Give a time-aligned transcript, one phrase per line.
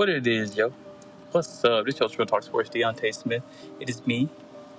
[0.00, 0.72] What it is, yo?
[1.30, 1.84] What's up?
[1.84, 3.42] This is your Talk Sports, Deontay Smith.
[3.80, 4.30] It is me,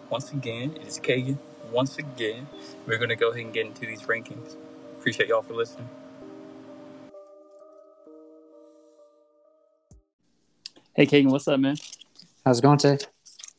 [0.09, 0.75] once again.
[0.75, 1.37] It is Kagan,
[1.71, 2.47] once again.
[2.87, 4.55] We're going to go ahead and get into these rankings.
[4.97, 5.87] Appreciate y'all for listening.
[10.95, 11.77] Hey, Kagan, what's up, man?
[12.43, 12.97] How's it going, Tay?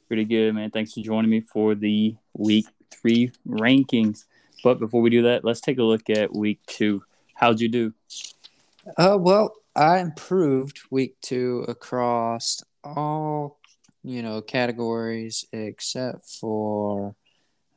[0.08, 0.72] Pretty good, man.
[0.72, 4.24] Thanks for joining me for the week three rankings.
[4.64, 7.04] But before we do that, let's take a look at week two.
[7.34, 7.94] How'd you do?
[8.98, 13.58] Uh, well, I improved week two across all,
[14.02, 17.14] you know, categories except for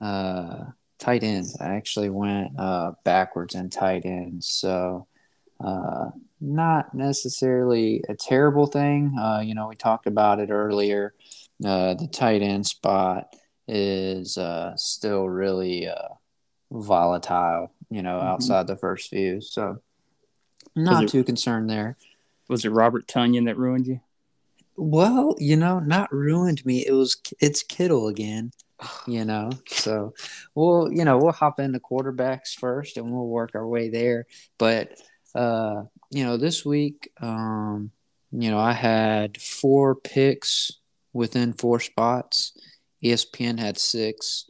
[0.01, 0.65] uh,
[0.99, 1.57] tight ends.
[1.59, 4.47] I actually went uh, backwards in tight ends.
[4.47, 5.07] So,
[5.63, 6.09] uh,
[6.41, 9.17] not necessarily a terrible thing.
[9.17, 11.13] Uh, you know, we talked about it earlier.
[11.65, 13.33] Uh, the tight end spot
[13.67, 16.09] is uh, still really uh,
[16.71, 18.27] volatile, you know, mm-hmm.
[18.27, 19.39] outside the first few.
[19.39, 19.77] So,
[20.75, 21.97] not it, too concerned there.
[22.47, 24.01] Was it Robert Tonyan that ruined you?
[24.77, 26.85] Well, you know, not ruined me.
[26.85, 28.51] It was it's Kittle again.
[29.07, 30.13] You know, so
[30.53, 34.25] we'll you know we'll hop into quarterbacks first, and we'll work our way there.
[34.57, 34.99] But
[35.33, 37.91] uh, you know, this week, um,
[38.31, 40.71] you know, I had four picks
[41.13, 42.57] within four spots.
[43.03, 44.49] ESPN had six.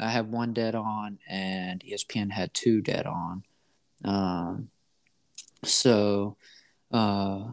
[0.00, 3.44] I had one dead on, and ESPN had two dead on.
[4.04, 4.70] Um,
[5.64, 6.36] so,
[6.92, 7.52] uh,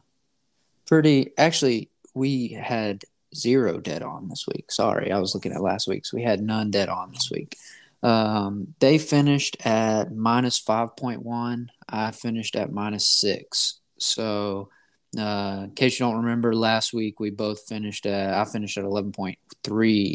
[0.86, 3.04] pretty actually, we had
[3.36, 4.72] zero dead on this week.
[4.72, 6.14] Sorry, I was looking at last week's.
[6.14, 7.56] We had none dead on this week.
[8.04, 11.68] Um, they finished at minus 5.1.
[11.90, 13.80] I finished at minus six.
[14.00, 14.70] So,
[15.18, 18.84] uh, in case you don't remember, last week we both finished at, I finished at
[18.84, 19.38] 11.3.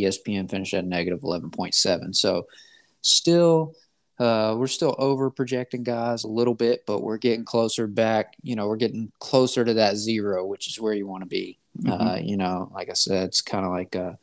[0.02, 2.14] ESPN finished at negative 11.7.
[2.14, 2.46] So,
[3.00, 3.74] still
[4.18, 8.34] uh, we're still over projecting guys a little bit, but we're getting closer back.
[8.42, 11.58] You know, we're getting closer to that zero, which is where you want to be.
[11.78, 11.92] Mm-hmm.
[11.92, 14.18] Uh, you know, like I said, it's kind of like a,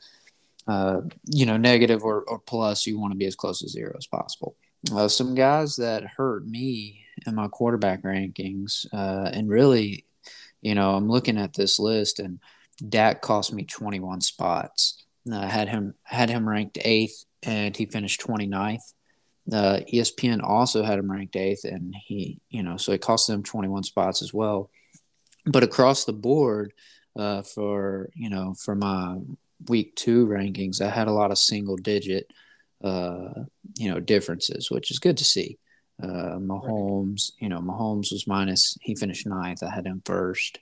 [0.67, 2.85] uh, you know, negative or, or plus.
[2.85, 4.55] You want to be as close to zero as possible.
[4.93, 10.05] Uh, some guys that hurt me in my quarterback rankings, uh, and really,
[10.61, 12.39] you know, I'm looking at this list, and
[12.87, 15.03] Dak cost me 21 spots.
[15.31, 18.93] I had him had him ranked eighth, and he finished 29th.
[19.51, 23.43] Uh, ESPN also had him ranked eighth, and he, you know, so it cost them
[23.43, 24.69] 21 spots as well.
[25.45, 26.73] But across the board,
[27.17, 29.17] uh, for you know, for my
[29.67, 32.31] week two rankings, I had a lot of single digit,
[32.83, 33.33] uh,
[33.77, 35.57] you know, differences, which is good to see.
[36.01, 38.77] Uh, Mahomes, you know, Mahomes was minus.
[38.81, 39.63] He finished ninth.
[39.63, 40.59] I had him first.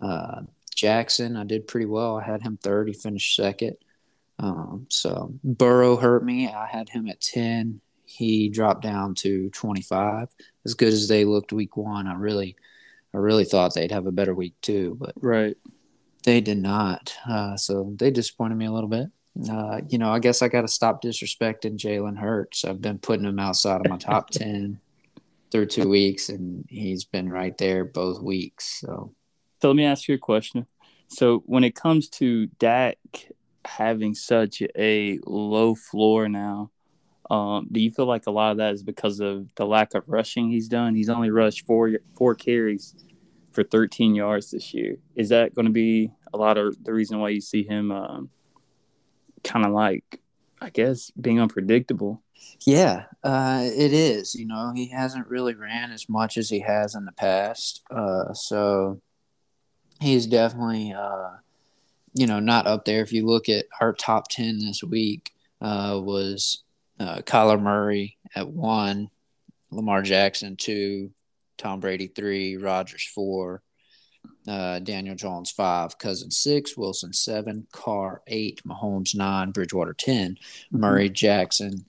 [0.00, 0.42] Uh,
[0.74, 2.18] Jackson, I did pretty well.
[2.18, 2.88] I had him third.
[2.88, 3.76] He finished second.
[4.38, 6.48] Um, so Burrow hurt me.
[6.48, 10.28] I had him at ten he dropped down to 25.
[10.64, 12.56] As good as they looked week one, I really,
[13.14, 15.56] I really thought they'd have a better week two, but right,
[16.24, 17.14] they did not.
[17.28, 19.06] Uh, so they disappointed me a little bit.
[19.48, 22.64] Uh, you know, I guess I got to stop disrespecting Jalen Hurts.
[22.64, 24.80] I've been putting him outside of my top 10
[25.52, 28.80] through two weeks, and he's been right there both weeks.
[28.80, 29.14] So,
[29.62, 30.66] so let me ask you a question.
[31.08, 32.98] So, when it comes to Dak
[33.64, 36.70] having such a low floor now,
[37.30, 40.02] um, do you feel like a lot of that is because of the lack of
[40.08, 40.94] rushing he's done?
[40.96, 42.94] He's only rushed four four carries
[43.52, 44.96] for 13 yards this year.
[45.14, 48.30] Is that going to be a lot of the reason why you see him um,
[49.44, 50.20] kind of like,
[50.60, 52.22] I guess, being unpredictable?
[52.66, 54.34] Yeah, uh, it is.
[54.34, 57.82] You know, he hasn't really ran as much as he has in the past.
[57.90, 59.00] Uh, so
[60.00, 61.30] he's definitely, uh,
[62.12, 63.02] you know, not up there.
[63.02, 66.62] If you look at our top 10 this week, uh, was
[67.00, 69.10] uh, Kyler Murray at one,
[69.70, 71.10] Lamar Jackson two,
[71.56, 73.62] Tom Brady three, Rodgers four,
[74.46, 80.80] uh, Daniel Jones five, Cousins six, Wilson seven, Carr eight, Mahomes nine, Bridgewater 10 mm-hmm.
[80.80, 81.86] Murray Jackson,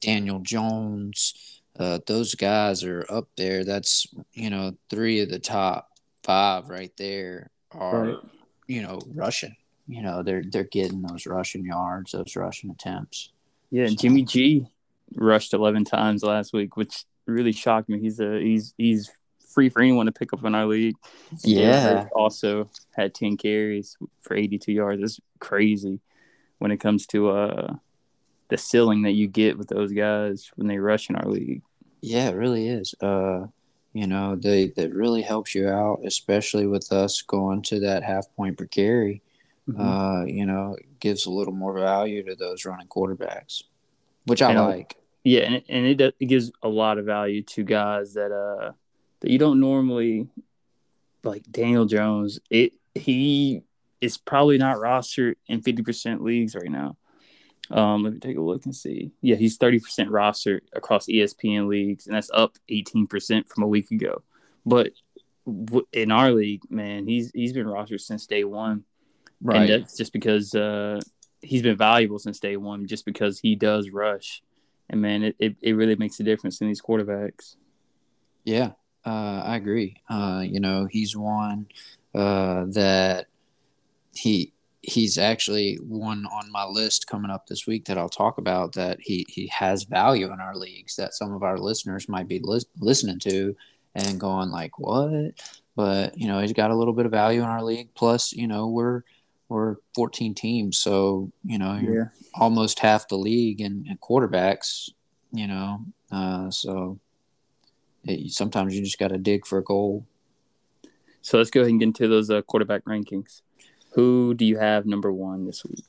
[0.00, 1.60] Daniel Jones.
[1.78, 3.64] Uh, those guys are up there.
[3.64, 5.90] That's you know three of the top
[6.22, 8.18] five right there are right.
[8.66, 9.56] you know rushing.
[9.86, 13.30] You know they're they're getting those rushing yards, those rushing attempts.
[13.74, 14.68] Yeah, Jimmy G
[15.16, 17.98] rushed 11 times last week, which really shocked me.
[17.98, 19.10] He's a he's he's
[19.52, 20.94] free for anyone to pick up in our league.
[21.42, 22.06] Yeah.
[22.14, 25.02] Also had 10 carries for 82 yards.
[25.02, 25.98] It's crazy
[26.58, 27.74] when it comes to uh
[28.46, 31.62] the ceiling that you get with those guys when they rush in our league.
[32.00, 32.94] Yeah, it really is.
[33.00, 33.48] Uh
[33.92, 38.32] you know, they that really helps you out, especially with us going to that half
[38.36, 39.20] point per carry.
[39.68, 39.80] Mm-hmm.
[39.80, 43.62] Uh, you know, gives a little more value to those running quarterbacks,
[44.26, 44.96] which I and like.
[45.22, 48.72] Yeah, and it, and it, it gives a lot of value to guys that uh
[49.20, 50.28] that you don't normally
[51.22, 52.40] like Daniel Jones.
[52.50, 53.62] It he
[54.00, 56.96] is probably not rostered in 50% leagues right now.
[57.70, 59.12] Um, let me take a look and see.
[59.22, 64.22] Yeah, he's 30% rostered across ESPN leagues, and that's up 18% from a week ago.
[64.66, 64.92] But
[65.92, 68.84] in our league, man, he's he's been rostered since day one,
[69.44, 69.70] right?
[69.70, 71.00] And that's just because uh,
[71.40, 74.42] he's been valuable since day one, just because he does rush,
[74.90, 77.56] and man, it, it, it really makes a difference in these quarterbacks.
[78.44, 78.72] Yeah,
[79.06, 80.02] uh, I agree.
[80.08, 81.66] Uh, you know, he's one
[82.14, 83.26] uh, that
[84.14, 84.52] he
[84.82, 88.98] he's actually one on my list coming up this week that I'll talk about that
[89.00, 92.60] he he has value in our leagues that some of our listeners might be li-
[92.78, 93.56] listening to
[93.94, 95.32] and going like what
[95.74, 98.46] but you know he's got a little bit of value in our league plus you
[98.46, 99.02] know we're
[99.48, 102.40] we're 14 teams so you know you're yeah.
[102.40, 104.90] almost half the league and, quarterbacks
[105.32, 105.80] you know
[106.10, 106.98] uh, so
[108.04, 110.06] it, sometimes you just got to dig for a goal
[111.22, 113.42] so let's go ahead and get into those uh, quarterback rankings
[113.94, 115.84] who do you have number one this week?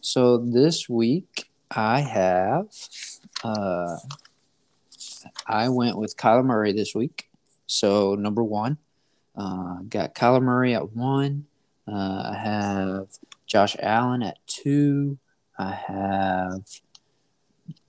[0.00, 2.68] So this week I have
[3.44, 3.96] uh,
[5.46, 7.28] I went with Kyler Murray this week.
[7.66, 8.78] So number one,
[9.36, 11.44] uh, got Kyler Murray at one.
[11.88, 13.08] Uh, I have
[13.46, 15.18] Josh Allen at two.
[15.58, 16.62] I have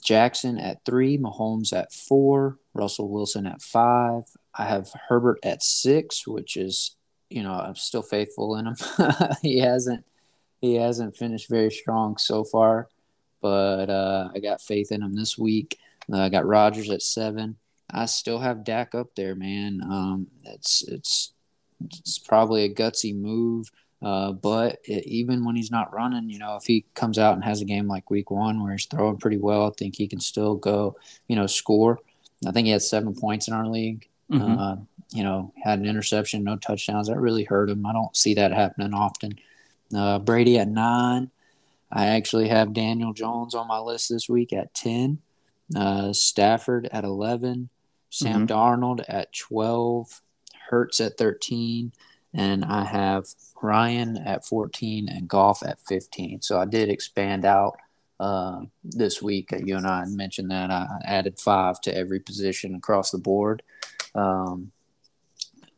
[0.03, 1.17] Jackson at three.
[1.17, 2.59] Mahomes at four.
[2.73, 4.23] Russell Wilson at five.
[4.53, 6.97] I have Herbert at six, which is
[7.29, 8.75] you know, I'm still faithful in him.
[9.41, 10.05] he hasn't
[10.61, 12.89] he hasn't finished very strong so far,
[13.41, 15.77] but uh, I got faith in him this week.
[16.11, 17.57] Uh, I got Rodgers at seven.
[17.89, 19.81] I still have Dak up there, man.
[19.83, 21.33] Um, it's it's
[21.81, 23.69] it's probably a gutsy move,
[24.01, 27.43] uh, but it, even when he's not running, you know, if he comes out and
[27.43, 30.19] has a game like Week One where he's throwing pretty well, I think he can
[30.19, 30.97] still go,
[31.27, 31.99] you know, score.
[32.45, 34.07] I think he had seven points in our league.
[34.31, 34.59] Mm-hmm.
[34.59, 34.75] Uh,
[35.11, 37.07] you know, had an interception, no touchdowns.
[37.07, 37.85] That really hurt him.
[37.85, 39.39] I don't see that happening often.
[39.95, 41.31] Uh, Brady at nine.
[41.91, 45.19] I actually have Daniel Jones on my list this week at 10.
[45.75, 47.69] Uh, Stafford at 11.
[48.09, 48.53] Sam mm-hmm.
[48.53, 50.21] Darnold at 12.
[50.69, 51.93] Hurts at 13.
[52.37, 53.25] And I have
[53.61, 56.41] Ryan at 14 and Goff at 15.
[56.41, 57.77] So I did expand out
[58.19, 59.51] uh, this week.
[59.51, 60.71] You and I mentioned that.
[60.71, 63.63] I added five to every position across the board.
[64.15, 64.71] Um,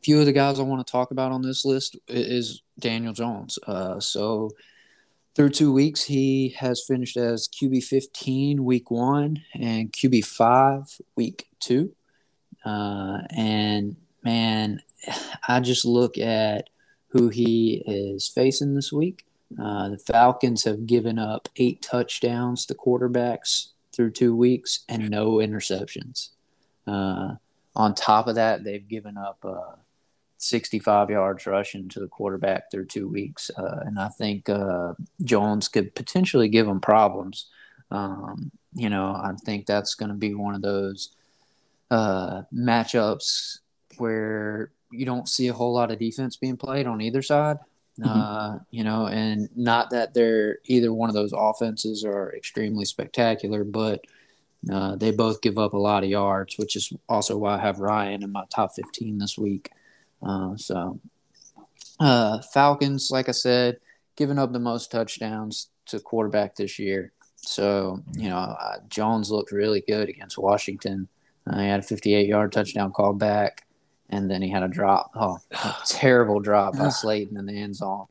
[0.03, 3.59] few of the guys I want to talk about on this list is Daniel Jones.
[3.65, 4.51] Uh, so
[5.35, 10.83] through two weeks, he has finished as QB 15 week one and QB five
[11.15, 11.93] week two.
[12.65, 14.81] Uh, and man,
[15.47, 16.69] I just look at
[17.09, 19.25] who he is facing this week.
[19.59, 25.35] Uh, the Falcons have given up eight touchdowns to quarterbacks through two weeks and no
[25.37, 26.29] interceptions.
[26.85, 27.35] Uh,
[27.75, 29.75] on top of that, they've given up uh,
[30.37, 33.49] 65 yards rushing to the quarterback through two weeks.
[33.57, 34.93] Uh, and I think uh,
[35.23, 37.47] Jones could potentially give them problems.
[37.91, 41.09] Um, you know, I think that's going to be one of those
[41.89, 43.59] uh, matchups
[43.97, 47.57] where you don't see a whole lot of defense being played on either side.
[47.99, 48.09] Mm-hmm.
[48.09, 53.63] Uh, you know, and not that they're either one of those offenses are extremely spectacular,
[53.63, 54.01] but
[54.71, 57.79] uh, they both give up a lot of yards, which is also why I have
[57.79, 59.71] Ryan in my top 15 this week.
[60.21, 60.99] Uh, so,
[61.99, 63.79] uh, Falcons, like I said,
[64.15, 67.11] giving up the most touchdowns to quarterback this year.
[67.37, 71.07] So, you know, uh, Jones looked really good against Washington.
[71.47, 73.65] Uh, he had a 58 yard touchdown call back,
[74.09, 75.11] and then he had a drop.
[75.15, 78.05] Oh, a terrible drop by Slayton in the end zone.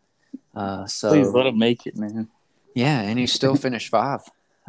[0.55, 2.29] Uh, so please let him make it, man.
[2.75, 4.21] Yeah, and he still finished five.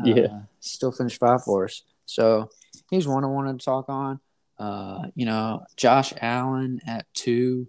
[0.04, 1.84] yeah, uh, still finished five for us.
[2.06, 2.50] So
[2.90, 4.20] he's one I wanted to talk on.
[4.58, 7.68] Uh, you know, Josh Allen at two.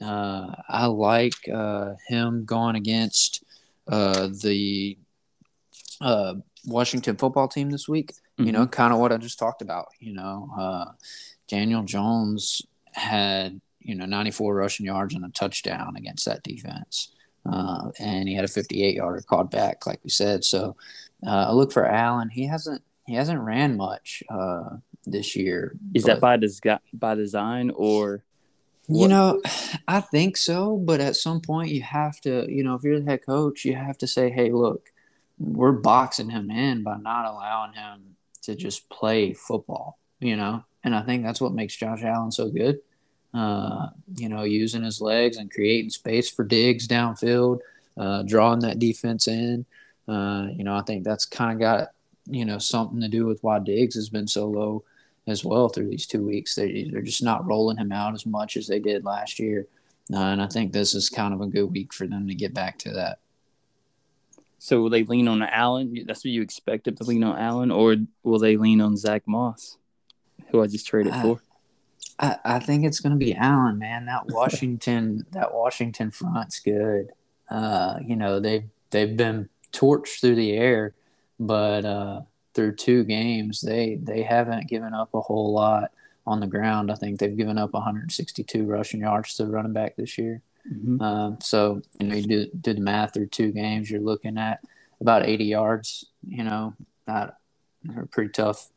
[0.00, 3.42] Uh, I like uh, him going against
[3.88, 4.98] uh, the
[6.00, 6.34] uh,
[6.66, 8.12] Washington football team this week.
[8.12, 8.44] Mm-hmm.
[8.44, 8.70] You know, mm-hmm.
[8.70, 9.88] kind of what I just talked about.
[9.98, 10.84] You know, uh,
[11.48, 12.62] Daniel Jones
[12.98, 17.12] had you know 94 rushing yards and a touchdown against that defense.
[17.50, 20.44] Uh, and he had a 58 yarder called back, like we said.
[20.44, 20.76] So
[21.26, 22.28] uh, I look for Allen.
[22.28, 24.22] He hasn't he hasn't ran much.
[24.28, 24.76] Uh,
[25.10, 25.76] this year.
[25.94, 28.22] Is but, that by des- by design or?
[28.86, 29.02] What?
[29.02, 29.42] You know,
[29.86, 33.10] I think so, but at some point you have to, you know, if you're the
[33.10, 34.90] head coach, you have to say, "Hey, look,
[35.38, 40.94] we're boxing him in by not allowing him to just play football." You know, and
[40.94, 42.78] I think that's what makes Josh Allen so good.
[43.34, 47.60] Uh, you know, using his legs and creating space for digs downfield,
[47.96, 49.66] uh, drawing that defense in.
[50.08, 51.88] Uh, you know, I think that's kind of got
[52.30, 54.84] you know something to do with why Diggs has been so low
[55.26, 56.54] as well through these two weeks.
[56.54, 59.66] They, they're just not rolling him out as much as they did last year.
[60.12, 62.54] Uh, and I think this is kind of a good week for them to get
[62.54, 63.18] back to that.
[64.58, 66.02] So will they lean on Allen?
[66.06, 69.22] That's what you expect them to lean on Allen, or will they lean on Zach
[69.26, 69.76] Moss,
[70.50, 71.42] who I just traded Uh, for?
[72.18, 74.06] I, I think it's going to be Allen, man.
[74.06, 77.12] That Washington, that Washington front's good.
[77.48, 80.94] Uh, you know they've they've been torched through the air,
[81.38, 82.22] but uh,
[82.54, 85.92] through two games they they haven't given up a whole lot
[86.26, 86.90] on the ground.
[86.90, 90.42] I think they've given up 162 rushing yards to the running back this year.
[90.70, 91.00] Mhm.
[91.00, 94.60] Um, so you know you do do the math through two games, you're looking at
[95.00, 96.04] about 80 yards.
[96.26, 96.74] You know,
[97.06, 97.36] not
[98.10, 98.70] pretty tough.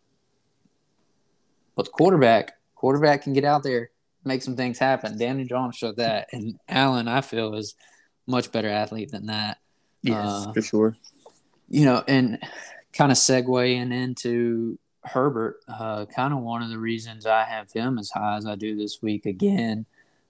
[1.75, 3.91] But the quarterback, quarterback can get out there,
[4.25, 5.19] make some things happen.
[5.19, 7.75] Danny Jones showed that, and Allen, I feel, is
[8.25, 9.59] much better athlete than that.
[10.01, 10.97] Yes, uh, for sure.
[11.69, 12.39] You know, and
[12.91, 17.99] kind of segueing into Herbert, uh, kind of one of the reasons I have him
[17.99, 19.85] as high as I do this week again.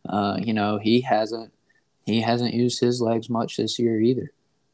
[0.07, 1.53] Uh, you know, he hasn't
[2.05, 4.33] he hasn't used his legs much this year either.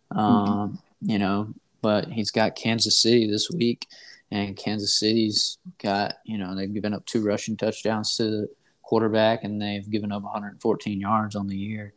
[0.10, 1.54] Um, You know,
[1.84, 3.88] but he's got Kansas City this week,
[4.32, 8.50] and Kansas City's got you know they've given up two rushing touchdowns to the
[8.82, 11.94] quarterback, and they've given up 114 yards on the year.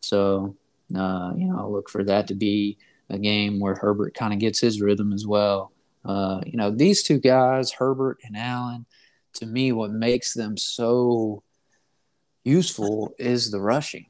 [0.00, 0.56] So
[0.94, 4.38] uh, you know, I'll look for that to be a game where Herbert kind of
[4.38, 5.72] gets his rhythm as well.
[6.04, 8.86] Uh, you know, these two guys, Herbert and Allen,
[9.34, 11.42] to me, what makes them so
[12.44, 14.06] useful is the rushing.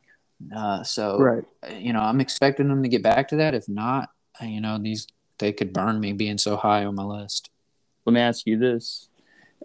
[0.54, 1.44] Uh, so, Right.
[1.78, 3.54] you know, I'm expecting them to get back to that.
[3.54, 4.10] If not,
[4.40, 5.06] you know, these
[5.38, 7.50] they could burn me being so high on my list.
[8.04, 9.08] Let me ask you this: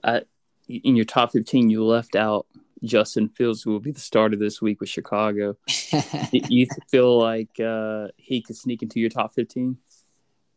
[0.04, 0.22] I,
[0.68, 2.46] in your top fifteen, you left out
[2.84, 5.58] Justin Fields, who will be the starter this week with Chicago.
[5.92, 9.78] Do you feel like uh, he could sneak into your top fifteen?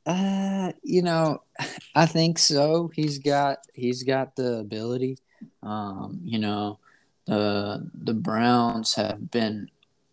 [0.06, 1.42] Uh, you know,
[1.94, 2.90] I think so.
[2.94, 5.18] He's got he's got the ability.
[5.62, 6.78] Um, you know,
[7.26, 9.70] the the Browns have been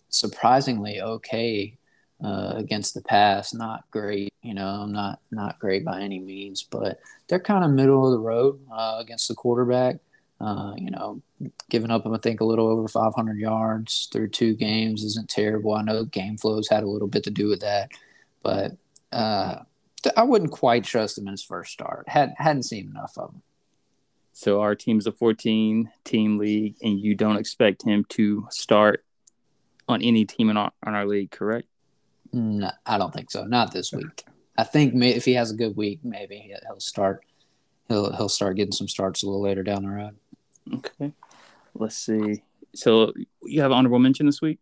[0.10, 1.78] surprisingly okay
[2.24, 3.54] uh, against the pass.
[3.54, 7.72] Not great, you know, I'm not not great by any means, but they're kind of
[7.72, 9.98] middle of the road uh, against the quarterback.
[10.40, 11.22] Uh, you know,
[11.70, 15.74] giving up, I think, a little over 500 yards through two games isn't terrible.
[15.74, 17.90] I know game flows had a little bit to do with that,
[18.44, 18.74] but
[19.12, 19.64] uh,
[20.16, 22.08] I wouldn't quite trust him in his first start.
[22.08, 23.42] Had hadn't seen enough of him.
[24.34, 29.04] So our team's a fourteen team league, and you don't expect him to start
[29.88, 31.68] on any team in our, on our league, correct?
[32.34, 33.44] No, I don't think so.
[33.46, 34.26] Not this week.
[34.58, 37.24] I think may, if he has a good week, maybe he- he'll start.
[37.88, 40.16] He'll he'll start getting some starts a little later down the road.
[40.74, 41.14] Okay.
[41.74, 42.42] Let's see.
[42.76, 44.60] So you have honorable mention this week?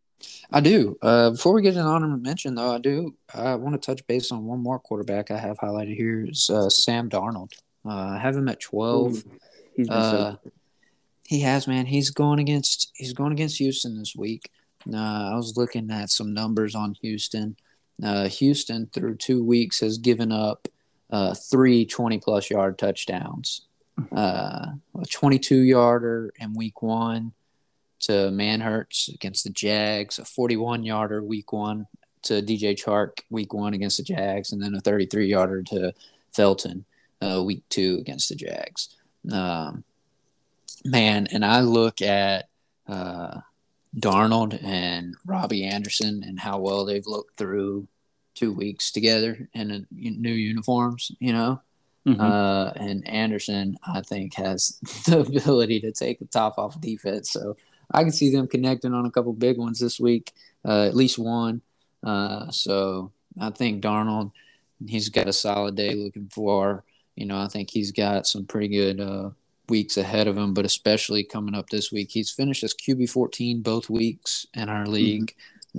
[0.51, 0.97] I do.
[1.01, 3.15] Uh, before we get an honorable mention, though, I do.
[3.33, 6.69] I want to touch base on one more quarterback I have highlighted here is uh,
[6.69, 7.51] Sam Darnold.
[7.85, 9.23] Uh, I have him at twelve.
[9.75, 10.51] He's been Uh, so
[11.27, 11.85] he has, man.
[11.87, 14.49] He's going against he's going against Houston this week.
[14.91, 17.55] Uh, I was looking at some numbers on Houston.
[18.03, 20.67] Uh, Houston through two weeks has given up
[21.09, 23.61] uh, three 20 plus yard touchdowns.
[24.15, 24.67] Uh,
[24.99, 27.31] a 22 yarder in week one
[28.01, 31.87] to Manhurts against the Jags, a 41 yarder week one
[32.23, 35.93] to DJ Chark week one against the Jags, and then a 33 yarder to
[36.33, 36.85] Felton
[37.21, 38.95] uh, week two against the Jags.
[39.31, 39.83] Um,
[40.83, 42.49] man, and I look at
[42.87, 43.39] uh,
[43.97, 47.87] Darnold and Robbie Anderson and how well they've looked through
[48.33, 51.61] two weeks together in a, new uniforms, you know.
[52.05, 52.19] Mhm.
[52.19, 57.31] Uh, and Anderson, I think, has the ability to take the top off defense.
[57.31, 57.57] So
[57.91, 60.33] I can see them connecting on a couple big ones this week,
[60.63, 61.61] uh, at least one.
[62.03, 64.31] Uh, so I think Darnold,
[64.85, 66.83] he's got a solid day looking for.
[67.15, 69.29] You know, I think he's got some pretty good uh,
[69.69, 72.09] weeks ahead of him, but especially coming up this week.
[72.11, 75.33] He's finished as QB 14 both weeks in our league.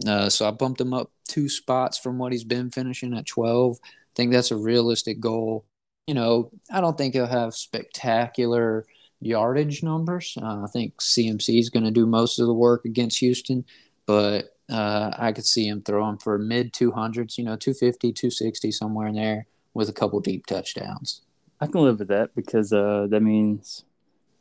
[0.06, 3.78] Uh, so I bumped him up two spots from what he's been finishing at 12.
[3.82, 5.64] I think that's a realistic goal.
[6.06, 8.86] You know, I don't think he'll have spectacular
[9.20, 10.36] yardage numbers.
[10.40, 13.64] Uh, I think CMC is going to do most of the work against Houston,
[14.06, 19.08] but uh, I could see him throwing for mid 200s, you know, 250, 260, somewhere
[19.08, 21.22] in there with a couple deep touchdowns.
[21.60, 23.84] I can live with that because uh, that means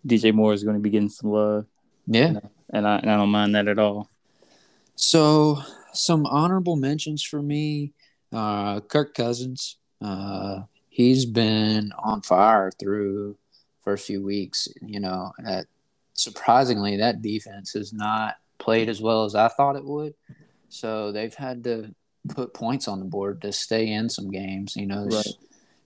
[0.06, 1.66] DJ Moore is going to be getting some love,
[2.08, 2.40] Yeah.
[2.72, 4.10] and I, and I don't mind that at all.
[4.96, 5.62] So,
[5.94, 7.94] some honorable mentions for me
[8.34, 9.78] uh, Kirk Cousins.
[10.02, 13.38] Uh, he's been on fire through
[13.84, 14.68] first few weeks.
[14.82, 15.68] You know, that
[16.14, 20.14] surprisingly, that defense has not played as well as I thought it would.
[20.70, 21.94] So they've had to
[22.28, 24.76] put points on the board to stay in some games.
[24.76, 25.28] You know, Right.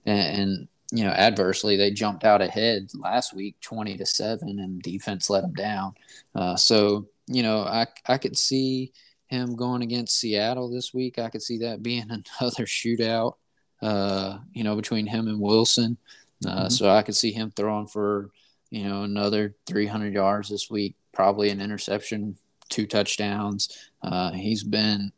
[0.06, 4.82] and, and you know, adversely, they jumped out ahead last week, twenty to seven, and
[4.82, 5.94] defense let them down.
[6.34, 8.92] Uh, so you know, I I could see
[9.28, 11.18] him going against Seattle this week.
[11.18, 13.34] I could see that being another shootout.
[13.80, 15.96] Uh, you know, between him and Wilson.
[16.44, 16.68] Uh, mm-hmm.
[16.68, 18.30] So I could see him throwing for
[18.70, 22.36] you know another 300 yards this week, probably an interception,
[22.68, 23.90] two touchdowns.
[24.02, 25.12] Uh, he's been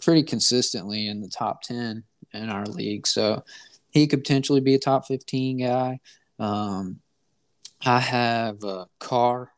[0.00, 2.04] pretty consistently in the top 10
[2.34, 3.42] in our league, so
[3.94, 6.00] he could potentially be a top 15 guy.
[6.38, 7.00] Um,
[7.86, 9.52] I have a Carr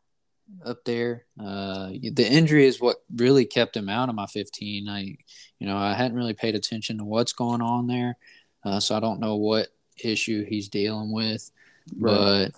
[0.63, 1.25] up there.
[1.39, 4.87] Uh, the injury is what really kept him out of my 15.
[4.87, 5.17] I,
[5.59, 8.15] you know, I hadn't really paid attention to what's going on there,
[8.63, 9.69] uh, so I don't know what
[10.03, 11.49] issue he's dealing with.
[11.97, 12.51] Right.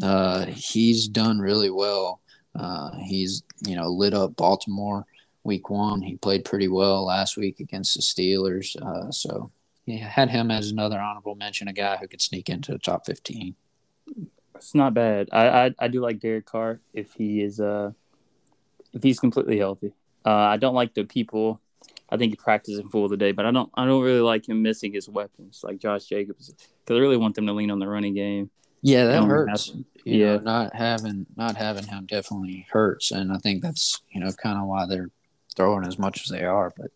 [0.00, 2.20] But uh, he's done really well.
[2.58, 5.06] Uh, he's you know lit up Baltimore
[5.44, 6.02] week one.
[6.02, 8.74] He played pretty well last week against the Steelers.
[8.80, 9.52] Uh, so
[9.86, 13.06] yeah, had him as another honorable mention, a guy who could sneak into the top
[13.06, 13.54] 15.
[14.54, 15.28] It's not bad.
[15.32, 17.92] I, I, I do like Derek Carr if he is uh
[18.92, 19.92] if he's completely healthy.
[20.24, 21.60] Uh, I don't like the people.
[22.10, 24.48] I think he practicing full of the day, but I don't I don't really like
[24.48, 27.78] him missing his weapons like Josh Jacobs because I really want them to lean on
[27.78, 28.50] the running game.
[28.82, 29.72] Yeah, that hurts.
[30.04, 34.30] yeah, know, not having not having him definitely hurts, and I think that's you know
[34.32, 35.10] kind of why they're
[35.54, 36.72] throwing as much as they are.
[36.76, 36.90] But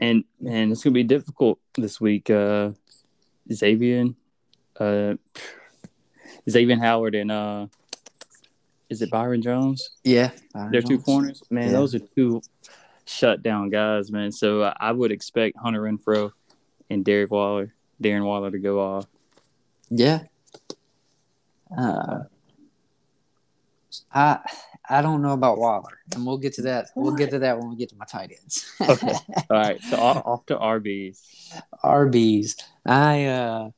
[0.00, 2.30] and and it's gonna be difficult this week.
[2.30, 2.70] Uh,
[3.52, 4.06] Xavier
[4.78, 5.14] uh,
[6.48, 7.66] Xavier Howard and uh,
[8.88, 9.90] is it Byron Jones?
[10.02, 10.88] Yeah, Byron they're Jones.
[10.88, 11.42] two corners.
[11.50, 11.72] Man, yeah.
[11.72, 12.42] those are two
[13.04, 14.32] shut down guys, man.
[14.32, 16.32] So uh, I would expect Hunter Renfrow
[16.88, 19.06] and Derek Waller, Darren Waller to go off.
[19.90, 20.22] Yeah.
[21.76, 22.20] Uh,
[24.12, 24.40] I
[24.90, 26.88] I don't know about Waller, and we'll get to that.
[26.96, 28.70] We'll get to that when we get to my tight ends.
[28.80, 29.14] okay.
[29.50, 29.80] All right.
[29.82, 31.22] So off to RBs.
[31.84, 32.62] RBs.
[32.84, 33.70] I uh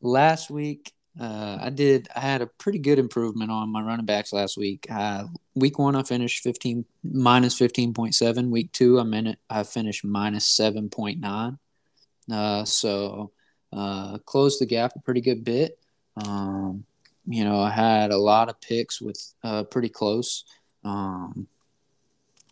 [0.00, 2.08] last week uh, I did.
[2.14, 4.86] I had a pretty good improvement on my running backs last week.
[4.90, 8.50] Uh, week one, I finished fifteen minus fifteen point seven.
[8.50, 9.38] Week two, I'm in it.
[9.48, 11.58] I finished minus seven point nine.
[12.30, 13.32] Uh, so
[13.72, 15.78] uh, closed the gap a pretty good bit.
[16.22, 16.84] Um,
[17.26, 20.44] you know, I had a lot of picks with uh, pretty close.
[20.86, 21.48] Um,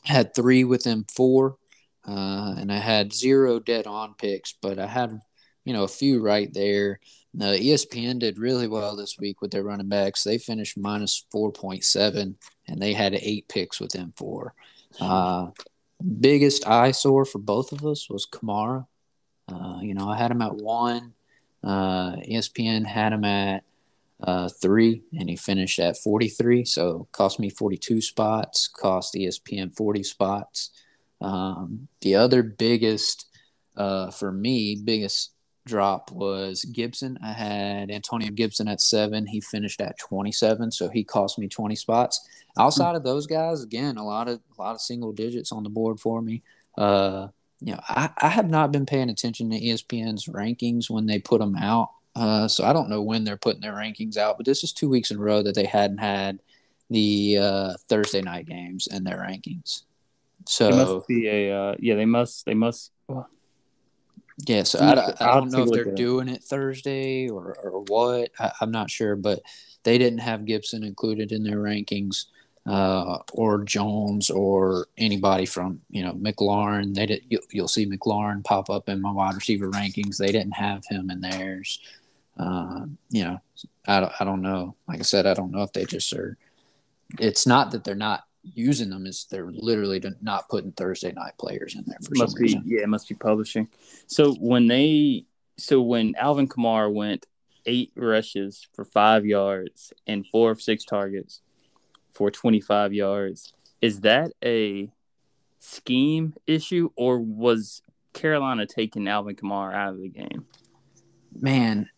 [0.02, 1.56] had three within four,
[2.06, 5.20] uh, and I had zero dead on picks, but I had
[5.64, 7.00] you know a few right there.
[7.36, 10.22] ESPN did really well this week with their running backs.
[10.22, 12.36] They finished minus 4.7,
[12.68, 14.54] and they had eight picks within four.
[15.00, 15.48] Uh,
[16.20, 18.86] biggest eyesore for both of us was Kamara.
[19.48, 21.12] Uh, you know, I had him at one.
[21.62, 23.64] Uh, ESPN had him at
[24.24, 26.64] uh, three, and he finished at 43.
[26.64, 30.70] So cost me 42 spots, cost ESPN 40 spots.
[31.20, 33.26] Um, the other biggest,
[33.76, 35.32] uh, for me, biggest
[35.66, 37.18] drop was Gibson.
[37.22, 39.26] I had Antonio Gibson at seven.
[39.26, 42.26] He finished at 27, so he cost me 20 spots.
[42.58, 45.70] Outside of those guys, again, a lot of a lot of single digits on the
[45.70, 46.42] board for me.
[46.78, 47.28] Uh,
[47.60, 51.40] you know, I, I have not been paying attention to ESPN's rankings when they put
[51.40, 51.90] them out.
[52.16, 54.88] Uh, so I don't know when they're putting their rankings out, but this is two
[54.88, 56.40] weeks in a row that they hadn't had
[56.90, 59.82] the uh, Thursday night games in their rankings.
[60.46, 61.94] So it must be a uh, yeah.
[61.94, 62.92] They must they must.
[63.08, 63.28] Well,
[64.46, 68.30] yeah, so I, I don't know if they're doing it Thursday or, or what.
[68.38, 69.40] I, am not sure, but
[69.84, 72.26] they didn't have Gibson included in their rankings,
[72.66, 76.94] uh, or Jones or anybody from you know McLaurin.
[76.94, 77.22] They did.
[77.28, 80.18] You, will see McLaurin pop up in my wide receiver rankings.
[80.18, 81.80] They didn't have him in theirs.
[82.36, 83.40] Uh, you know,
[83.86, 84.74] I don't, I don't know.
[84.88, 86.36] Like I said, I don't know if they just are.
[87.18, 91.74] It's not that they're not using them is they're literally not putting Thursday night players
[91.74, 92.62] in there for must some be, reason.
[92.66, 93.68] Yeah, it must be publishing.
[94.06, 95.24] So when they
[95.56, 97.26] so when Alvin Kamara went
[97.66, 101.40] eight rushes for five yards and four of six targets
[102.12, 104.90] for 25 yards, is that a
[105.60, 110.46] scheme issue or was Carolina taking Alvin Kamara out of the game?
[111.40, 111.88] Man,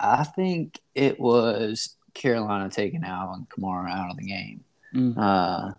[0.00, 4.64] I think it was Carolina taking Alvin Kamara out of the game.
[4.94, 5.18] Mm.
[5.18, 5.72] Uh,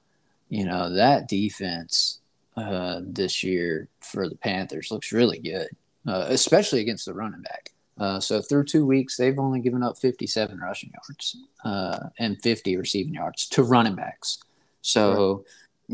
[0.49, 2.19] you know, that defense
[2.57, 5.67] uh, this year for the Panthers looks really good,
[6.07, 7.71] uh, especially against the running back.
[7.97, 12.77] Uh, so through two weeks, they've only given up 57 rushing yards uh, and 50
[12.77, 14.39] receiving yards to running backs.
[14.81, 15.45] So, right.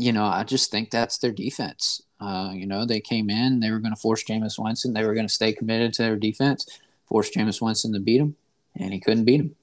[0.04, 2.02] you know, I just think that's their defense.
[2.20, 5.14] Uh, you know, they came in, they were going to force Jameis Winston, they were
[5.14, 6.66] going to stay committed to their defense,
[7.12, 8.36] force Jameis Winston to beat him,
[8.74, 9.54] and he couldn't beat him.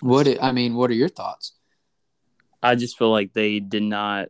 [0.00, 1.52] What I mean, what are your thoughts?
[2.62, 4.28] I just feel like they did not.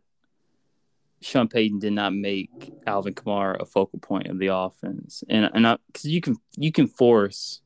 [1.23, 5.79] Sean Payton did not make Alvin Kamara a focal point of the offense, and and
[5.87, 7.61] because you can you can force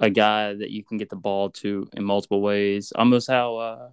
[0.00, 2.92] a guy that you can get the ball to in multiple ways.
[2.96, 3.88] Almost how uh,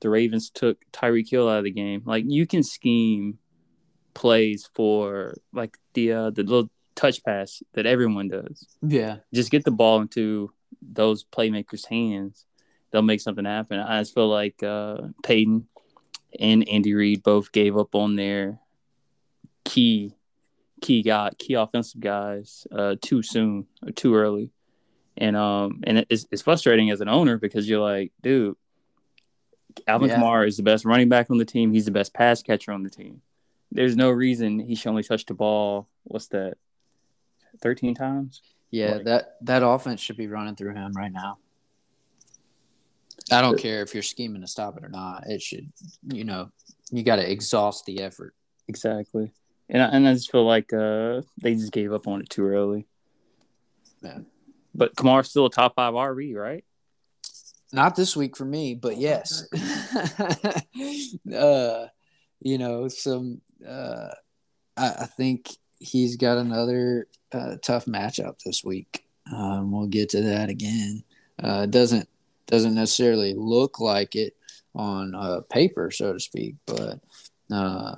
[0.00, 2.02] the Ravens took Tyreek Hill out of the game.
[2.04, 3.38] Like you can scheme
[4.14, 8.66] plays for like the uh, the little touch pass that everyone does.
[8.82, 9.18] Yeah.
[9.32, 12.44] Just get the ball into those playmakers' hands.
[12.90, 13.78] They'll make something happen.
[13.78, 15.66] I just feel like uh, Payton
[16.38, 18.60] and Andy Reid both gave up on their
[19.64, 20.14] key
[20.80, 24.50] key guy key offensive guys uh, too soon or too early.
[25.16, 28.56] And um and it's, it's frustrating as an owner because you're like, dude,
[29.86, 30.16] Alvin Yeah.
[30.18, 31.72] Kamara is the best running back on the team.
[31.72, 33.20] He's the best pass catcher on the team.
[33.72, 35.88] There's no reason he should only touch the ball.
[36.04, 36.54] What's that?
[37.60, 38.42] Thirteen times.
[38.70, 41.38] Yeah, Like- that that offense should be running through him right now.
[43.32, 45.24] I don't care if you're scheming to stop it or not.
[45.28, 45.70] It should,
[46.12, 46.50] you know,
[46.90, 48.34] you got to exhaust the effort.
[48.66, 49.32] Exactly.
[49.68, 52.44] And I, and I just feel like uh, they just gave up on it too
[52.44, 52.88] early.
[54.02, 54.18] Yeah.
[54.74, 56.64] But Kamara's still a top five RB, right?
[57.72, 59.44] Not this week for me, but yes.
[61.32, 61.86] uh,
[62.40, 63.42] you know, some.
[63.66, 64.08] Uh,
[64.76, 69.04] I, I think he's got another uh, tough matchup this week.
[69.32, 71.04] Um, we'll get to that again.
[71.42, 72.08] Uh, doesn't
[72.46, 74.34] doesn't necessarily look like it
[74.74, 76.98] on uh, paper, so to speak, but
[77.52, 77.94] uh,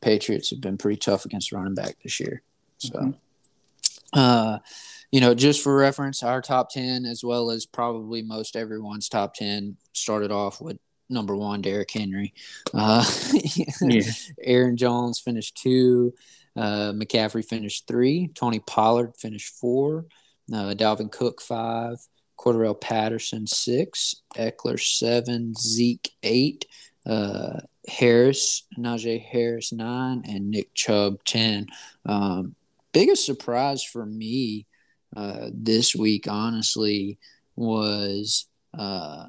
[0.00, 2.42] Patriots have been pretty tough against running back this year.
[2.78, 3.14] So, Mhm.
[4.12, 4.58] uh,
[5.10, 9.34] you know, just for reference, our top 10, as well as probably most everyone's top
[9.34, 12.34] 10, started off with number one, Derrick Henry.
[12.72, 13.04] Uh,
[13.80, 14.02] Yeah.
[14.42, 16.14] Aaron Jones finished two.
[16.56, 18.30] Uh, McCaffrey finished three.
[18.34, 20.06] Tony Pollard finished four.
[20.52, 21.98] Uh, Dalvin Cook five.
[22.38, 24.16] Cordarrelle Patterson six.
[24.36, 25.54] Ekeler seven.
[25.54, 26.66] Zeke eight.
[27.06, 31.66] Uh, Harris, Najee Harris nine, and Nick Chubb ten.
[32.04, 32.54] Um,
[32.92, 34.66] biggest surprise for me
[35.16, 37.18] uh, this week, honestly,
[37.56, 39.26] was uh,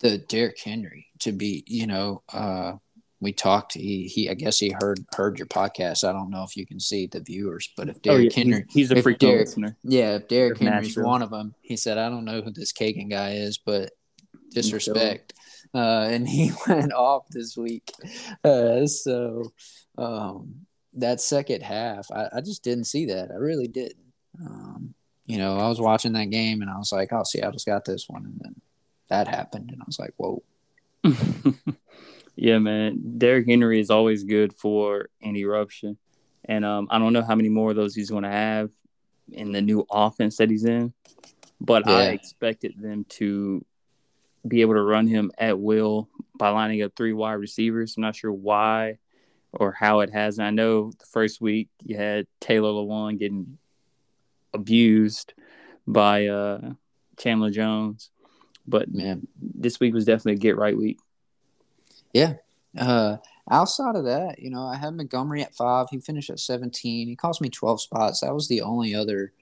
[0.00, 1.64] the Derrick Henry to be.
[1.66, 2.72] You know, uh,
[3.20, 3.74] we talked.
[3.74, 6.04] He, he, I guess he heard heard your podcast.
[6.08, 8.44] I don't know if you can see the viewers, but if Derrick Oh, yeah.
[8.44, 9.76] Henry, He's, he's a Derrick- listener.
[9.82, 11.04] yeah, if Derrick Henry's Nashville.
[11.04, 13.90] one of them, he said, I don't know who this Kagan guy is, but
[14.52, 15.34] disrespect.
[15.74, 17.92] Uh, and he went off this week.
[18.42, 19.52] Uh, so
[19.98, 23.30] um, that second half, I, I just didn't see that.
[23.30, 23.96] I really didn't.
[24.44, 24.94] Um,
[25.26, 28.06] you know, I was watching that game and I was like, oh, Seattle's got this
[28.08, 28.24] one.
[28.24, 28.54] And then
[29.10, 29.70] that happened.
[29.70, 30.42] And I was like, whoa.
[32.36, 33.18] yeah, man.
[33.18, 35.98] Derrick Henry is always good for an eruption.
[36.44, 38.70] And um, I don't know how many more of those he's going to have
[39.30, 40.92] in the new offense that he's in.
[41.60, 43.64] But I expected them to
[44.46, 47.96] be able to run him at will by lining up three wide receivers.
[47.96, 48.98] I'm not sure why
[49.52, 50.38] or how it has.
[50.38, 53.58] I know the first week you had Taylor Lewan getting
[54.54, 55.34] abused
[55.86, 56.72] by uh,
[57.18, 58.09] Chandler Jones.
[58.70, 59.26] But Man.
[59.40, 60.98] this week was definitely a get right week.
[62.12, 62.34] Yeah.
[62.78, 63.16] Uh,
[63.50, 65.88] outside of that, you know, I had Montgomery at five.
[65.90, 67.08] He finished at 17.
[67.08, 68.20] He cost me 12 spots.
[68.20, 69.32] That was the only other,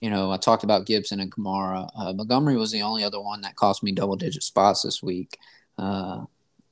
[0.00, 1.88] you know, I talked about Gibson and Kamara.
[1.96, 5.38] Uh, Montgomery was the only other one that cost me double digit spots this week.
[5.78, 6.24] Uh,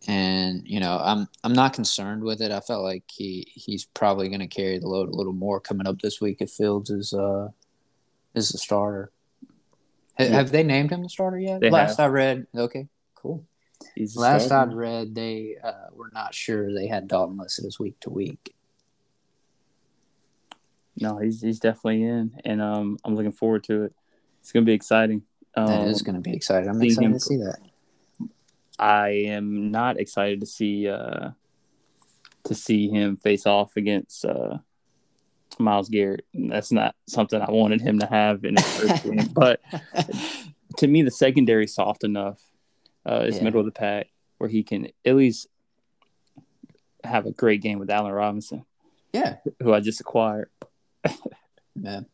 [0.08, 2.50] and you know, I'm I'm not concerned with it.
[2.50, 5.86] I felt like he he's probably going to carry the load a little more coming
[5.86, 7.48] up this week if Fields is uh
[8.34, 9.12] is the starter.
[10.18, 10.26] Yeah.
[10.26, 11.60] Have they named him the starter yet?
[11.60, 13.44] They Last I read, okay, cool.
[14.14, 14.70] Last starter.
[14.72, 18.54] I'd read, they uh, were not sure they had Dalton listed as week to week.
[21.00, 23.94] No, he's he's definitely in, and um, I'm looking forward to it.
[24.40, 25.22] It's gonna be exciting.
[25.56, 26.68] Um, That is going to be exciting.
[26.68, 27.58] I'm excited him- to see that.
[28.78, 31.30] I am not excited to see uh
[32.44, 34.58] to see him face off against uh
[35.58, 36.24] Myles Garrett.
[36.34, 39.28] That's not something I wanted him to have in his first game.
[39.34, 39.60] But
[40.78, 42.40] to me, the secondary soft enough.
[43.04, 43.44] Uh, it's Yeah.
[43.44, 45.46] middle of the pack where he can at least
[47.04, 48.64] have a great game with Allen Robinson,
[49.12, 50.50] yeah, who I just acquired.
[51.76, 52.06] man.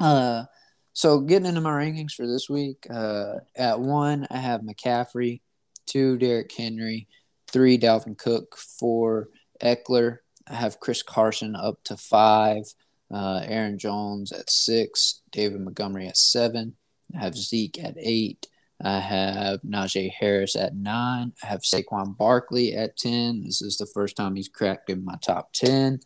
[0.00, 0.44] Uh,
[0.92, 5.40] so getting into my rankings for this week, uh, at one I have McCaffrey,
[5.86, 7.06] two Derrick Henry,
[7.46, 9.28] three Dalvin Cook, four
[9.62, 10.18] Ekeler.
[10.48, 12.64] I have Chris Carson up to five,
[13.10, 16.74] uh, Aaron Jones at six, David Montgomery at seven.
[17.14, 18.48] I have Zeke at eight.
[18.84, 21.32] I have Najee Harris at nine.
[21.42, 23.44] I have Saquon Barkley at ten.
[23.44, 26.00] This is the first time he's cracked in my top ten,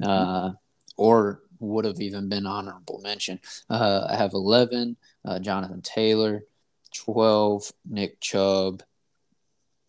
[0.00, 0.52] uh,
[0.96, 3.40] or would have even been honorable mention.
[3.68, 4.96] Uh, I have eleven.
[5.24, 6.44] Uh, Jonathan Taylor,
[6.94, 7.72] twelve.
[7.84, 8.82] Nick Chubb,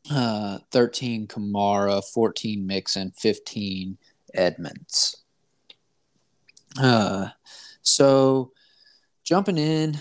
[0.09, 1.27] uh, thirteen.
[1.27, 2.65] Kamara, fourteen.
[2.65, 3.97] Mixon, fifteen.
[4.33, 5.17] Edmonds.
[6.81, 7.27] Uh,
[7.81, 8.53] so
[9.25, 9.97] jumping in,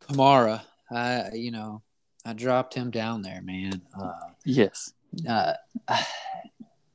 [0.00, 1.82] Kamara, I you know
[2.24, 3.82] I dropped him down there, man.
[3.94, 4.12] Uh,
[4.46, 4.94] yes.
[5.28, 5.52] Uh,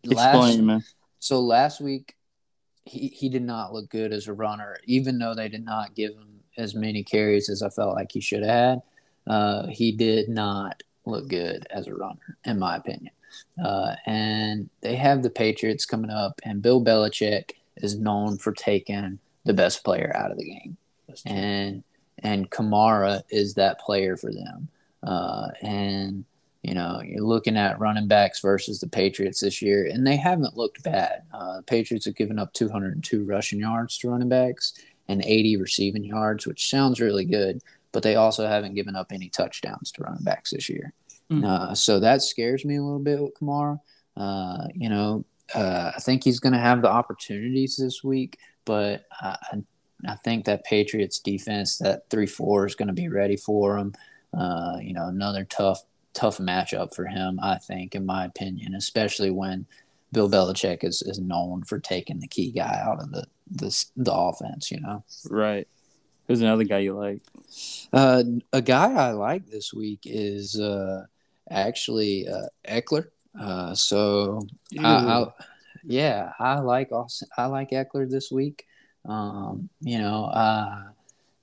[0.04, 0.84] Explain, last, man.
[1.20, 2.16] So last week,
[2.84, 6.14] he he did not look good as a runner, even though they did not give
[6.14, 8.82] him as many carries as I felt like he should have had.
[9.28, 13.14] Uh, he did not look good as a runner, in my opinion.
[13.64, 19.20] Uh, and they have the Patriots coming up, and Bill Belichick is known for taking
[19.46, 20.78] the best player out of the game,
[21.26, 21.84] and
[22.20, 24.68] and Kamara is that player for them.
[25.02, 26.26] Uh, and
[26.62, 30.58] you know, you're looking at running backs versus the Patriots this year, and they haven't
[30.58, 31.24] looked bad.
[31.34, 34.74] Uh, the Patriots have given up 202 rushing yards to running backs
[35.08, 39.30] and 80 receiving yards, which sounds really good, but they also haven't given up any
[39.30, 40.94] touchdowns to running backs this year.
[41.32, 41.46] Mm-hmm.
[41.46, 43.80] Uh, so that scares me a little bit with Kamara.
[44.18, 45.26] Uh, you know,
[45.56, 49.38] uh, I think he's going to have the opportunities this week, but I,
[50.08, 53.94] I think that Patriots defense, that 3 4 is going to be ready for him.
[54.38, 59.30] Uh, you know, another tough, tough matchup for him, I think, in my opinion, especially
[59.30, 59.66] when
[60.12, 64.14] Bill Belichick is, is known for taking the key guy out of the, the, the
[64.14, 65.04] offense, you know?
[65.30, 65.68] Right.
[66.32, 67.22] Who's another guy you like?
[67.92, 71.04] Uh, a guy I like this week is uh,
[71.50, 73.08] actually uh, Ekeler.
[73.38, 74.48] Uh, so
[74.80, 75.26] I, I,
[75.84, 78.66] yeah, I like Austin, I like Ekeler this week.
[79.04, 80.84] Um, you know, uh,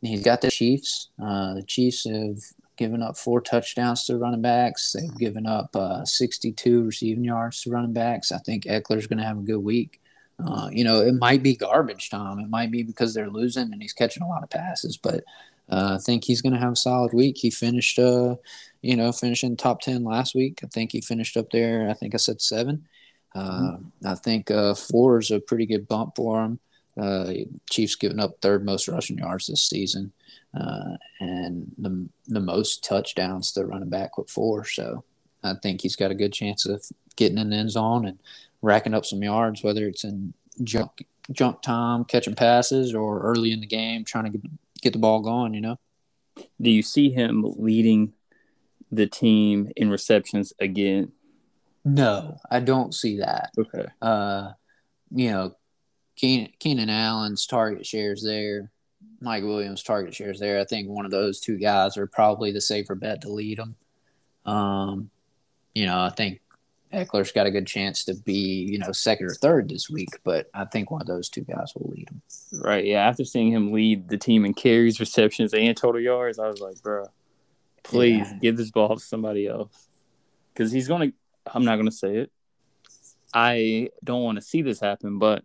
[0.01, 1.11] he's got the Chiefs.
[1.23, 2.39] Uh, the Chiefs have
[2.79, 4.97] given up four touchdowns to running backs.
[4.99, 8.33] They've given up uh, 62 receiving yards to running backs.
[8.33, 10.01] I think Ekeler's going to have a good week.
[10.45, 12.39] Uh, you know, it might be garbage time.
[12.39, 15.25] It might be because they're losing and he's catching a lot of passes, but
[15.71, 17.37] uh, I think he's going to have a solid week.
[17.37, 18.37] He finished, uh,
[18.81, 20.61] you know, finishing top 10 last week.
[20.63, 21.89] I think he finished up there.
[21.91, 22.87] I think I said seven.
[23.35, 26.59] Uh, I think uh, four is a pretty good bump for him.
[27.71, 30.13] Chiefs giving up third most rushing yards this season,
[31.21, 34.65] and the the most touchdowns to running back with four.
[34.65, 35.05] So
[35.45, 38.19] I think he's got a good chance of getting in the end zone and
[38.63, 43.61] racking up some yards, whether it's in junk junk time catching passes or early in
[43.61, 44.51] the game trying to get,
[44.83, 45.55] get the ball going.
[45.55, 45.79] You know.
[46.61, 48.13] Do you see him leading
[48.91, 51.13] the team in receptions again?
[51.85, 53.51] No, I don't see that.
[53.59, 53.87] Okay.
[54.01, 54.53] Uh,
[55.11, 55.57] you know,
[56.17, 58.71] Keenan, Keenan Allen's target shares there.
[59.21, 60.61] Mike Williams' target shares there.
[60.61, 63.77] I think one of those two guys are probably the safer bet to lead them.
[64.45, 65.11] Um,
[65.75, 66.41] you know, I think
[66.93, 70.49] Ekeler's got a good chance to be, you know, second or third this week, but
[70.55, 72.23] I think one of those two guys will lead him.
[72.53, 72.85] Right.
[72.85, 73.07] Yeah.
[73.07, 76.81] After seeing him lead the team in carries, receptions, and total yards, I was like,
[76.83, 77.07] bro,
[77.83, 78.39] please yeah.
[78.41, 79.87] give this ball to somebody else.
[80.53, 81.17] Because he's going to,
[81.55, 82.33] I'm not going to say it.
[83.35, 85.45] I don't want to see this happen, but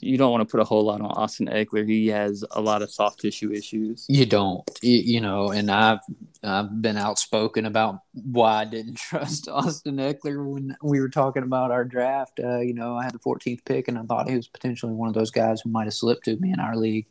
[0.00, 1.86] you don't want to put a whole lot on Austin Ekeler.
[1.86, 4.06] He has a lot of soft tissue issues.
[4.08, 6.00] You don't, you, you, know, and I've
[6.42, 11.70] I've been outspoken about why I didn't trust Austin Ekeler when we were talking about
[11.70, 12.40] our draft.
[12.42, 15.08] Uh, you know, I had the 14th pick, and I thought he was potentially one
[15.08, 17.06] of those guys who might have slipped to me in our league,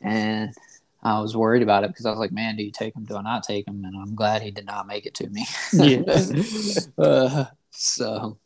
[0.00, 0.54] and
[1.02, 3.04] I was worried about it because I was like, man, do you take him?
[3.04, 3.84] Do I not take him?
[3.84, 5.46] And I'm glad he did not make it to me.
[5.72, 6.02] yeah.
[6.98, 8.38] uh, so,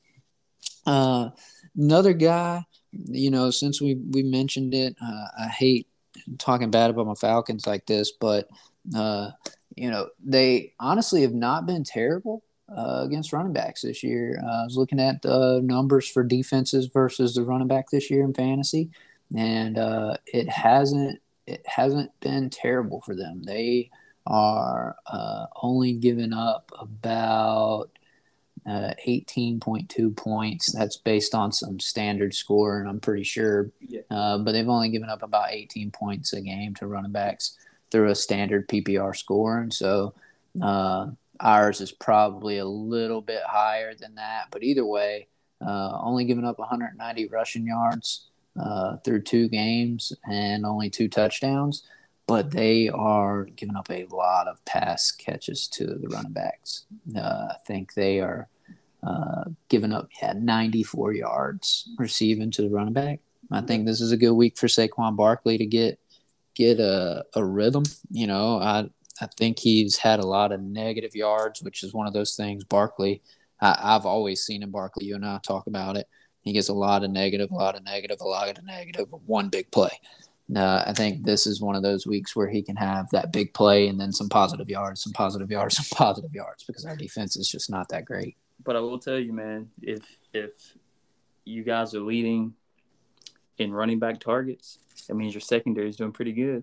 [0.86, 1.30] uh,
[1.76, 5.86] another guy you know, since we we mentioned it, uh, I hate
[6.38, 8.48] talking bad about my Falcons like this, but
[8.94, 9.30] uh,
[9.76, 14.40] you know, they honestly have not been terrible uh, against running backs this year.
[14.42, 18.22] Uh, I was looking at the numbers for defenses versus the running back this year
[18.22, 18.90] in fantasy,
[19.36, 23.42] and uh, it hasn't it hasn't been terrible for them.
[23.42, 23.90] They
[24.26, 27.90] are uh, only giving up about
[28.66, 30.72] uh, 18.2 points.
[30.72, 33.70] That's based on some standard score, and I'm pretty sure.
[33.80, 34.00] Yeah.
[34.10, 37.56] Uh, but they've only given up about 18 points a game to running backs
[37.90, 40.14] through a standard PPR score, and so
[40.62, 41.08] uh,
[41.40, 44.46] ours is probably a little bit higher than that.
[44.50, 45.28] But either way,
[45.64, 48.26] uh, only giving up 190 rushing yards
[48.60, 51.84] uh, through two games and only two touchdowns
[52.30, 56.86] but they are giving up a lot of pass catches to the running backs.
[57.16, 58.46] Uh, I think they are
[59.02, 63.18] uh, giving up yeah, 94 yards receiving to the running back.
[63.50, 65.98] I think this is a good week for Saquon Barkley to get
[66.54, 67.82] get a, a rhythm.
[68.12, 68.88] You know, I
[69.20, 72.62] I think he's had a lot of negative yards, which is one of those things.
[72.62, 73.22] Barkley,
[73.60, 75.06] I, I've always seen in Barkley.
[75.06, 76.06] You and I talk about it.
[76.42, 79.48] He gets a lot of negative, a lot of negative, a lot of negative, one
[79.48, 79.90] big play.
[80.54, 83.54] Uh, I think this is one of those weeks where he can have that big
[83.54, 87.36] play and then some positive yards, some positive yards, some positive yards because our defense
[87.36, 88.36] is just not that great.
[88.64, 90.74] But I will tell you, man, if if
[91.44, 92.54] you guys are leading
[93.58, 96.62] in running back targets, that means your secondary is doing pretty good.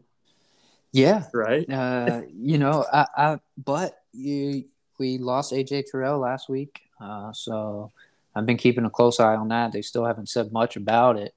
[0.91, 1.69] Yeah, right.
[1.69, 4.65] uh, you know, I, I but you
[4.97, 7.91] we lost AJ Terrell last week, uh, so
[8.35, 9.71] I've been keeping a close eye on that.
[9.71, 11.33] They still haven't said much about it,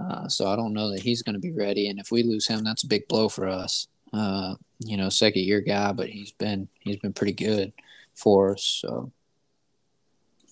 [0.00, 1.88] uh, so I don't know that he's going to be ready.
[1.88, 3.88] And if we lose him, that's a big blow for us.
[4.12, 7.72] Uh, you know, second year guy, but he's been he's been pretty good
[8.14, 8.62] for us.
[8.64, 9.12] So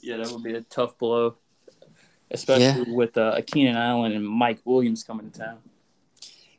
[0.00, 1.36] yeah, that would be a tough blow,
[2.30, 2.94] especially yeah.
[2.94, 5.58] with uh, Keenan Allen and Mike Williams coming to town.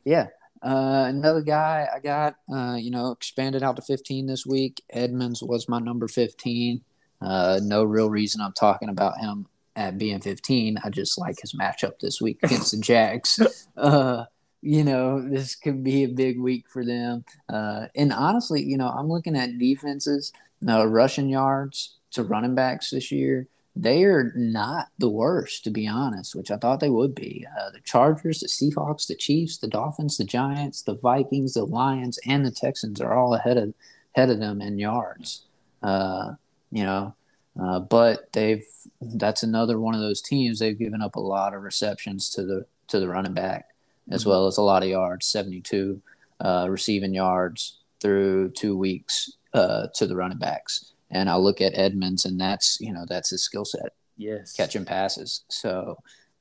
[0.04, 0.28] Yeah,
[0.62, 4.82] uh, another guy I got, uh, you know, expanded out to 15 this week.
[4.90, 6.82] Edmonds was my number 15.
[7.22, 10.78] Uh, no real reason I'm talking about him at being 15.
[10.84, 13.40] I just like his matchup this week against the Jags.
[13.78, 14.26] Uh,
[14.62, 17.24] you know, this could be a big week for them.
[17.48, 22.90] Uh, and honestly, you know, I'm looking at defenses, no rushing yards to running backs
[22.90, 23.48] this year
[23.82, 27.46] they are not the worst, to be honest, which I thought they would be.
[27.58, 32.20] Uh, the Chargers, the Seahawks, the Chiefs, the Dolphins, the Giants, the Vikings, the Lions,
[32.26, 33.74] and the Texans are all ahead of
[34.16, 35.46] ahead of them in yards.
[35.82, 36.34] Uh,
[36.72, 37.16] you know,
[37.62, 38.66] uh, but they've
[39.02, 40.60] that's another one of those teams.
[40.60, 43.70] They've given up a lot of receptions to the to the running back,
[44.10, 44.32] as mm-hmm.
[44.32, 46.02] well as a lot of yards, seventy two
[46.40, 51.78] uh, receiving yards through two weeks uh, to the running backs and I look at
[51.78, 53.94] Edmonds, and that's you know that's his skill set.
[54.18, 55.44] Yes, catching passes.
[55.50, 55.98] So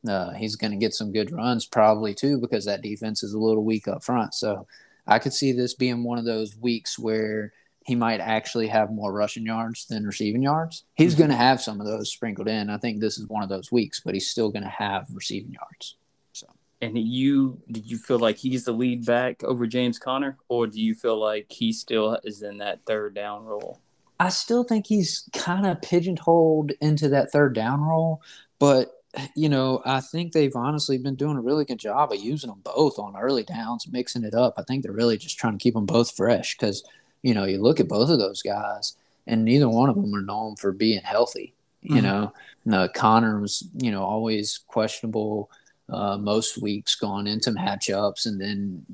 [0.08, 3.38] uh, he's going to get some good runs probably too because that defense is a
[3.38, 4.34] little weak up front.
[4.34, 4.66] So
[5.06, 7.52] I could see this being one of those weeks where
[7.88, 10.84] he might actually have more rushing yards than receiving yards.
[10.94, 11.20] He's mm-hmm.
[11.20, 12.68] going to have some of those sprinkled in.
[12.68, 15.52] I think this is one of those weeks, but he's still going to have receiving
[15.54, 15.96] yards.
[16.34, 16.46] So.
[16.82, 20.78] And you, do you feel like he's the lead back over James Conner, or do
[20.78, 23.80] you feel like he still is in that third down role?
[24.20, 28.20] I still think he's kind of pigeonholed into that third down role,
[28.58, 28.92] but
[29.34, 32.60] you know, I think they've honestly been doing a really good job of using them
[32.62, 34.54] both on early downs, mixing it up.
[34.58, 36.84] I think they're really just trying to keep them both fresh because,
[37.22, 40.22] you know, you look at both of those guys, and neither one of them are
[40.22, 41.54] known for being healthy.
[41.82, 42.06] You mm-hmm.
[42.06, 42.32] know,
[42.64, 45.50] no, Conner was, you know, always questionable
[45.88, 48.84] uh, most weeks going into matchups and then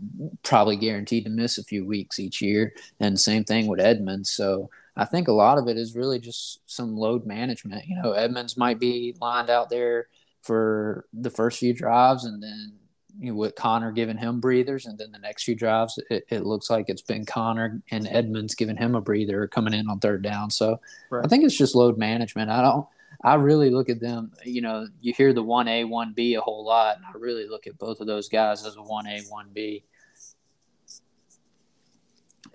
[0.43, 2.73] probably guaranteed to miss a few weeks each year.
[3.01, 4.31] And same thing with Edmonds.
[4.31, 7.87] So, I think a lot of it is really just some load management.
[7.87, 10.07] You know, Edmonds might be lined out there
[10.43, 12.75] for the first few drives, and then
[13.19, 16.45] you know, with Conner giving him breathers, and then the next few drives, it, it,
[16.45, 20.23] looks like it's been Conner and Edmonds giving him a breather coming in on third
[20.23, 20.51] down.
[20.51, 21.25] So right.
[21.25, 22.51] I think it's just load management.
[22.51, 22.87] I don't.
[23.23, 24.33] I really look at them.
[24.45, 27.49] You know, you hear the one A, one B a whole lot, and I really
[27.49, 29.85] look at both of those guys as a one A, one B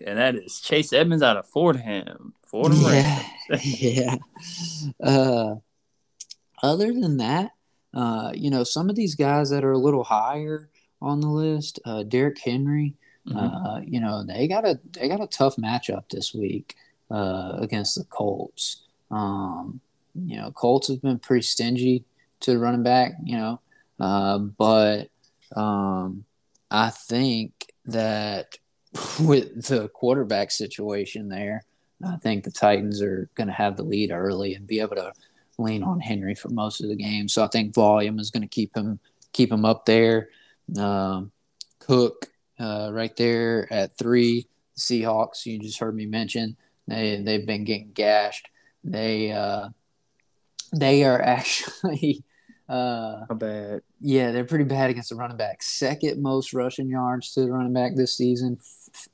[0.06, 2.34] and that is Chase Edmonds out of Fordham.
[2.44, 3.24] Fordham yeah,
[3.64, 4.16] yeah.
[5.02, 5.56] Uh,
[6.62, 7.52] other than that,
[7.94, 10.70] uh, you know, some of these guys that are a little higher
[11.02, 12.96] on the list, uh, Derrick Henry,
[13.28, 13.38] mm-hmm.
[13.38, 16.76] uh, you know, they got a they got a tough matchup this week
[17.10, 18.84] uh, against the Colts.
[19.12, 19.82] Um,
[20.14, 22.04] you know, Colts have been pretty stingy
[22.42, 23.60] to the running back, you know,
[24.00, 25.10] uh, but
[25.56, 26.26] um,
[26.70, 28.58] I think that
[29.20, 31.64] with the quarterback situation there,
[32.06, 35.12] I think the Titans are going to have the lead early and be able to
[35.60, 37.28] lean on Henry for most of the game.
[37.28, 39.00] So I think volume is going to keep him
[39.34, 40.30] keep him up there.
[40.78, 41.32] Um,
[41.80, 42.28] Cook
[42.60, 44.48] uh, right there at three.
[44.78, 46.56] Seahawks, you just heard me mention
[46.88, 48.48] they they've been getting gashed.
[48.84, 49.70] They uh,
[50.74, 52.24] they are actually
[52.68, 53.82] uh, bad.
[54.00, 55.62] Yeah, they're pretty bad against the running back.
[55.64, 58.58] Second most rushing yards to the running back this season,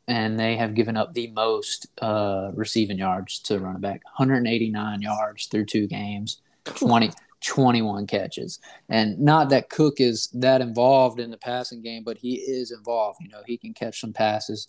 [0.08, 5.48] and they have given up the most uh, receiving yards to running back 189 yards
[5.48, 7.12] through two games, 20,
[7.42, 8.60] 21 catches.
[8.90, 13.20] And not that Cook is that involved in the passing game, but he is involved.
[13.22, 14.68] You know, he can catch some passes.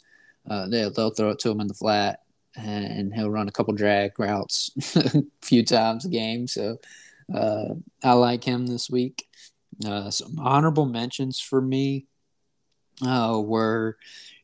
[0.49, 2.21] Uh, they'll, they'll throw it to him in the flat,
[2.57, 6.47] and he'll run a couple drag routes a few times a game.
[6.47, 6.79] So,
[7.35, 9.27] uh, I like him this week.
[9.85, 12.07] Uh, some honorable mentions for me
[13.04, 13.96] uh, were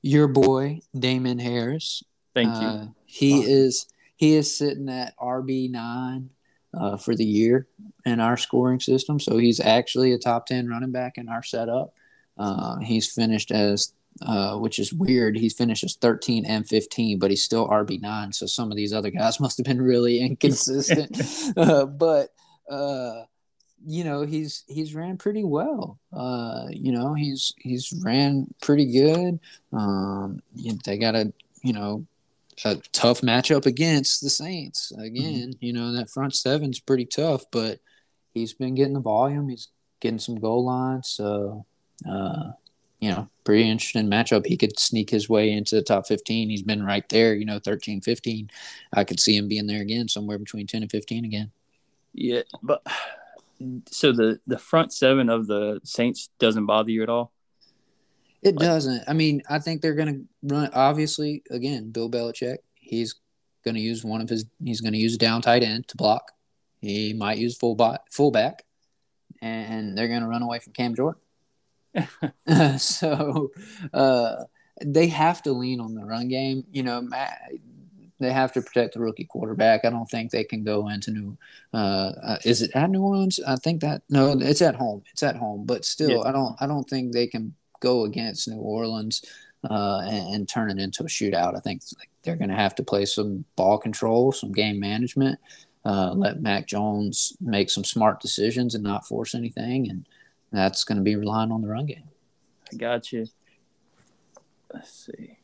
[0.02, 2.02] your boy Damien Harris.
[2.34, 2.68] Thank you.
[2.68, 3.50] Uh, he awesome.
[3.50, 3.86] is
[4.16, 6.30] he is sitting at RB nine
[6.74, 7.68] uh, for the year
[8.04, 11.94] in our scoring system, so he's actually a top ten running back in our setup.
[12.38, 15.36] Uh, he's finished as uh, which is weird.
[15.36, 18.34] He's finished as 13 and 15, but he's still RB9.
[18.34, 21.20] So some of these other guys must have been really inconsistent.
[21.56, 22.28] uh, but
[22.70, 23.22] uh,
[23.86, 25.98] you know, he's he's ran pretty well.
[26.12, 29.40] Uh, you know, he's he's ran pretty good.
[29.72, 30.42] Um,
[30.84, 32.06] they got a you know
[32.64, 35.50] a tough matchup against the Saints again.
[35.50, 35.64] Mm-hmm.
[35.64, 37.80] You know, that front seven's pretty tough, but
[38.32, 39.48] he's been getting the volume.
[39.48, 39.68] He's
[40.00, 41.08] getting some goal lines.
[41.08, 41.64] So,
[42.08, 42.52] uh,
[43.00, 44.46] you know, pretty interesting matchup.
[44.46, 46.50] He could sneak his way into the top 15.
[46.50, 48.50] He's been right there, you know, 13, 15.
[48.92, 51.50] I could see him being there again, somewhere between 10 and 15 again.
[52.12, 52.86] Yeah, but
[53.90, 57.32] so the the front seven of the Saints doesn't bother you at all.
[58.42, 59.04] It doesn't.
[59.06, 60.70] I mean, I think they're going to run.
[60.74, 62.58] Obviously, again, Bill Belichick.
[62.74, 63.14] He's
[63.64, 64.44] going to use one of his.
[64.62, 66.32] He's going to use down tight end to block.
[66.80, 68.64] He might use full bot, fullback,
[69.40, 71.20] and they're going to run away from Cam Jordan.
[72.78, 73.52] so
[73.94, 74.44] uh,
[74.84, 76.64] they have to lean on the run game.
[76.72, 77.52] You know, Matt,
[78.22, 79.84] they have to protect the rookie quarterback.
[79.84, 81.38] I don't think they can go into New.
[81.74, 83.40] Uh, uh, is it at New Orleans?
[83.46, 85.02] I think that no, it's at home.
[85.12, 86.28] It's at home, but still, yeah.
[86.28, 86.56] I don't.
[86.60, 89.24] I don't think they can go against New Orleans
[89.68, 91.56] uh, and, and, turn it into a shootout.
[91.56, 91.82] I think
[92.22, 95.38] they're going to have to play some ball control, some game management.
[95.84, 100.06] Uh, let Mac Jones make some smart decisions and not force anything, and
[100.52, 102.04] that's going to be relying on the run game.
[102.72, 103.26] I got you.
[104.72, 105.38] Let's see.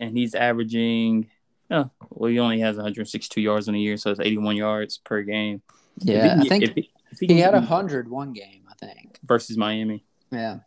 [0.00, 1.30] And he's averaging
[1.74, 5.22] Oh, well, he only has 162 yards in a year, so it's 81 yards per
[5.22, 5.60] game.
[5.98, 9.18] Yeah, he, I think he, he, he, had 100 one game, I think.
[9.24, 10.04] Versus Miami.
[10.30, 10.58] Yeah.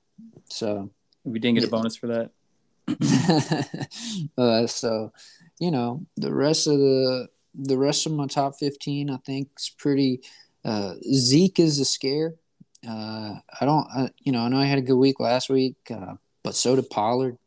[0.49, 0.89] So.
[1.23, 2.31] We didn't get a bonus for that.
[4.37, 5.11] uh, so,
[5.59, 9.71] you know, the rest of the the rest of my top 15, I think, is
[9.77, 10.21] pretty.
[10.63, 12.35] Uh, Zeke is a scare.
[12.87, 15.75] Uh, I don't, I, you know, I know I had a good week last week,
[15.89, 17.37] uh, but so did Pollard.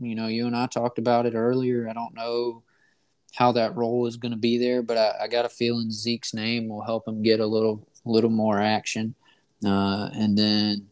[0.00, 1.88] You know, you and I talked about it earlier.
[1.88, 2.64] I don't know
[3.34, 6.34] how that role is going to be there, but I, I, got a feeling Zeke's
[6.34, 9.14] name will help him get a little little more action.
[9.64, 10.86] Uh, and then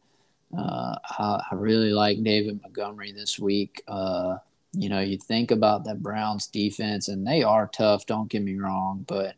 [0.57, 3.83] uh, I, I, really like David Montgomery this week.
[3.89, 4.39] Uh,
[4.73, 8.07] you know, you think about that Browns defense, and they are tough.
[8.07, 9.37] Don't get me wrong, but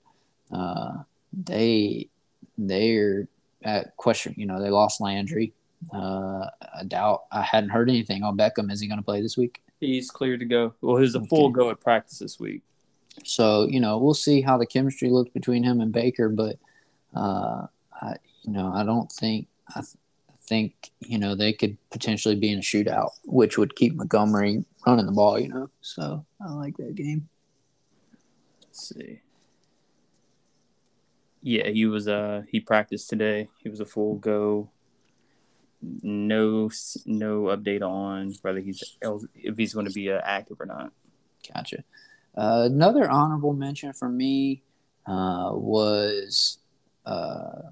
[0.51, 0.99] uh,
[1.33, 2.09] they
[2.57, 3.29] they're
[3.63, 4.35] at question.
[4.37, 5.53] You know, they lost Landry.
[5.95, 7.25] Uh, I doubt.
[7.31, 8.73] I hadn't heard anything on Beckham.
[8.73, 9.63] Is he going to play this week?
[9.81, 10.75] He's cleared to go.
[10.81, 12.63] Well, he's a full go at practice this week.
[13.25, 16.57] So you know, we'll see how the chemistry looks between him and Baker, but
[17.14, 17.66] uh,
[18.01, 19.97] I, you know, I don't think I, th-
[20.31, 24.64] I think you know they could potentially be in a shootout, which would keep Montgomery
[24.87, 25.39] running the ball.
[25.39, 27.29] You know, so I like that game.
[28.62, 29.21] Let's see.
[31.43, 32.09] Yeah, he was.
[32.09, 33.49] Uh, he practiced today.
[33.62, 34.71] He was a full go.
[35.81, 36.71] No,
[37.07, 38.97] no update on whether he's
[39.35, 40.93] if he's going to be uh, active or not.
[41.55, 41.85] Gotcha.
[42.39, 44.62] Uh, another honorable mention for me
[45.07, 46.59] uh, was
[47.05, 47.62] uh,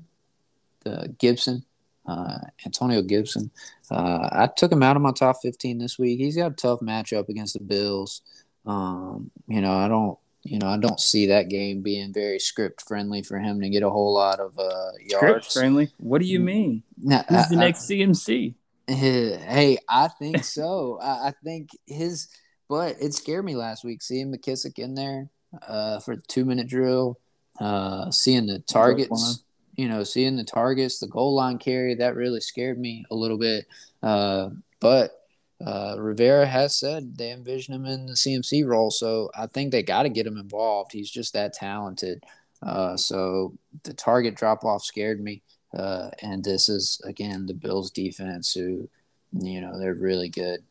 [0.85, 1.65] the Gibson,
[2.07, 3.53] uh, Antonio Gibson.
[3.91, 6.19] Uh, I took him out of my top 15 this week.
[6.19, 8.23] He's got a tough matchup against the Bills.
[8.67, 10.19] Um, you know, I don't.
[10.43, 13.83] You know, I don't see that game being very script friendly for him to get
[13.83, 14.53] a whole lot of
[15.01, 15.17] yards.
[15.17, 15.91] Script friendly?
[15.99, 16.85] What do you mean?
[17.03, 18.55] Now, Who's the next CMC?
[18.89, 21.01] Hey, I think so.
[21.03, 22.29] I, I think his
[22.69, 25.29] but it scared me last week seeing McKissic in there
[25.67, 27.19] uh, for the two minute drill,
[27.61, 29.45] uh, seeing the targets,
[29.77, 31.95] you know, seeing the targets, the goal line carry.
[31.95, 33.67] That really scared me a little bit.
[34.03, 34.51] Uh,
[34.81, 35.27] but
[35.65, 39.83] uh, Rivera has said they envision him in the CMC role, so I think they
[39.83, 40.93] got to get him involved.
[40.93, 42.25] He's just that talented.
[42.63, 43.55] Uh, so
[43.85, 45.43] the target drop off scared me.
[45.77, 48.89] Uh, and this is again the Bills defense, who
[49.33, 50.63] you know they're really good.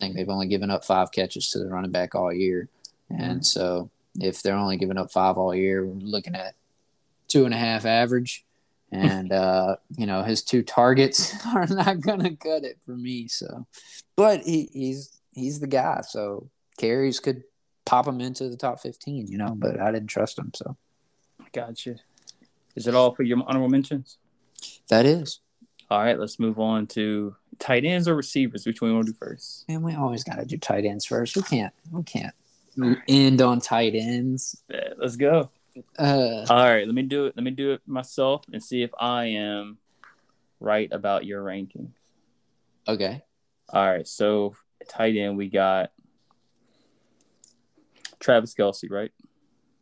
[0.00, 2.68] Think they've only given up five catches to the running back all year.
[3.10, 3.42] And mm-hmm.
[3.42, 6.54] so if they're only giving up five all year, we're looking at
[7.28, 8.44] two and a half average.
[8.90, 13.28] And, uh, you know, his two targets are not going to cut it for me.
[13.28, 13.66] So,
[14.16, 16.00] but he, he's, he's the guy.
[16.08, 16.48] So
[16.78, 17.44] carries could
[17.84, 20.52] pop him into the top 15, you know, but I didn't trust him.
[20.54, 20.76] So,
[21.52, 21.96] gotcha.
[22.76, 24.18] Is it all for your honorable mentions?
[24.88, 25.40] That is.
[25.90, 28.64] All right, let's move on to tight ends or receivers.
[28.64, 29.68] Which one you want to do first?
[29.68, 31.36] Man, we always got to do tight ends first.
[31.36, 31.74] We can't.
[31.90, 32.34] We can't
[33.08, 34.62] end on tight ends.
[34.68, 35.50] Yeah, let's go.
[35.98, 37.36] Uh, All right, let me do it.
[37.36, 39.78] Let me do it myself and see if I am
[40.60, 41.94] right about your ranking.
[42.86, 43.22] Okay.
[43.72, 44.54] All right, so
[44.88, 45.90] tight end we got
[48.20, 49.12] Travis Kelce, right?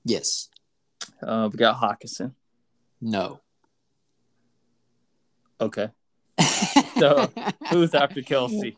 [0.05, 0.49] Yes.
[1.23, 2.33] Uh, we got Hockenson.
[3.01, 3.41] No.
[5.61, 5.89] Okay.
[6.99, 7.31] So
[7.71, 8.77] who's after Kelce?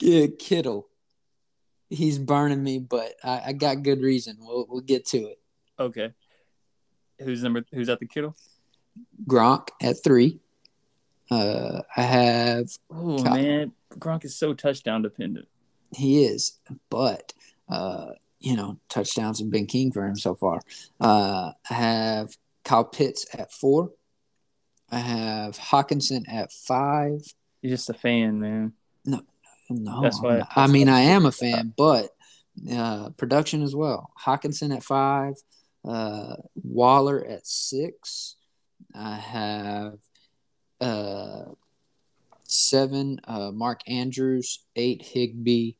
[0.00, 0.88] yeah, Kittle.
[1.90, 4.38] He's burning me, but I, I got good reason.
[4.40, 5.38] We'll we'll get to it.
[5.78, 6.12] Okay.
[7.20, 7.64] Who's number?
[7.72, 8.36] Who's at the Kittle?
[9.26, 10.40] Gronk at three.
[11.30, 12.68] Uh, I have.
[12.90, 15.48] Oh man, Gronk is so touchdown dependent.
[15.94, 16.58] He is,
[16.90, 17.32] but
[17.68, 20.60] uh, you know, touchdowns have been king for him so far.
[21.00, 23.92] Uh, I have Kyle Pitts at four.
[24.92, 27.22] I have Hockenson at five.
[27.62, 28.74] You're just a fan, man.
[29.06, 29.22] No,
[29.70, 30.02] no.
[30.02, 30.46] That's why-.
[30.54, 32.10] I mean, I am a fan, but
[32.70, 34.12] uh, production as well.
[34.22, 35.34] Hockenson at five,
[35.84, 38.36] uh, Waller at six.
[38.94, 39.94] I have
[40.78, 41.44] uh,
[42.44, 45.72] seven, uh, Mark Andrews, eight, Higbee,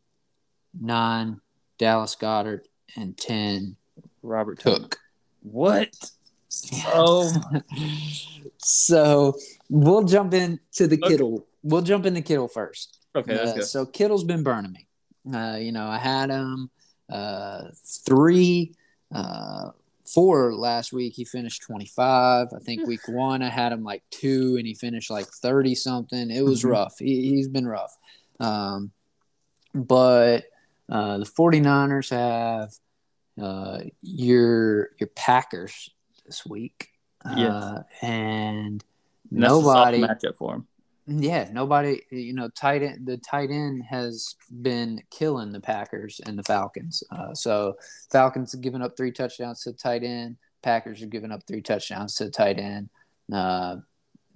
[0.80, 1.42] nine,
[1.76, 2.62] Dallas Goedert,
[2.96, 3.76] and ten,
[4.22, 4.82] Robert Cook.
[4.82, 4.98] Cook.
[5.42, 6.10] What?
[6.86, 7.32] Oh,
[8.58, 9.34] so
[9.68, 11.08] we'll jump into the Okay.
[11.08, 11.46] Kittle.
[11.62, 12.98] We'll jump into Kittle first.
[13.14, 14.86] okay, Uh, so Kittle's been burning me.
[15.32, 16.70] Uh, you know, I had him
[17.10, 17.68] uh,
[18.04, 18.74] three,
[19.14, 19.70] uh,
[20.12, 21.14] four last week.
[21.14, 22.48] He finished 25.
[22.54, 26.30] I think week one, I had him like two and he finished like 30 something.
[26.30, 26.70] It was Mhm.
[26.70, 26.94] rough.
[26.98, 27.96] He, he's been rough.
[28.40, 28.90] Um,
[29.74, 30.44] but
[30.90, 32.72] uh, the 49ers have
[33.40, 35.88] uh, your your Packers
[36.26, 36.90] this week.
[37.36, 37.50] Yes.
[37.50, 38.84] Uh, and
[39.30, 40.66] that's nobody matchup for him.
[41.06, 46.38] yeah, nobody, you know, tight end, the tight end has been killing the Packers and
[46.38, 47.02] the Falcons.
[47.10, 47.76] Uh, so
[48.10, 50.36] Falcons have given up three touchdowns to the tight end.
[50.62, 52.88] Packers have given up three touchdowns to the tight end.
[53.32, 53.76] Uh,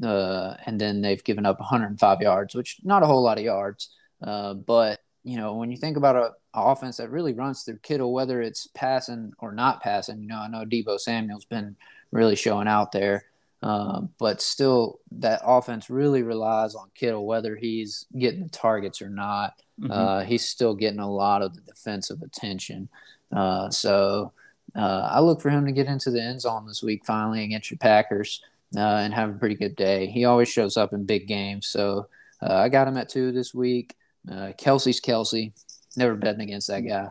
[0.03, 3.91] uh, and then they've given up 105 yards, which not a whole lot of yards.
[4.22, 7.78] Uh, but you know, when you think about a, a offense that really runs through
[7.78, 11.74] Kittle, whether it's passing or not passing, you know, I know Deebo Samuel's been
[12.12, 13.24] really showing out there.
[13.60, 19.08] Um, but still, that offense really relies on Kittle, whether he's getting the targets or
[19.08, 19.60] not.
[19.80, 19.90] Mhm.
[19.90, 22.88] Uh, he's still getting a lot of the defensive attention.
[23.32, 24.32] Uh, so
[24.76, 27.72] uh, I look for him to get into the end zone this week finally against
[27.72, 28.44] your Packers
[28.76, 30.06] uh, and have a pretty good day.
[30.06, 31.66] He always shows up in big games.
[31.66, 32.06] So
[32.40, 33.96] uh, I got him at two this week.
[34.30, 35.52] Uh, Kelce's Kelce.
[35.96, 37.08] Never betting against that guy.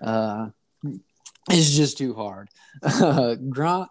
[0.00, 0.50] Uh,
[1.50, 2.48] it's just too hard.
[2.82, 3.88] Uh, Gronk,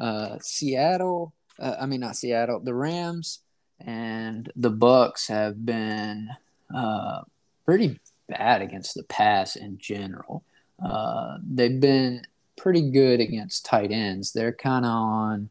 [0.00, 1.34] uh, Seattle.
[1.58, 2.60] Uh, I mean, not Seattle.
[2.60, 3.40] The Rams
[3.78, 6.30] and the Bucks have been
[6.74, 7.22] uh,
[7.66, 10.44] pretty bad against the pass in general.
[10.82, 12.22] Uh, they've been
[12.56, 14.32] pretty good against tight ends.
[14.32, 15.50] They're kind of on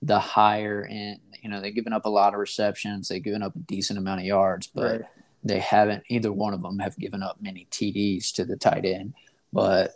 [0.00, 1.20] the higher end.
[1.42, 3.08] You know, they've given up a lot of receptions.
[3.08, 5.10] They've given up a decent amount of yards, but Right.
[5.42, 6.04] They haven't.
[6.08, 9.14] Either one of them have given up many TDs to the tight end.
[9.52, 9.92] But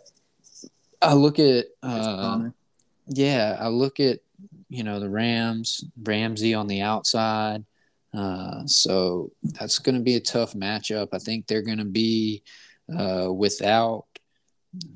[1.01, 2.49] I look at, uh,
[3.07, 4.19] yeah, I look at
[4.69, 7.65] you know the Rams, Ramsey on the outside.
[8.13, 11.09] Uh, so that's going to be a tough matchup.
[11.11, 12.43] I think they're going to be
[12.93, 14.05] uh, without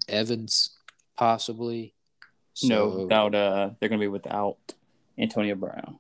[0.07, 0.71] Evans,
[1.17, 1.93] possibly.
[2.63, 4.57] no, without uh, they're gonna be without
[5.17, 5.99] Antonio Brown.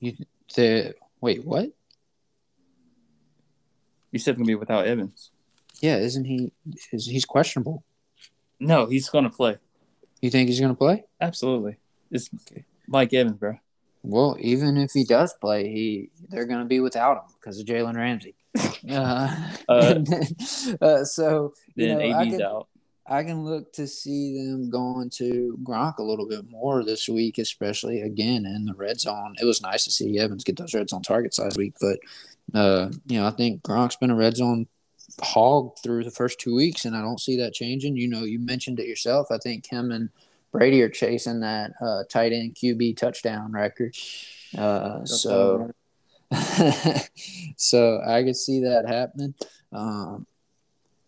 [0.00, 0.16] You
[0.54, 1.70] the wait, what?
[4.12, 5.30] You said they're gonna be without Evans.
[5.80, 6.52] Yeah, isn't he?
[6.92, 7.84] Is he's questionable?
[8.58, 9.58] No, he's gonna play.
[10.20, 11.04] You think he's going to play?
[11.20, 11.76] Absolutely.
[12.10, 12.28] It's
[12.88, 13.58] Mike Evans, bro.
[14.02, 17.66] Well, even if he does play, he they're going to be without him because of
[17.66, 18.34] Jalen Ramsey.
[18.90, 20.22] Uh, Uh, then,
[20.80, 22.68] uh, so you Then know, I AD's can, out.
[23.06, 27.38] I can look to see them going to Gronk a little bit more this week,
[27.38, 29.34] especially again in the red zone.
[29.40, 31.98] It was nice to see Evans get those red zone targets last week, but
[32.54, 34.66] uh, you know, I think Gronk's been a red zone
[35.20, 37.96] hog through the first two weeks, and I don't see that changing.
[37.96, 39.28] You know, you mentioned it yourself.
[39.30, 40.10] I think him and
[40.52, 43.94] Brady are chasing that uh, tight end QB touchdown record.
[44.56, 45.70] Uh, so,
[47.56, 49.34] so I could see that happening.
[49.72, 50.26] Um,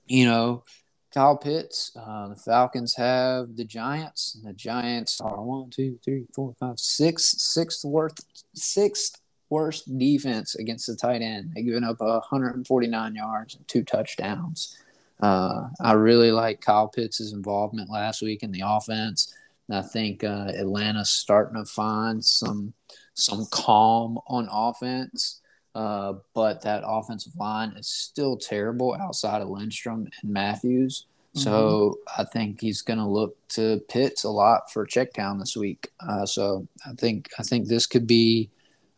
[0.06, 0.64] you know,
[1.12, 4.36] Kyle Pitts, uh, the Falcons have the Giants.
[4.36, 9.19] And the Giants are one, two, three, four, five, six, sixth worst, sixth
[9.50, 11.52] worst defense against the tight end.
[11.54, 14.78] They've given up 149 yards and two touchdowns.
[15.20, 19.34] Uh, I really like Kyle Pitts' involvement last week in the offense.
[19.68, 22.72] And I think uh, Atlanta's starting to find some
[23.14, 25.40] some calm on offense.
[25.74, 31.06] Uh, but that offensive line is still terrible outside of Lindstrom and Matthews.
[31.34, 35.56] So I think he's going to look to Pitts a lot for check down this
[35.56, 35.88] week.
[36.00, 38.50] Uh, so I think I think this could be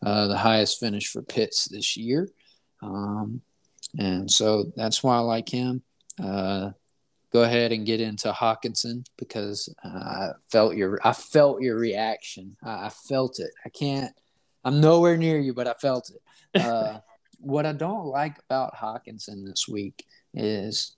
[0.03, 2.29] uh, the highest finish for Pitts this year,
[2.81, 3.41] um,
[3.97, 5.81] and so that's why I like him.
[6.21, 6.71] Uh,
[7.31, 12.55] go ahead and get into Hockenson because uh, I felt your I felt your reaction.
[12.63, 13.51] I, I felt it.
[13.65, 14.13] I can't.
[14.63, 16.61] I'm nowhere near you, but I felt it.
[16.61, 16.99] Uh,
[17.39, 20.95] what I don't like about Hockenson this week is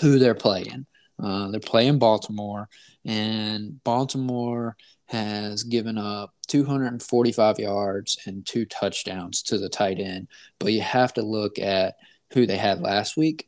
[0.00, 0.86] who they're playing.
[1.22, 2.68] Uh, they're playing Baltimore,
[3.06, 4.76] and Baltimore
[5.06, 10.28] has given up 245 yards and two touchdowns to the tight end.
[10.58, 11.96] But you have to look at
[12.32, 13.46] who they had last week.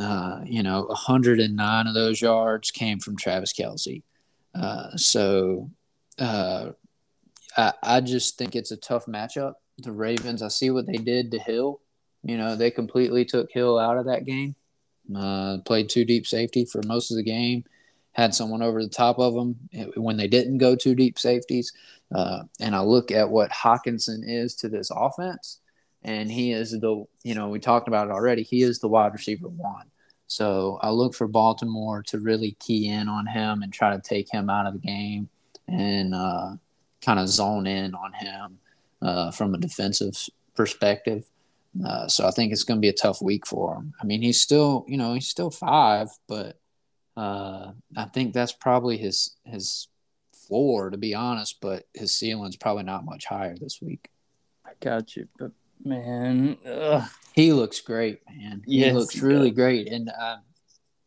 [0.00, 4.02] Uh, you know, 109 of those yards came from Travis Kelce.
[4.54, 5.70] Uh, so
[6.18, 6.70] uh,
[7.56, 10.42] I, I just think it's a tough matchup the Ravens.
[10.42, 11.80] I see what they did to Hill.
[12.22, 14.54] You know, they completely took Hill out of that game.
[15.14, 17.64] Uh, played two deep safety for most of the game.
[18.14, 19.56] Had someone over the top of them
[19.96, 21.72] when they didn't go two deep safeties.
[22.14, 25.58] Uh, and I look at what Hockenson is to this offense,
[26.02, 28.42] and he is the you know we talked about it already.
[28.42, 29.86] He is the wide receiver one.
[30.26, 34.32] So I look for Baltimore to really key in on him and try to take
[34.32, 35.28] him out of the game
[35.68, 36.52] and uh,
[37.02, 38.58] kind of zone in on him
[39.02, 40.16] uh, from a defensive
[40.54, 41.24] perspective.
[41.84, 43.94] Uh, so I think it's going to be a tough week for him.
[44.00, 46.58] I mean, he's still, you know, he's still five, but
[47.16, 49.88] uh, I think that's probably his his
[50.46, 51.60] floor, to be honest.
[51.60, 54.10] But his ceiling's probably not much higher this week.
[54.66, 55.52] I got you, but
[55.84, 57.08] man, ugh.
[57.32, 58.62] he looks great, man.
[58.66, 59.56] He looks really does.
[59.56, 60.40] great, and I'm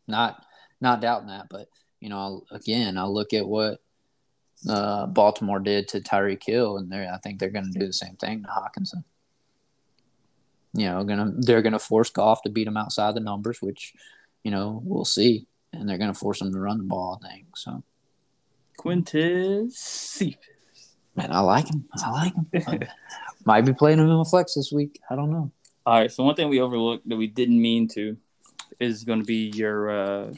[0.06, 0.44] not
[0.80, 1.48] not doubting that.
[1.50, 1.68] But
[2.00, 3.80] you know, again, I look at what
[4.68, 8.16] uh, Baltimore did to Tyreek Hill, and I think they're going to do the same
[8.16, 9.04] thing to Hockenson
[10.78, 13.94] you know, gonna they're gonna force Goff to beat him outside the numbers, which
[14.44, 17.20] you know we'll see, and they're gonna force them to run the ball.
[17.24, 17.82] I think so.
[18.78, 20.96] Quintez Cephus.
[21.16, 21.84] Man, I like him.
[21.94, 22.88] I like him.
[23.44, 25.00] Might be playing him in a flex this week.
[25.10, 25.50] I don't know.
[25.84, 26.12] All right.
[26.12, 28.16] So one thing we overlooked that we didn't mean to
[28.78, 30.34] is going to be your uh,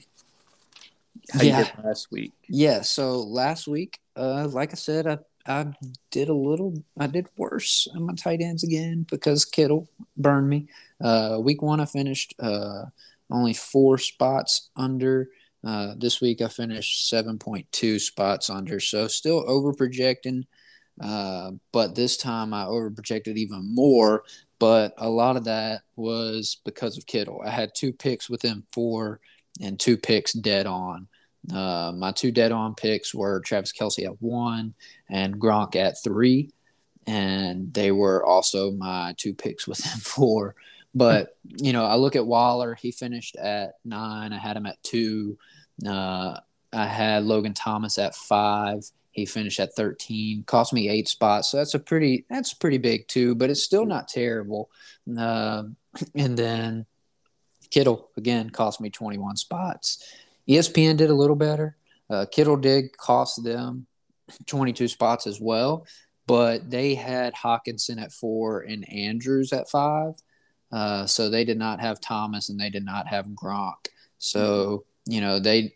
[1.41, 1.68] yeah.
[1.85, 2.33] last week.
[2.49, 2.81] Yeah.
[2.81, 5.66] So last week, uh, like I said, I I
[6.11, 6.83] did a little.
[6.99, 10.68] I did worse on my tight ends again because Kittle burned me.
[11.01, 12.85] Uh, week one, I finished uh,
[13.31, 15.31] only four spots under.
[15.62, 20.47] Uh, this week, I finished seven point two spots under, so still over projecting.
[21.01, 24.24] Uh, but this time, I over projected even more.
[24.59, 27.43] But a lot of that was because of Kittle.
[27.45, 29.20] I had two picks within four
[29.61, 31.09] and two picks dead on.
[31.53, 34.74] Uh, my two dead on picks were Travis Kelce at one
[35.09, 36.51] and Gronk at three.
[37.07, 40.55] And they were also my two picks within four.
[40.95, 42.74] But, you know, I look at Waller.
[42.74, 44.32] He finished at nine.
[44.32, 45.38] I had him at two.
[45.86, 46.38] Uh,
[46.72, 48.84] I had Logan Thomas at five.
[49.12, 50.45] He finished at 13.
[50.45, 51.51] Cost me eight spots.
[51.51, 54.70] So that's a pretty, that's pretty big too, but it's still not terrible.
[55.18, 55.64] Uh,
[56.14, 56.86] and then
[57.70, 60.05] Kittle, again, cost me 21 spots.
[60.49, 61.76] ESPN did a little better.
[62.09, 63.86] Uh, Kittle did cost them
[64.47, 65.86] 22 spots as well,
[66.26, 70.14] but they had Hockenson at four and Andrews at five.
[70.72, 73.88] Uh, so they did not have Thomas and they did not have Gronk.
[74.18, 75.74] So, you know, they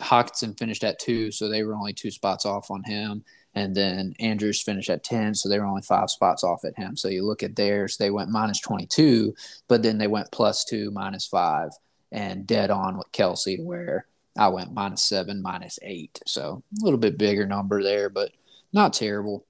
[0.00, 3.24] Hockenson finished at two, so they were only two spots off on him.
[3.54, 6.94] And then Andrews finished at 10, so they were only five spots off at him.
[6.94, 9.34] So you look at theirs, they went minus 22,
[9.66, 11.70] but then they went plus two, minus five
[12.12, 14.06] and dead on with Kelce, where
[14.38, 16.20] I went minus seven, minus eight.
[16.26, 18.30] So a little bit bigger number there, but
[18.74, 19.46] not terrible.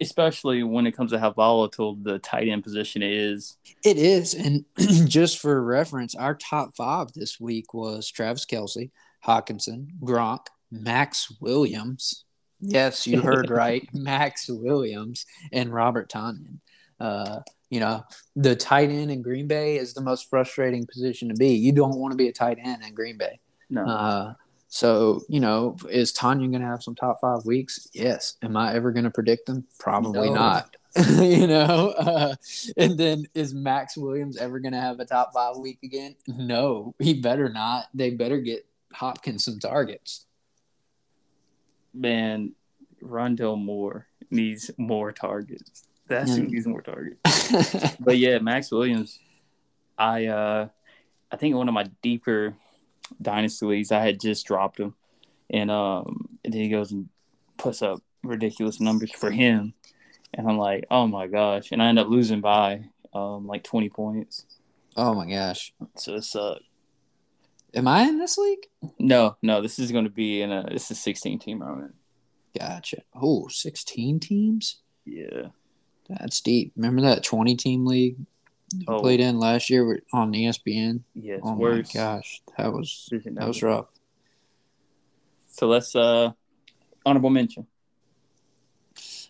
[0.00, 3.56] Especially when it comes to how volatile the tight end position is.
[3.84, 4.34] It is.
[4.34, 4.64] And
[5.08, 8.90] just for reference, our top five this week was Travis Kelce,
[9.26, 12.24] Hockenson, Gronk, Maxx Williams.
[12.60, 13.88] Yes, you heard right.
[13.92, 16.60] Maxx Williams and Robert Tonyan.
[16.98, 18.04] Uh, you know,
[18.36, 21.54] the tight end in Green Bay is the most frustrating position to be.
[21.54, 23.40] You don't want to be a tight end in Green Bay.
[23.70, 23.86] No.
[23.86, 24.34] Uh,
[24.72, 27.88] so, you know, is Tonyan going to have some top five weeks?
[27.92, 28.36] Yes.
[28.40, 29.66] Am I ever going to predict them?
[29.80, 30.34] Probably no.
[30.34, 30.76] not.
[31.18, 32.34] you know, uh,
[32.76, 36.14] and then is Maxx Williams ever going to have a top five week again?
[36.28, 37.86] No, he better not.
[37.94, 40.26] They better get Hopkins some targets.
[41.92, 42.52] Man,
[43.02, 45.84] Rondale Moore needs more targets.
[46.06, 47.96] That's who needs more targets.
[48.00, 49.18] but yeah, Maxx Williams,
[49.98, 50.68] I uh
[51.30, 52.54] I think one of my deeper
[53.20, 54.94] dynasty leagues, I had just dropped him,
[55.48, 57.08] and um, and then he goes and
[57.56, 59.74] puts up ridiculous numbers for him,
[60.34, 63.88] and I'm like, oh my gosh, and I end up losing by um like 20
[63.88, 64.46] points.
[64.96, 65.72] Oh my gosh!
[65.96, 66.62] So it sucked.
[67.74, 68.66] Am I in this league?
[68.98, 69.62] No, no.
[69.62, 70.68] This is going to be in a.
[70.70, 71.92] This is 16 team round.
[72.58, 73.02] Gotcha.
[73.14, 74.80] Oh, 16 teams.
[75.04, 75.48] Yeah.
[76.08, 76.72] That's deep.
[76.76, 78.16] Remember that 20 team league
[78.88, 79.00] oh.
[79.00, 81.02] played in last year on ESPN?
[81.14, 81.40] Yes.
[81.42, 81.94] Oh worse.
[81.94, 83.86] my gosh, that was that was rough.
[85.48, 86.32] So let's uh
[87.04, 87.66] honorable mention.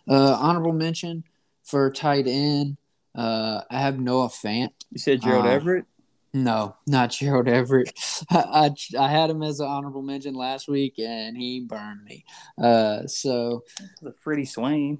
[0.09, 1.25] Uh honorable mention
[1.65, 2.77] for tight end.
[3.15, 4.71] Uh I have Noah Fant.
[4.91, 5.85] You said Gerald uh, Everett?
[6.33, 7.93] No, not Gerald Everett.
[8.31, 8.37] I,
[8.97, 12.25] I, I had him as an honorable mention last week, and he burned me.
[12.61, 13.65] Uh, so
[14.03, 14.99] the Freddie Swain.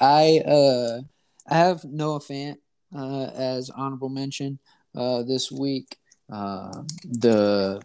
[0.00, 1.00] I uh
[1.48, 2.58] I have Noah Fant
[2.94, 4.58] uh, as honorable mention
[4.94, 5.96] uh, this week.
[6.30, 7.82] Uh, the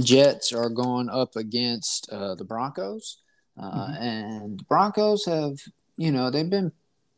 [0.00, 3.18] Jets are going up against uh, the Broncos.
[3.60, 4.02] Uh, mm-hmm.
[4.02, 5.58] And the Broncos have,
[5.96, 6.72] you know, they've been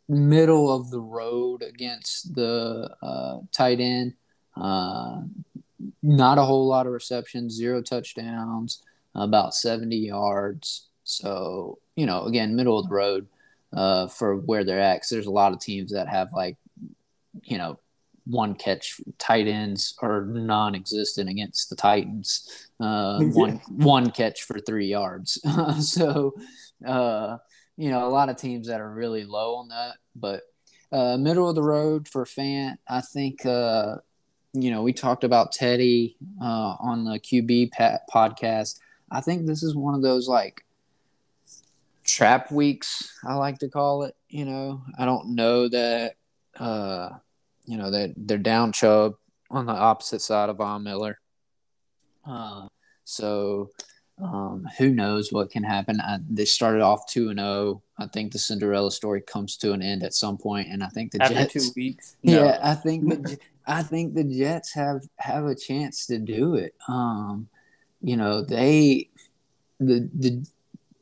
[0.08, 4.14] middle of the road against the uh, tight end.
[4.56, 5.22] Uh,
[6.02, 8.82] not a whole lot of receptions, zero touchdowns,
[9.14, 10.88] about 70 yards.
[11.04, 13.28] So, you know, again, middle of the road
[13.72, 14.96] uh, for where they're at.
[14.96, 16.56] Because there's a lot of teams that have like,
[17.42, 17.78] you know,
[18.26, 22.68] one catch tight ends are non-existent against the Titans.
[22.78, 25.40] Uh, one one catch for three yards.
[25.80, 26.34] so,
[26.86, 27.38] uh,
[27.76, 29.96] you know, a lot of teams that are really low on that.
[30.14, 30.42] But
[30.92, 33.44] uh, middle of the road for Fant, I think.
[33.44, 33.96] Uh,
[34.52, 37.70] you know, we talked about Teddy uh, on the QB
[38.12, 38.80] podcast.
[39.10, 40.64] I think this is one of those like
[42.04, 44.14] trap weeks, I like to call it.
[44.28, 46.14] You know, I don't know that,
[46.58, 47.10] uh,
[47.66, 49.14] you know, that they're down Chubb
[49.50, 51.18] on the opposite side of Von Miller.
[52.24, 52.68] Uh,
[53.04, 53.70] so
[54.22, 56.00] um, who knows what can happen?
[56.00, 57.48] I, they started off two and zero.
[57.48, 57.82] Oh.
[57.98, 61.12] I think the Cinderella story comes to an end at some point, and I think
[61.12, 62.16] the after Jets, two weeks.
[62.22, 62.44] No.
[62.44, 66.74] Yeah, I think the, I think the Jets have have a chance to do it.
[66.88, 67.48] Um,
[68.00, 69.08] you know, they
[69.78, 70.46] the the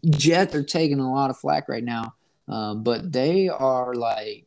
[0.07, 2.15] Jets are taking a lot of flack right now,
[2.49, 4.47] uh, but they are like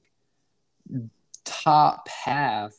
[1.44, 2.74] top half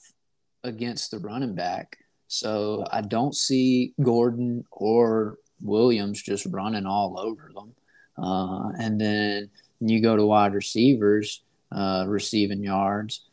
[0.64, 1.98] against the running back.
[2.28, 7.74] So I don't see Gordon or Williams just running all over them.
[8.16, 9.50] Uh, and then
[9.80, 13.26] you go to wide receivers, uh, receiving yards,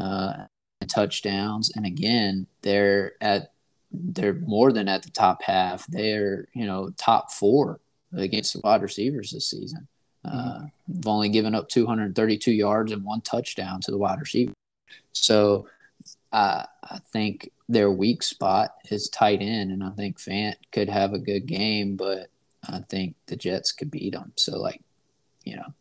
[0.00, 0.44] uh,
[0.88, 3.52] touchdowns, and again they're at
[3.92, 5.86] they're more than at the top half.
[5.86, 7.80] They're you know top four
[8.16, 9.88] against the wide receivers this season.
[10.24, 10.66] Uh, mm-hmm.
[10.88, 14.52] They've only given up 232 yards and one touchdown to the wide receiver.
[15.12, 15.68] So
[16.32, 21.12] uh, I think their weak spot is tight end, and I think Fant could have
[21.12, 22.28] a good game, but
[22.68, 24.32] I think the Jets could beat them.
[24.36, 24.82] So like,
[25.44, 25.74] you know,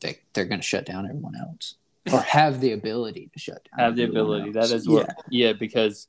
[0.00, 1.74] they they're going to shut down everyone else
[2.12, 3.84] or have the ability to shut down.
[3.84, 4.56] Have the ability.
[4.56, 4.70] Else.
[4.70, 5.08] That is what.
[5.30, 5.48] Yeah.
[5.48, 6.06] yeah, because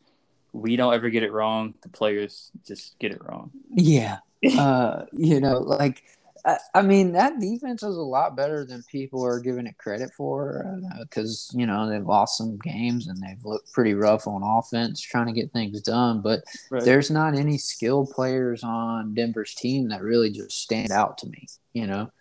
[0.54, 1.74] we don't ever get it wrong.
[1.82, 3.52] The players just get it wrong.
[3.70, 4.20] Yeah.
[4.58, 6.04] Uh, you know, like
[6.46, 10.12] I, I, mean, that defense is a lot better than people are giving it credit
[10.16, 14.42] for because, uh, you know, they've lost some games and they've looked pretty rough on
[14.44, 16.22] offense trying to get things done.
[16.22, 16.84] But right.
[16.84, 21.48] there's not any skilled players on Denver's team that really just stand out to me,
[21.74, 22.12] you know.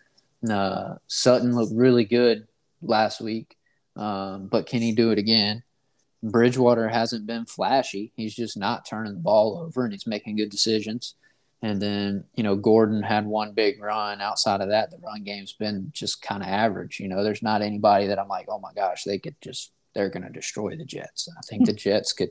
[0.49, 2.47] Uh, Sutton looked really good
[2.81, 3.57] last week,
[3.97, 5.63] um, but can he do it again?
[6.23, 8.13] Bridgewater hasn't been flashy.
[8.17, 11.15] He's just not turning the ball over and he's making good decisions.
[11.61, 14.21] And then, you know, Gordon had one big run.
[14.21, 17.01] Outside of that, the run game's been just kind of average.
[17.01, 20.09] You know, there's not anybody that I'm like, oh my gosh, they could just, they're
[20.09, 21.29] going to destroy the Jets.
[21.37, 22.31] I think the Jets could,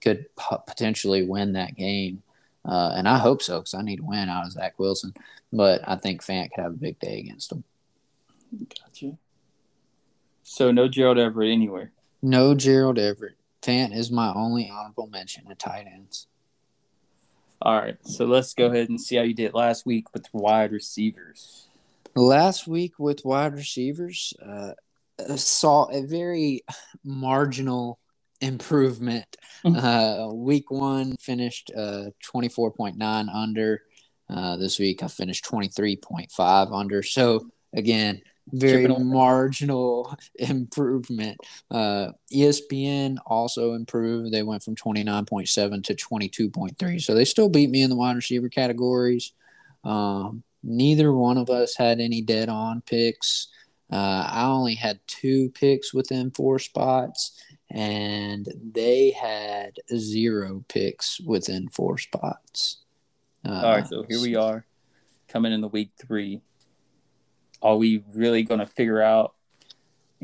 [0.00, 0.26] could
[0.66, 2.22] potentially win that game.
[2.64, 5.12] Uh, and I hope so because I need to win out of Zach Wilson.
[5.52, 7.62] But I think Fant could have a big day against them.
[8.58, 9.18] Gotcha.
[10.42, 11.92] So no Gerald Everett anywhere.
[12.22, 13.36] No Gerald Everett.
[13.62, 16.26] Fant is my only honorable mention at tight ends.
[17.62, 20.72] All right, so let's go ahead and see how you did last week with wide
[20.72, 21.68] receivers.
[22.14, 24.72] Last week with wide receivers, uh,
[25.36, 26.62] saw a very
[27.04, 27.98] marginal
[28.40, 29.36] improvement.
[29.64, 29.84] Mm-hmm.
[29.84, 33.82] uh, week one finished uh, 24.9 under.
[34.28, 37.02] Uh, this week I finished 23.5 under.
[37.02, 38.20] So again,
[38.52, 41.38] very marginal improvement.
[41.70, 44.32] Uh, ESPN also improved.
[44.32, 47.02] They went from 29.7 to 22.3.
[47.02, 49.32] So they still beat me in the wide receiver categories.
[49.84, 53.48] Um, neither one of us had any dead on picks.
[53.90, 57.40] Uh, I only had two picks within four spots,
[57.70, 62.78] and they had zero picks within four spots.
[63.44, 64.66] Uh, All right, so here we are
[65.28, 66.40] coming in the week three
[67.66, 69.34] are we really going to figure out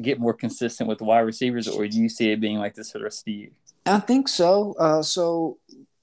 [0.01, 2.99] get more consistent with wide receivers, or do you see it being like this for
[2.99, 3.51] the rest of the year?
[3.84, 4.74] I think so.
[4.78, 5.59] Uh, so,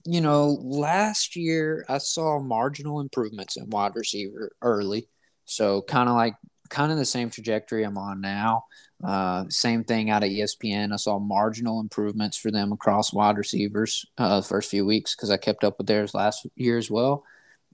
[0.06, 5.08] you know, last year I saw marginal improvements in wide receiver early.
[5.46, 6.36] So, kind of like
[6.70, 8.66] kind of the same trajectory I'm on now.
[9.02, 10.92] Uh, same thing out of ESPN.
[10.92, 15.32] I saw marginal improvements for them across wide receivers uh, the first few weeks because
[15.32, 17.24] I kept up with theirs last year as well.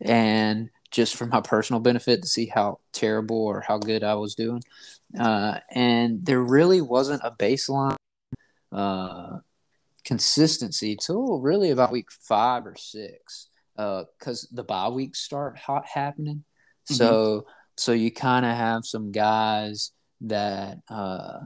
[0.02, 4.36] And just for my personal benefit to see how terrible or how good I was
[4.36, 4.62] doing.
[5.18, 7.96] Uh, and there really wasn't a baseline
[8.72, 9.40] uh,
[10.04, 15.86] consistency till really about week five or six because uh, the bye weeks start hot
[15.86, 16.44] happening.
[16.90, 16.96] Mm-hmm.
[16.96, 17.46] So
[17.78, 21.40] so you kind of have some guys that uh,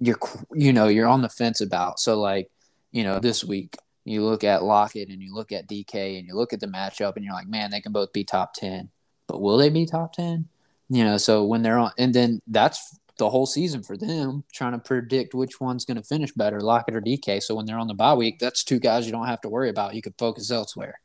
[0.00, 0.18] you're
[0.54, 2.00] you know you're on the fence about.
[2.00, 2.50] So like
[2.90, 3.76] you know this week
[4.10, 7.16] you look at Lockett and you look at DK and you look at the matchup
[7.16, 8.88] and you're like, man, they can both be top 10.
[9.26, 10.48] But will they be top 10?
[10.88, 14.72] You know, so when they're on, and then that's the whole season for them trying
[14.72, 17.42] to predict which one's going to finish better, Lockett or DK.
[17.42, 19.68] So when they're on the bye week, that's two guys you don't have to worry
[19.68, 19.94] about.
[19.94, 20.98] You can focus elsewhere.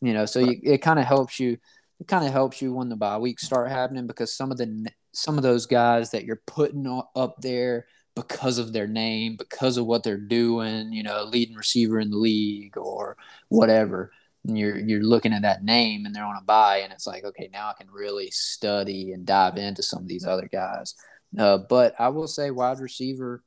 [0.00, 1.58] You know, so you, it kind of helps you.
[2.00, 4.88] It kind of helps you when the bye weeks start happening because some of the
[5.12, 7.86] some of those guys that you're putting up there
[8.18, 12.16] because of their name, because of what they're doing, you know, leading receiver in the
[12.16, 13.16] league or
[13.48, 14.10] whatever.
[14.44, 17.24] And you're you're looking at that name and they're on a buy and it's like,
[17.24, 20.94] okay, now I can really study and dive into some of these other guys.
[21.38, 23.42] Uh, but I will say, wide receiver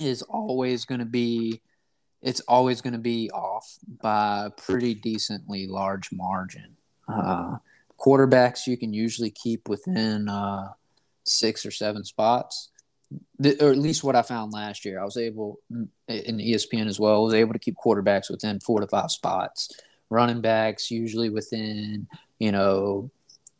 [0.00, 1.62] is always going to be,
[2.20, 6.76] it's always going to be off by a pretty decently large margin.
[7.08, 7.56] Uh,
[7.98, 10.72] quarterbacks you can usually keep within uh,
[11.24, 12.70] six or seven spots,
[13.60, 15.00] or at least what I found last year.
[15.00, 17.16] I was able in ESPN as well.
[17.16, 19.70] I was able to keep quarterbacks within four to five spots.
[20.10, 22.06] Running backs usually within
[22.38, 23.10] you know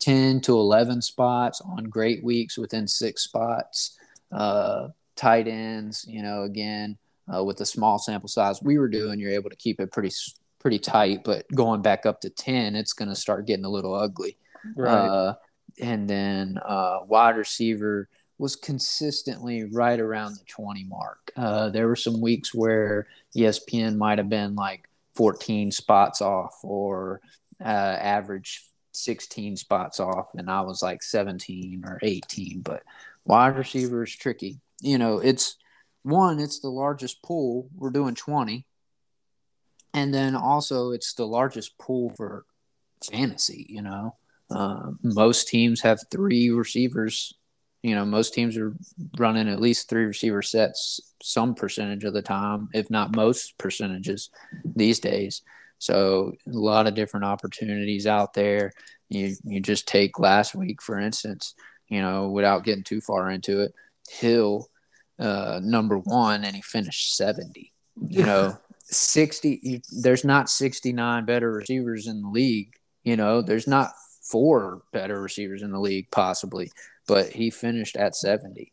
[0.01, 3.97] 10 to 11 spots on great weeks within six spots.
[4.33, 6.99] Uh, tight ends, you know, again,
[7.33, 10.11] uh, with the small sample size we were doing, you're able to keep it pretty
[10.59, 11.23] pretty tight.
[11.25, 14.37] But going back up to 10, it's going to start getting a little ugly.
[14.77, 14.93] Right.
[14.93, 15.35] Uh,
[15.81, 18.09] and then uh, wide receiver
[18.43, 21.31] was consistently right around the 20 mark.
[21.37, 27.21] Uh, there were some weeks where ESPN might have been like 14 spots off or
[27.61, 28.65] uh, average
[28.95, 32.63] 16 spots off and I was like 17 or 18.
[32.63, 32.83] But
[33.25, 34.59] wide receiver is tricky.
[34.81, 35.55] You know, it's
[36.03, 37.69] one, it's the largest pool.
[37.77, 38.67] We're doing 20.
[39.95, 42.45] And then also, it's the largest pool for
[43.09, 43.67] fantasy.
[43.69, 44.17] You know,
[44.51, 47.35] uh, most teams have three receivers.
[47.83, 48.75] You know, most teams are
[49.19, 54.31] running at least three receiver sets some percentage of the time, if not most percentages
[54.65, 55.43] these days.
[55.79, 58.73] So a lot of different opportunities out there.
[59.09, 61.55] You you just take last week for instance,
[61.89, 63.75] you know, without getting too far into it,
[64.09, 64.69] Hill
[65.19, 67.73] uh, number one and he finished 70.
[68.09, 72.75] You know, 60 you, there's not 69 better receivers in the league,
[73.05, 73.91] you know, there's not
[74.23, 76.71] four better receivers in the league possibly,
[77.07, 78.73] but he finished at 70.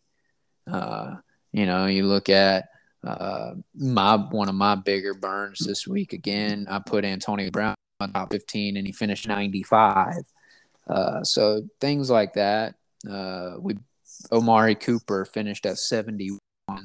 [0.71, 1.15] Uh,
[1.51, 2.69] you know, you look at
[3.05, 6.67] uh, my one of my bigger burns this week again.
[6.69, 10.15] I put Antonio Brown on top 15, and he finished 95.
[10.87, 12.75] Uh, so things like that.
[13.09, 13.75] Uh, we
[14.31, 16.39] Amari Cooper finished at 71.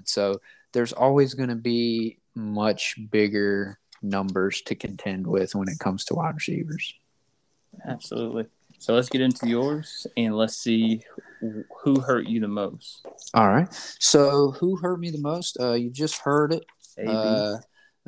[0.04, 0.40] So
[0.72, 6.14] there's always going to be much bigger numbers to contend with when it comes to
[6.14, 6.94] wide receivers.
[7.86, 8.46] Absolutely.
[8.78, 11.00] So let's get into yours and let's see
[11.82, 13.06] who hurt you the most.
[13.32, 13.68] All right.
[13.98, 15.56] So who hurt me the most?
[15.60, 16.64] Uh, you just heard it.
[16.98, 17.10] AB.
[17.10, 17.56] Uh,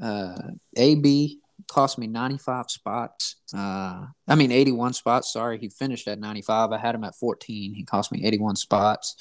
[0.02, 1.38] uh, AB
[1.68, 3.36] cost me 95 spots.
[3.54, 5.32] Uh, I mean 81 spots.
[5.32, 6.72] Sorry, he finished at 95.
[6.72, 7.74] I had him at 14.
[7.74, 9.16] He cost me 81 spots.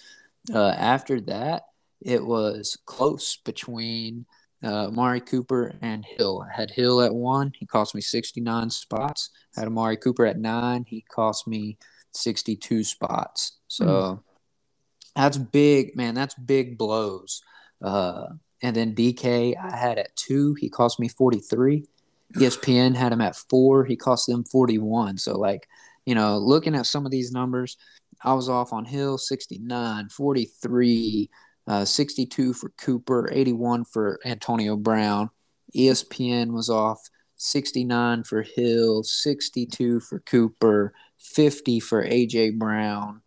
[0.53, 1.63] Uh, after that,
[2.01, 4.25] it was close between
[4.65, 6.43] uh, Amari Cooper and Hill.
[6.49, 7.53] I had Hill at one.
[7.57, 9.29] He cost me 69 spots.
[9.55, 10.85] I had Amari Cooper at nine.
[10.87, 11.77] He cost me
[12.13, 13.59] 62 spots.
[13.67, 14.19] So mm.
[15.15, 16.15] that's big, man.
[16.15, 17.41] That's big blows.
[17.81, 18.27] Uh,
[18.63, 20.55] and then DK, I had at two.
[20.55, 21.85] He cost me 43.
[22.35, 23.85] ESPN had him at four.
[23.85, 25.17] He cost them 41.
[25.19, 25.67] So, like,
[26.05, 27.77] you know, looking at some of these numbers,
[28.23, 31.29] I was off on Hill 69, 43,
[31.67, 35.29] uh, 62 for Cooper, 81 for Antonio Brown.
[35.75, 43.21] ESPN was off 69 for Hill, 62 for Cooper, 50 for AJ Brown,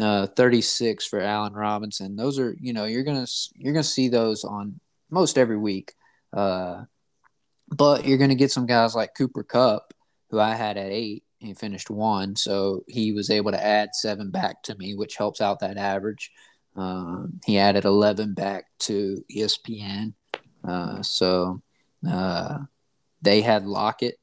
[0.00, 2.16] uh, 36 for Allen Robinson.
[2.16, 4.80] Those are, you know, you're gonna you're gonna see those on
[5.10, 5.94] most every week.
[6.32, 6.84] Uh,
[7.68, 9.94] but you're gonna get some guys like Cooper Kupp,
[10.30, 11.24] who I had at eight.
[11.38, 15.40] He finished one, so he was able to add seven back to me, which helps
[15.40, 16.30] out that average.
[16.76, 20.14] Um, he added 11 back to ESPN.
[20.66, 21.62] Uh, so
[22.08, 22.58] uh,
[23.22, 24.18] they had Lockett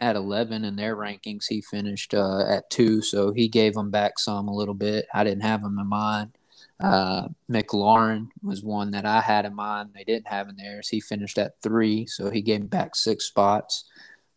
[0.00, 1.44] at 11 in their rankings.
[1.48, 5.06] He finished uh, at two, so he gave them back some a little bit.
[5.12, 6.32] I didn't have him in mind.
[6.80, 9.90] Uh, McLaurin was one that I had in mind.
[9.94, 10.88] They didn't have in theirs.
[10.88, 13.84] He finished at three, so he gave back six spots.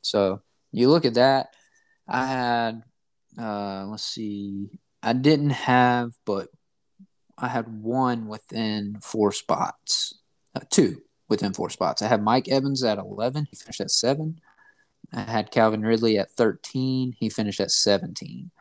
[0.01, 0.41] So
[0.72, 1.55] you look at that.
[2.07, 2.84] I had,
[3.39, 4.70] uh, let's see,
[5.01, 6.49] I didn't have, but
[7.43, 10.13] I had one within four spots,
[10.55, 12.01] uh, two within four spots.
[12.01, 13.47] I had Mike Evans at 11.
[13.49, 14.39] He finished at seven.
[15.13, 17.15] I had Calvin Ridley at 13.
[17.17, 18.51] He finished at 17.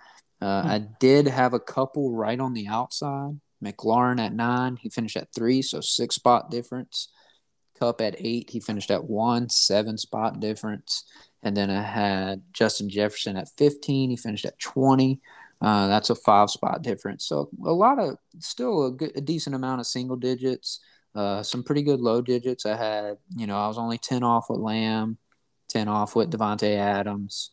[0.41, 0.69] Uh, hmm.
[0.69, 3.41] I did have a couple right on the outside.
[3.63, 4.77] McLaurin at nine.
[4.77, 7.09] He finished at three, so six spot difference.
[7.79, 8.51] Kupp at eight.
[8.51, 11.05] He finished at one, seven spot difference.
[11.43, 14.11] And then I had Justin Jefferson at 15.
[14.11, 15.21] He finished at 20.
[15.63, 17.25] Uh, that's a five spot difference.
[17.25, 20.81] So a lot of still a, good, a decent amount of single digits.
[21.15, 22.67] Uh, some pretty good low digits.
[22.67, 25.19] I had, you know, I was only ten off with Lamb,
[25.69, 27.51] ten off with Davante Adams.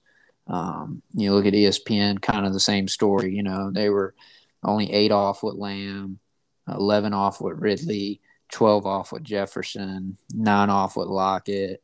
[0.47, 3.35] Um, you look at ESPN, kind of the same story.
[3.35, 4.15] You know, they were
[4.63, 6.19] only eight off with Lamb,
[6.67, 11.83] eleven off with Ridley, twelve off with Jefferson, nine off with Lockett,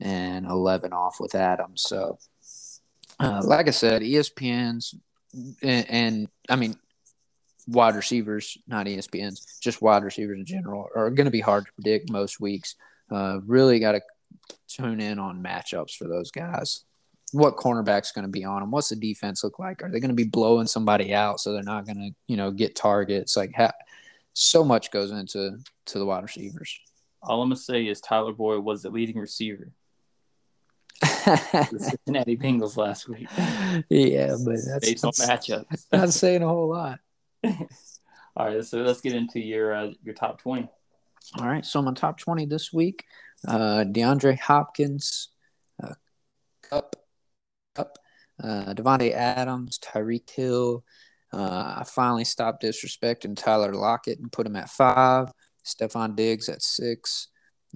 [0.00, 1.82] and eleven off with Adams.
[1.82, 2.18] So,
[3.20, 4.94] uh, like I said, ESPN's
[5.34, 6.76] and, and I mean
[7.66, 11.72] wide receivers, not ESPN's, just wide receivers in general, are going to be hard to
[11.72, 12.76] predict most weeks.
[13.10, 14.00] Uh, really got to
[14.68, 16.84] tune in on matchups for those guys.
[17.32, 18.70] What cornerback's going to be on them?
[18.70, 19.82] What's the defense look like?
[19.82, 22.50] Are they going to be blowing somebody out so they're not going to, you know,
[22.50, 23.36] get targets?
[23.36, 23.72] Like, ha-
[24.38, 26.78] so much goes into to the wide receivers.
[27.22, 29.72] All I'm gonna say is Tyler Boyd was the leading receiver.
[31.00, 33.28] The Cincinnati Bengals last week.
[33.88, 35.86] Yeah, but that's based on matchups.
[35.92, 36.98] Not saying a whole lot.
[38.36, 40.68] All right, so let's get into your uh, your top twenty.
[41.38, 43.04] All right, so my top twenty this week:
[43.46, 45.28] uh, DeAndre Hopkins,
[45.82, 45.94] uh,
[46.62, 46.96] Kupp,
[47.74, 47.98] Kupp,
[48.42, 50.84] uh, Davante Adams, Tyreek Hill.
[51.32, 55.28] Uh, I finally stopped disrespecting Tyler Lockett and put him at five.
[55.64, 57.28] Stefon Diggs at six.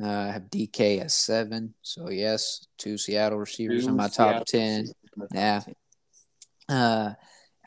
[0.03, 1.75] Uh, I have DK at seven.
[1.83, 4.87] So yes, two Seattle receivers two in my Seattle top ten.
[5.33, 5.63] Yeah.
[6.69, 7.13] Uh,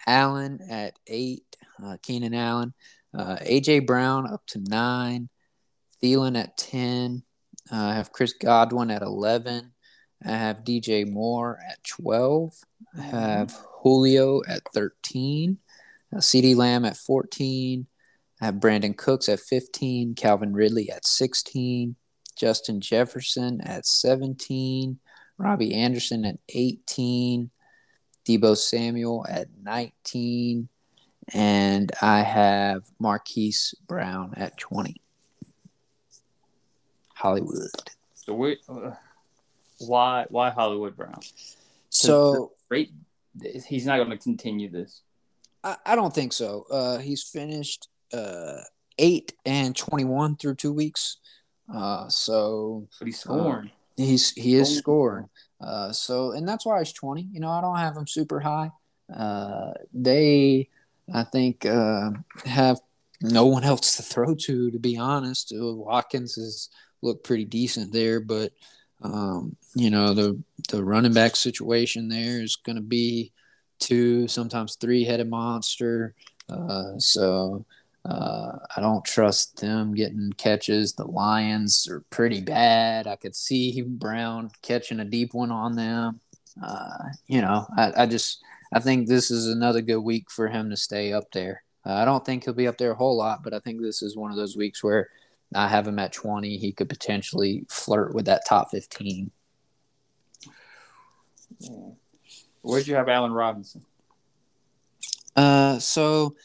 [0.06, 1.44] Allen at eight.
[1.84, 2.74] Uh, Keenan Allen.
[3.18, 5.30] Uh, AJ Brown up to nine.
[6.04, 7.24] Thielen at ten.
[7.72, 9.72] Uh, I have Chris Godwin at eleven.
[10.26, 12.54] I have DJ Moore at twelve.
[12.98, 13.52] I have
[13.84, 15.60] Julio at thirteen.
[16.14, 17.88] Uh, CeeDee Lamb at fourteen.
[18.42, 21.96] I have Brandin Cooks at 15, Calvin Ridley at 16,
[22.36, 25.00] Justin Jefferson at 17,
[25.38, 27.50] Robbie Anderson at 18,
[28.28, 30.68] Deebo Samuel at 19,
[31.34, 35.02] and I have Marquise Brown at 20.
[37.16, 37.70] Hollywood.
[38.14, 38.92] So we, uh,
[39.80, 41.20] why why Hollywood Brown?
[41.90, 42.92] So great.
[43.68, 45.02] He's not going to continue this.
[45.64, 46.66] I, I don't think so.
[46.70, 48.60] Uh, he's finished uh,
[48.98, 51.18] eight and twenty one through two weeks.
[51.74, 53.68] Uh, so but he's scoring.
[53.68, 55.30] Uh, he's he is scoring.
[55.62, 57.28] Uh, so and that's why he's twenty.
[57.32, 58.72] You know, I don't have him super high.
[59.14, 60.70] Uh, they,
[61.14, 62.12] I think, uh,
[62.46, 62.80] have
[63.22, 64.72] no one else to throw to.
[64.72, 66.70] To be honest, uh, Watkins has
[67.02, 68.52] looked pretty decent there, but
[69.02, 73.32] um, you know the the running back situation there is going to be
[73.80, 76.16] two, sometimes three headed monster.
[76.50, 77.66] Uh, so
[78.06, 80.94] uh, I don't trust them getting catches.
[80.94, 83.08] The Lions are pretty bad.
[83.08, 86.20] I could see Brown catching a deep one on them.
[86.64, 88.44] Uh, you know, I, I, just
[88.74, 91.64] I think this is another good week for him to stay up there.
[91.86, 94.04] Uh, I don't think he'll be up there a whole lot, but I think this
[94.04, 95.10] is one of those weeks where
[95.56, 96.58] I have him at 20.
[96.58, 99.32] He could potentially flirt with that top 15.
[102.62, 103.84] Where'd you have Allen Robinson?
[105.36, 106.36] Uh, so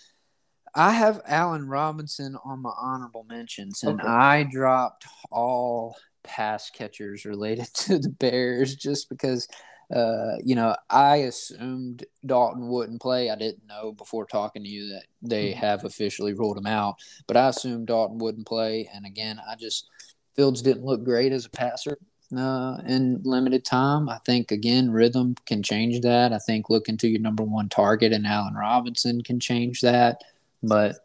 [0.74, 4.08] I have Allen Robinson on my honorable mentions, and okay.
[4.08, 9.48] I dropped all pass catchers related to the Bears just because,
[9.94, 13.30] uh, you know, I assumed Dalton wouldn't play.
[13.30, 15.60] I didn't know before talking to you that they mm-hmm.
[15.60, 16.96] have officially ruled him out,
[17.26, 18.88] but I assumed Dalton wouldn't play.
[18.94, 19.88] And again, I just
[20.36, 21.98] Fields didn't look great as a passer
[22.36, 24.08] uh, in limited time.
[24.08, 26.32] I think again, rhythm can change that.
[26.32, 30.22] I think looking to your number one target and Allen Robinson can change that.
[30.62, 30.96] But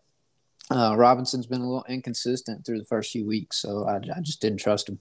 [0.70, 4.42] uh, Robinson's been a little inconsistent through the first few weeks, so I, I just
[4.42, 5.00] didn't trust him.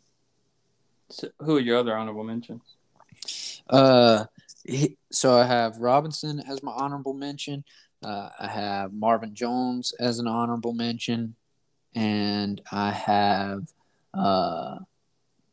[1.11, 2.63] So who are your other honorable mentions?
[3.69, 4.25] Uh,
[4.65, 7.65] he, so I have Robinson as my honorable mention.
[8.03, 11.37] Uh, I have Marvin Jones as an honorable mention,
[11.95, 13.69] and I have
[14.13, 14.79] uh,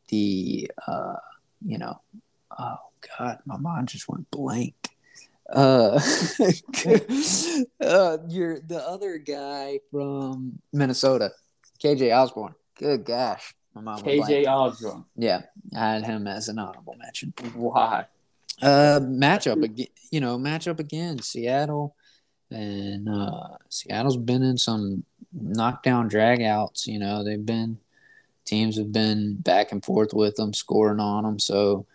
[0.09, 1.15] the uh,
[1.65, 2.01] you know,
[2.57, 2.77] oh
[3.17, 4.75] god, my mind just went blank.
[5.49, 5.99] Uh,
[7.81, 11.31] uh, you're the other guy from Minnesota,
[11.83, 12.55] KJ Osborn.
[12.77, 14.01] Good gosh, my mom.
[14.01, 15.05] KJ Osborn.
[15.15, 15.41] Yeah,
[15.75, 17.33] I had him as an honorable mention.
[17.53, 18.05] Why?
[18.61, 19.87] Uh, matchup again.
[20.11, 21.19] You know, matchup again.
[21.19, 21.95] Seattle,
[22.49, 26.87] and uh, Seattle's been in some knockdown dragouts.
[26.87, 27.77] You know, they've been
[28.45, 31.39] teams have been back and forth with them, scoring on them.
[31.39, 31.85] So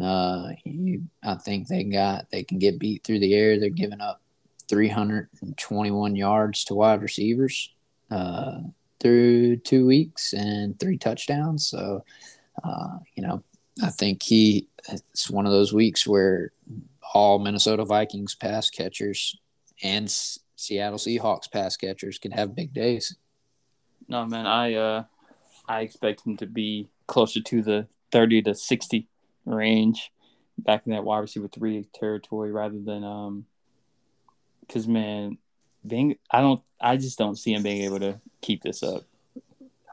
[0.00, 3.58] uh, you, I think they got they can get beat through the air.
[3.58, 4.20] They're giving up
[4.68, 7.70] 321 yards to wide receivers
[8.10, 8.60] uh,
[9.00, 11.66] through two weeks and three touchdowns.
[11.66, 12.04] So,
[12.62, 13.42] uh, you know,
[13.82, 16.52] I think he it's one of those weeks where
[17.14, 19.36] all Minnesota Vikings pass catchers
[19.82, 23.16] and S- Seattle Seahawks pass catchers can have big days.
[24.08, 25.04] No, man, I uh,
[25.68, 29.08] I expect him to be closer to the thirty to sixty
[29.46, 30.12] range,
[30.58, 33.46] back in that wide receiver three territory, rather than um,
[34.60, 35.38] because man,
[35.86, 39.04] being I don't, I just don't see him being able to keep this up.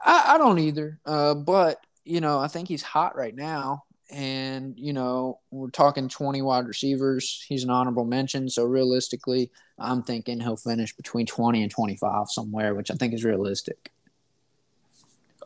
[0.04, 0.98] I, I don't either.
[1.06, 3.84] Uh, but you know, I think he's hot right now.
[4.10, 7.44] And, you know, we're talking 20 wide receivers.
[7.48, 8.48] He's an honorable mention.
[8.48, 13.24] So realistically, I'm thinking he'll finish between 20 and 25 somewhere, which I think is
[13.24, 13.90] realistic.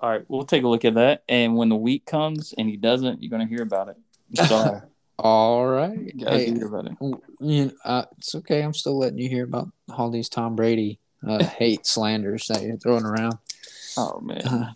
[0.00, 1.24] All right, we'll take a look at that.
[1.28, 3.96] And when the week comes and he doesn't, you're going to hear about it.
[4.48, 4.82] So,
[5.18, 6.12] All right.
[6.16, 6.92] Hey, hear about it.
[7.40, 8.62] you know, uh, it's okay.
[8.62, 12.76] I'm still letting you hear about all these Tom Brady uh, hate slanders that you're
[12.76, 13.38] throwing around.
[13.96, 14.42] Oh man.
[14.46, 14.72] Uh,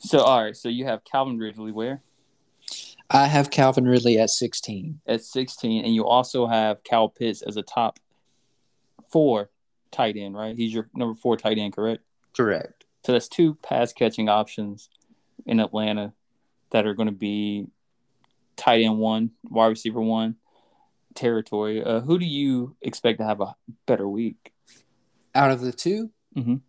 [0.00, 2.02] So all right, so you have Calvin Ridley where
[3.10, 5.00] I have Calvin Ridley at 16.
[5.06, 7.98] at 16, and you also have Cal Pitts as a top
[9.10, 9.50] four
[9.90, 10.56] tight end, right?
[10.56, 12.02] He's your number four tight end, correct?
[12.36, 12.79] Correct.
[13.04, 14.88] So that's two pass catching options
[15.46, 16.12] in Atlanta
[16.70, 17.66] that are going to be
[18.56, 20.36] tight end one, wide receiver one
[21.14, 21.82] territory.
[21.82, 23.54] Uh, who do you expect to have a
[23.86, 24.52] better week?
[25.34, 26.60] Out of the 2 Mhm.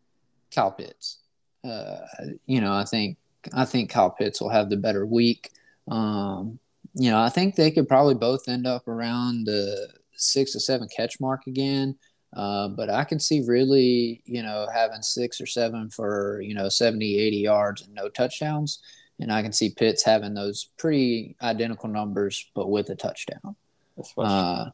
[0.52, 1.20] Cal Pitts.
[1.64, 2.00] Uh,
[2.46, 3.18] you know, I think
[3.54, 5.52] I think Cal Pitts will have the better week.
[5.88, 6.60] Um,
[6.94, 10.88] you know, I think they could probably both end up around the six to seven
[10.96, 11.98] catch mark again.
[12.34, 16.70] Uh, but I can see really, you know, having six or seven for, you know,
[16.70, 18.82] 70, 80 yards and no touchdowns.
[19.20, 23.56] And I can see Pitts having those pretty identical numbers, but with a touchdown.
[23.98, 24.70] That's Uh,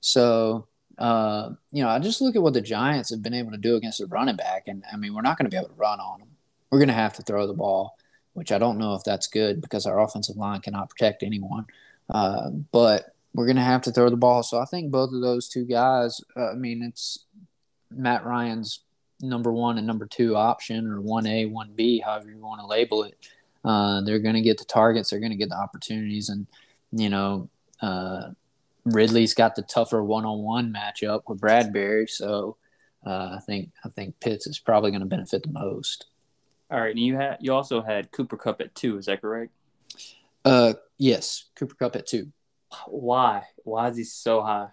[0.00, 3.58] so, uh, you know, I just look at what the Giants have been able to
[3.58, 4.68] do against the running back.
[4.68, 6.28] And I mean, we're not going to be able to run on them.
[6.70, 7.96] We're going to have to throw the ball,
[8.34, 11.66] which I don't know if that's good because our offensive line cannot protect anyone.
[12.10, 14.42] Uh, but we're going to have to throw the ball.
[14.42, 17.24] So I think both of those two guys, uh, I mean, it's
[17.88, 18.80] Matt Ryan's
[19.20, 23.16] number one and number two option, or 1A, 1B, however you want to label it.
[23.64, 26.30] Uh, they're going to get the targets, they're going to get the opportunities.
[26.30, 26.48] And,
[26.90, 27.48] you know,
[27.80, 28.30] uh,
[28.84, 32.56] Ridley's got the tougher one-on-one matchup with Bradberry, so
[33.06, 36.06] uh, I think I think Pitts is probably going to benefit the most.
[36.72, 38.98] All right, and you had you also had Cooper Kupp at two.
[38.98, 39.52] Is that correct?
[40.44, 42.32] Uh, yes, Cooper Kupp at two.
[42.86, 43.44] Why?
[43.64, 44.68] Why is he so high?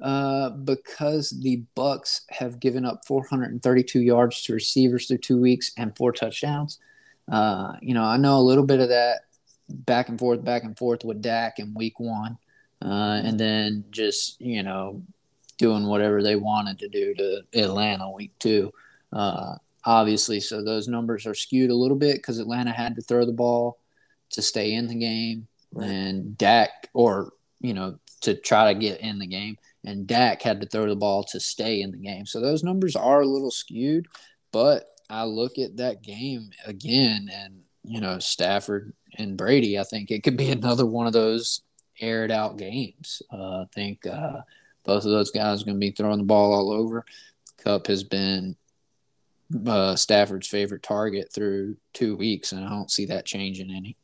[0.00, 5.96] Uh, because the Bucs have given up 432 yards to receivers through two weeks and
[5.96, 6.78] four touchdowns.
[7.30, 9.20] Uh, you know, I know a little bit of that
[9.68, 12.38] back and forth, back and forth with Dak in week one,
[12.82, 15.02] uh, and then just you know
[15.58, 18.70] doing whatever they wanted to do to Atlanta week two.
[19.12, 19.54] Uh,
[19.84, 23.32] obviously, so those numbers are skewed a little bit because Atlanta had to throw the
[23.32, 23.78] ball
[24.30, 25.88] to stay in the game, Right.
[25.88, 30.60] and Dak or you know to try to get in the game and Dak had
[30.60, 32.24] to throw the ball to stay in the game.
[32.24, 34.06] So those numbers are a little skewed,
[34.50, 40.10] but I look at that game again and you know Stafford and Brady, I think
[40.10, 41.62] it could be another one of those
[42.00, 43.22] aired out games.
[43.32, 44.40] Uh, I think uh,
[44.84, 47.04] both of those guys are going to be throwing the ball all over.
[47.58, 48.56] Kupp has been
[49.66, 53.96] uh, Stafford's favorite target through two weeks, and I don't see that changing any.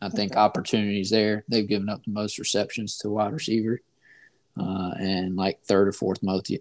[0.00, 1.44] I think opportunities there.
[1.48, 3.80] They've given up the most receptions to wide receiver,
[4.58, 6.52] uh, and like third or fourth most,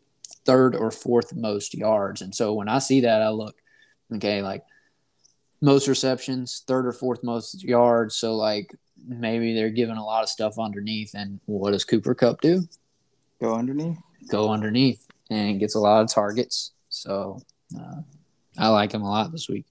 [0.45, 2.21] third or fourth most yards.
[2.21, 3.55] And so when I see that, I look,
[4.15, 4.63] okay, like
[5.61, 8.15] most receptions, third or fourth most yards.
[8.15, 8.73] So like
[9.07, 11.13] maybe they're giving a lot of stuff underneath.
[11.13, 12.63] And what does Cooper Kupp do?
[13.39, 13.97] Go underneath.
[14.29, 16.71] Go underneath and gets a lot of targets.
[16.89, 17.39] So
[17.77, 18.01] uh,
[18.57, 19.65] I like him a lot this week.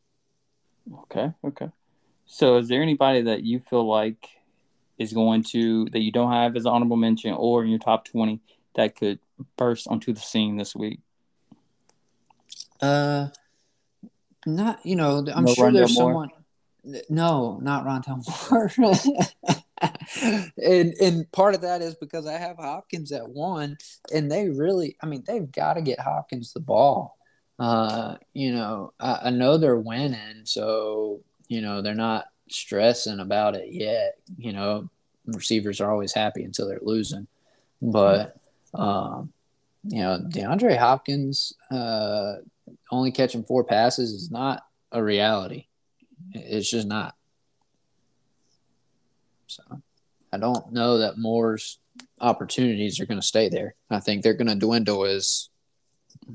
[1.03, 1.69] Okay, okay.
[2.27, 4.29] So, is there anybody that you feel like
[4.99, 8.05] is going to that you don't have as an honorable mention or in your top
[8.05, 8.41] twenty
[8.75, 9.19] that could
[9.57, 11.01] burst onto the scene this week?
[12.81, 13.29] Uh,
[14.45, 15.25] not you know.
[15.33, 16.11] I'm No sure Rondell there's Moore?
[16.11, 16.31] someone.
[17.09, 19.53] No, not Rondale Moore.
[20.63, 23.77] and and part of that is because I have Hopkins at one,
[24.13, 27.17] and they really, I mean, they've got to get Hopkins the ball.
[27.59, 33.55] Uh, you know, I, I know they're winning, so you know they're not stressing about
[33.55, 34.19] it yet.
[34.37, 34.89] You know,
[35.27, 37.27] receivers are always happy until they're losing,
[37.81, 38.37] but
[38.75, 39.33] um,
[39.85, 42.37] you know, DeAndre Hopkins uh,
[42.91, 45.67] only catching four passes is not a reality.
[46.33, 47.15] It's just not.
[49.47, 49.63] So
[50.33, 51.79] I don't know that Moore's
[52.21, 53.75] opportunities are going to stay there.
[53.91, 55.49] I think they're going to dwindle as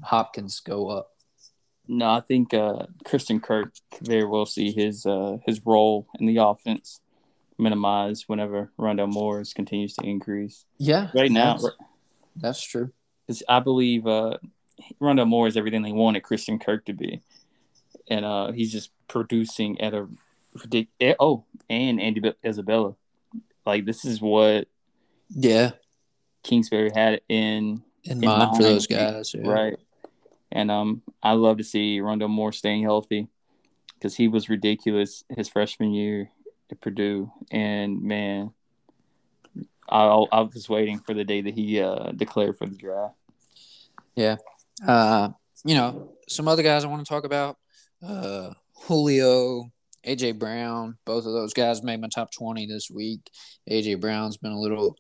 [0.04, 1.12] Hopkins go up.
[1.94, 6.26] No, I think uh, Christian Kirk could very well see his uh, his role in
[6.26, 7.02] the offense
[7.58, 10.64] minimized whenever Rondale Moore continues to increase.
[10.78, 11.76] Yeah, Right now, that's,
[12.38, 12.94] that's true.
[13.28, 14.38] because I believe uh,
[15.02, 17.22] Rondale Moore is everything they wanted Christian Kirk to be,
[18.08, 20.08] and uh, he's just producing at a
[20.54, 21.18] ridiculous.
[21.20, 22.96] Oh, and Andy Isabella,
[23.66, 24.70] like this is what
[25.28, 25.72] yeah
[26.42, 29.46] Kingsbury had in in, in mind for those guys, yeah.
[29.46, 29.78] right?
[30.52, 33.28] And um, I love to see Rondale Moore staying healthy
[33.96, 36.32] because he was ridiculous his freshman year
[36.72, 38.52] at Purdue, and man,
[39.90, 43.16] I I was waiting for the day that he uh, declared for the draft.
[44.16, 44.38] Yeah,
[44.88, 45.30] uh,
[45.64, 47.58] you know some other guys I want to talk about:
[48.06, 49.72] uh, Julio,
[50.06, 50.98] AJ Brown.
[51.06, 53.30] Both of those guys made my top twenty this week.
[53.70, 54.98] AJ Brown's been a little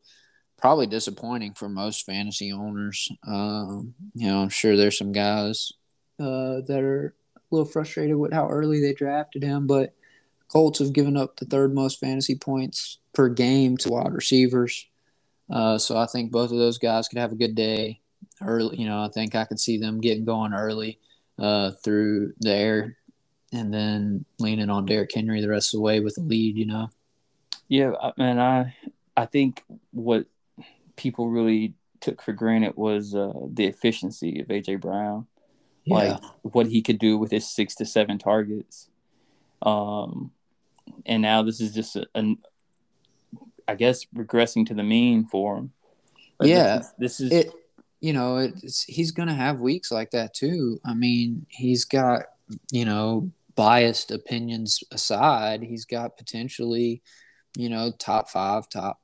[0.61, 3.11] probably disappointing for most fantasy owners.
[3.27, 5.73] Um, you know, I'm sure there's some guys
[6.19, 9.95] uh, that are a little frustrated with how early they drafted him, but
[10.47, 14.85] Colts have given up the third most fantasy points per game to wide receivers.
[15.49, 17.99] Uh, so I think both of those guys could have a good day
[18.41, 18.77] early.
[18.77, 20.99] You know, I think I could see them getting going early
[21.39, 22.97] uh, through the air
[23.51, 26.55] and then leaning on Derrick Henry the rest of the way with the lead.
[26.55, 26.89] You know.
[27.67, 28.75] Yeah, and I
[29.17, 30.25] I think what
[31.01, 35.25] people really took for granted was uh, the efficiency of AJ Brown,
[35.83, 35.95] yeah.
[35.95, 38.87] like what he could do with his six to seven targets.
[39.63, 40.31] Um,
[41.07, 42.37] and now this is just an,
[43.67, 45.71] I guess regressing to the mean for him.
[46.39, 47.53] Yeah, this is, this is it.
[47.99, 50.79] You know, it's he's gonna have weeks like that too.
[50.85, 52.25] I mean, he's got
[52.71, 57.01] you know biased opinions aside, he's got potentially
[57.55, 58.99] you know top five, top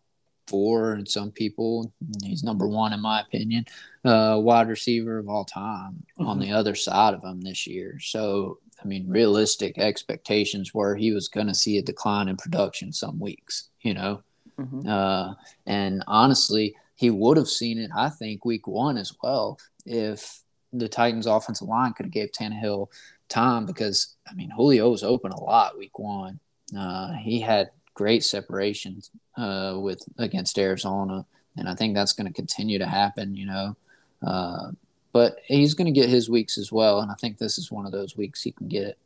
[0.47, 1.91] four, and some people
[2.23, 3.65] he's number one in my opinion,
[4.05, 6.27] uh, wide receiver of all time mm-hmm.
[6.27, 7.99] on the other side of him this year.
[7.99, 12.93] So I mean, realistic expectations were he was going to see a decline in production
[12.93, 14.21] some weeks, you know.
[14.59, 14.87] Mm-hmm.
[14.87, 15.33] Uh,
[15.65, 20.41] and honestly, he would have seen it, I think, week one as well if
[20.73, 22.89] the Titans' offensive line could have gave Tannehill
[23.29, 26.39] time because I mean Julio was open a lot week one.
[26.77, 29.01] Uh, he had great separation
[29.37, 31.25] uh, with against Arizona,
[31.57, 33.35] and I think that's going to continue to happen.
[33.35, 33.77] You know,
[34.25, 34.71] uh,
[35.11, 37.87] but he's going to get his weeks as well, and I think this is one
[37.87, 38.97] of those weeks he can get it.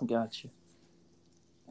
[0.00, 0.50] I got you.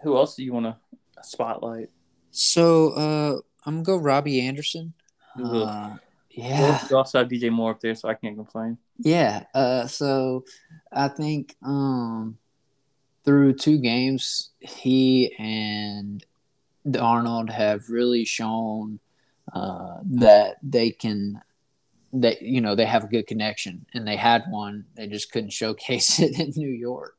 [0.03, 0.75] Who else do you want to
[1.23, 1.89] spotlight?
[2.31, 4.93] So uh, I'm gonna go Robbie Anderson.
[5.41, 5.95] Uh,
[6.31, 6.85] yeah.
[6.89, 8.77] You also have DJ Moore up there, so I can't complain.
[8.99, 9.45] Yeah.
[9.53, 10.43] Uh, so
[10.91, 12.37] I think um,
[13.25, 16.25] through two games, he and
[16.99, 18.99] Arnold have really shown
[19.53, 21.41] uh, that they can
[22.13, 23.85] that you know they have a good connection.
[23.93, 24.85] And they had one.
[24.95, 27.15] They just couldn't showcase it in new york.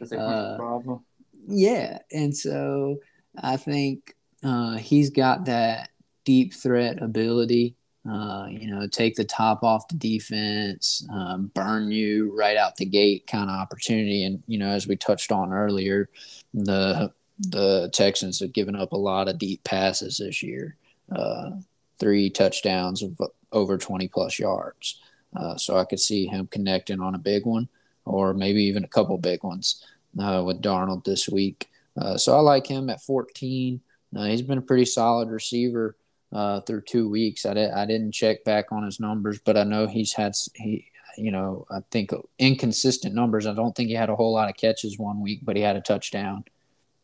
[0.00, 1.04] Uh, problem?
[1.48, 1.98] yeah.
[2.12, 2.98] And so
[3.42, 5.90] i think uh, he's got that
[6.24, 7.76] deep threat ability
[8.08, 12.84] uh, you know take the top off the defense um, burn you right out the
[12.84, 16.08] gate kind of opportunity and you know as we touched on earlier
[16.54, 17.12] the
[17.50, 20.76] the texans have given up a lot of deep passes this year
[21.14, 21.50] uh,
[21.98, 23.18] three touchdowns of
[23.52, 25.00] over 20 plus yards.
[25.34, 27.68] Uh, so I could see him connecting on a big one
[28.04, 29.84] or maybe even a couple big ones
[30.20, 31.68] uh, with Darnold this week.
[32.00, 33.80] Uh, so I like him at 14.
[34.16, 35.96] Uh, he's been a pretty solid receiver
[36.32, 37.46] uh, through two weeks.
[37.46, 40.90] I, di- I didn't check back on his numbers, but I know he's had he
[41.16, 43.46] you know I think inconsistent numbers.
[43.46, 45.76] I don't think he had a whole lot of catches one week, but he had
[45.76, 46.44] a touchdown,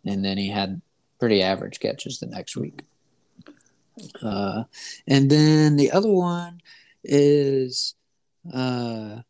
[0.05, 0.81] and then he had
[1.19, 2.83] pretty average catches the next week.
[4.23, 4.65] Uh,
[5.07, 6.61] and then the other one
[7.05, 7.95] is
[8.53, 9.21] uh,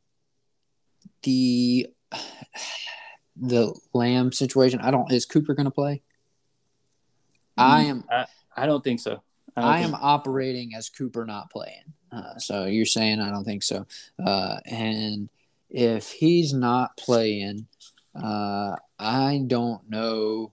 [1.22, 1.88] the
[3.36, 4.80] the Lamb situation.
[4.80, 5.10] I don't.
[5.12, 6.02] Is Cooper going to play?
[7.56, 8.04] I am.
[8.10, 9.22] I, I don't think so.
[9.56, 11.92] I, I am operating as Cooper not playing.
[12.10, 13.86] Uh, so you're saying I don't think so.
[14.24, 15.28] Uh, and
[15.70, 17.66] if he's not playing,
[18.14, 20.52] uh, I don't know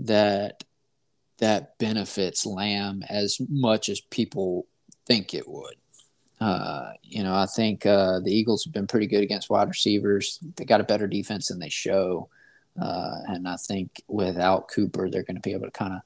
[0.00, 0.64] that
[1.38, 4.66] that benefits Lamb as much as people
[5.06, 5.76] think it would.
[6.40, 10.38] Uh, you know, I think uh, the Eagles have been pretty good against wide receivers.
[10.56, 12.28] They got a better defense than they show.
[12.80, 16.00] Uh, and I think without Cooper, they're going to be able to kind of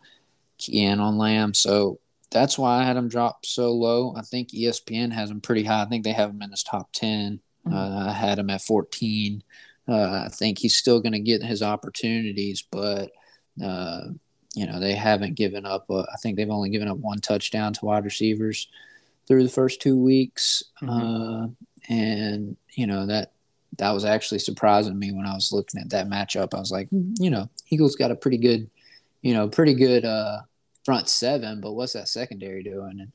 [0.56, 1.52] key in on Lamb.
[1.52, 1.98] So
[2.32, 4.14] that's why I had him drop so low.
[4.16, 5.82] I think ESPN has him pretty high.
[5.82, 7.40] I think they have him in his top 10.
[7.66, 7.76] Mm-hmm.
[7.76, 9.42] Uh, I had him at 14.
[9.88, 13.10] Uh, I think he's still going to get his opportunities, but
[13.62, 14.02] uh,
[14.54, 15.86] you know they haven't given up.
[15.90, 18.68] Uh, I think they've only given up one touchdown to wide receivers
[19.26, 20.90] through the first two weeks, mm-hmm.
[20.90, 21.48] uh,
[21.88, 23.32] and you know that
[23.78, 26.54] that was actually surprising me when I was looking at that matchup.
[26.54, 28.70] I was like, hmm, you know, Eagles got a pretty good,
[29.22, 30.42] you know, pretty good uh,
[30.84, 33.00] front seven, but what's that secondary doing?
[33.00, 33.12] And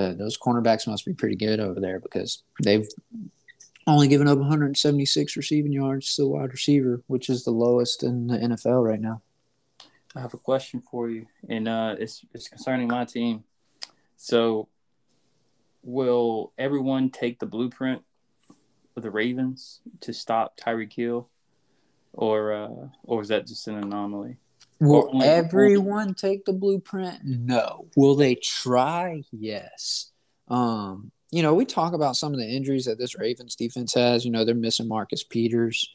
[0.00, 2.86] uh, those cornerbacks must be pretty good over there because they've
[3.86, 8.26] only given up 176 receiving yards to the wide receiver, which is the lowest in
[8.26, 9.22] the NFL right now.
[10.14, 13.44] I have a question for you, and uh, it's it's concerning my team.
[14.16, 14.68] So,
[15.82, 18.02] will everyone take the blueprint
[18.96, 21.28] of the Ravens to stop Tyreek Hill,
[22.12, 24.36] or uh, or is that just an anomaly?
[24.80, 27.20] Will everyone take the blueprint?
[27.24, 27.86] No.
[27.96, 29.22] Will they try?
[29.32, 30.10] Yes.
[30.48, 34.24] Um, you know, we talk about some of the injuries that this Ravens defense has.
[34.24, 35.90] You know, they're missing Marcus Peters.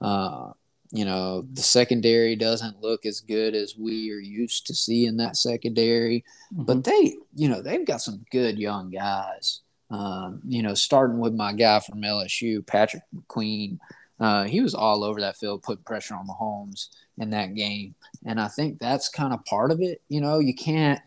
[0.00, 0.52] Uh,
[0.90, 5.36] you know, the secondary doesn't look as good as we are used to seeing that
[5.36, 6.24] secondary.
[6.54, 6.64] Mm-hmm.
[6.64, 9.60] But they, you know, they've got some good young guys.
[9.90, 13.78] Um, you know, starting with my guy from LSU, Patrick McQueen.
[14.20, 16.88] Uh, he was all over that field, putting pressure on Mahomes
[17.18, 20.02] in that game, and I think that's kind of part of it.
[20.08, 21.00] You know, you can't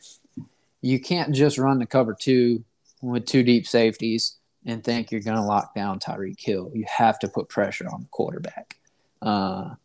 [0.81, 2.63] you can't just run the cover two
[3.01, 6.71] with two deep safeties and think you're going to lock down Tyreek Hill.
[6.73, 8.77] You have to put pressure on the quarterback.
[9.21, 9.75] Uh,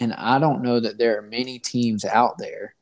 [0.00, 2.74] and I don't know that there are many teams out there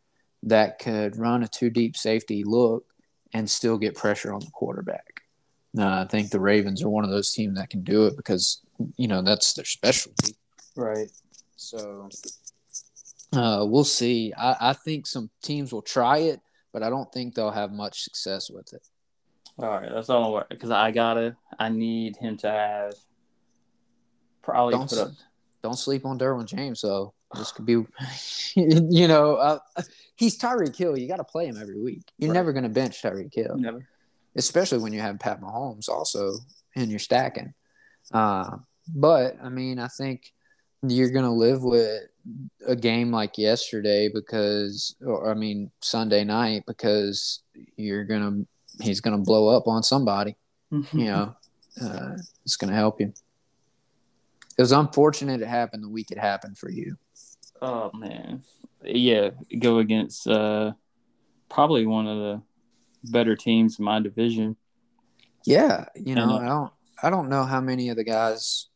[0.45, 2.85] that could run a two deep safety look
[3.33, 5.23] and still get pressure on the quarterback.
[5.77, 8.61] Uh, I think the Ravens are one of those teams that can do it because
[8.97, 10.35] you know that's their specialty.
[10.77, 11.11] Right.
[11.57, 12.09] So
[13.33, 14.33] uh, we'll see.
[14.37, 16.41] I, I think some teams will try it,
[16.73, 18.87] but I don't think they'll have much success with it.
[19.59, 21.37] All right, that's all I because I gotta.
[21.59, 22.95] I need him to have
[24.43, 25.11] probably don't, put up.
[25.63, 27.15] Don't sleep on Derwin James though.
[27.35, 27.83] This could be,
[28.57, 29.59] you know, uh,
[30.17, 30.99] he's Tyreek Hill.
[30.99, 32.03] You got to play him every week.
[32.19, 32.35] You're right.
[32.35, 33.57] never going to bench Tyreek Hill.
[33.57, 33.87] Never.
[34.37, 36.35] Especially when you have Pat Mahomes also
[36.77, 37.55] and you're stacking.
[38.13, 38.57] Uh,
[38.95, 40.33] but I mean, I think
[40.83, 42.03] you're going to live with
[42.67, 47.43] a game like yesterday because, or I mean, Sunday night because
[47.77, 48.47] you're to
[48.85, 50.37] he's to blow up on somebody.
[50.73, 50.99] Mm-hmm.
[50.99, 51.37] You know,
[51.83, 53.13] uh, it's to help you.
[54.57, 56.97] It was unfortunate it happened the week it happened for you.
[57.61, 58.43] Oh man,
[58.85, 60.73] yeah, go against uh,
[61.49, 62.43] probably one of the
[63.11, 64.57] better teams in my division.
[65.45, 66.73] Yeah, you know, and, uh, I don't,
[67.05, 68.69] I don't know how many of the guys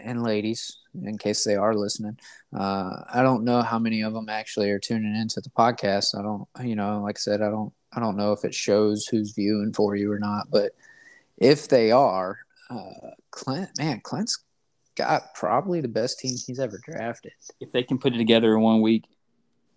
[0.00, 2.18] and ladies, in case they are listening,
[2.56, 6.18] uh, I don't know how many of them actually are tuning into the podcast.
[6.18, 9.06] I don't, you know, like I said, I don't I don't know if it shows
[9.06, 10.72] who's viewing for you or not, but
[11.36, 12.38] if they are,
[12.70, 14.44] uh, Clint, man, Clint's
[14.94, 17.32] got probably the best team he's ever drafted.
[17.60, 19.04] If they can put it together in one week,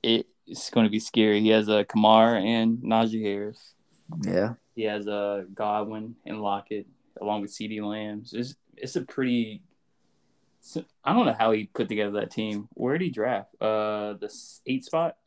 [0.03, 1.41] it's going to be scary.
[1.41, 3.73] He has a uh, Kamara and Najee Harris.
[4.21, 4.53] Yeah.
[4.75, 6.85] He has a uh, Godwin and Lockett
[7.19, 8.33] along with CeeDee Lambs.
[8.33, 9.61] It's, it's a pretty.
[11.03, 12.67] I don't know how he put together that team.
[12.73, 13.49] Where did he draft?
[13.61, 14.33] Uh, the
[14.65, 15.17] eight spot.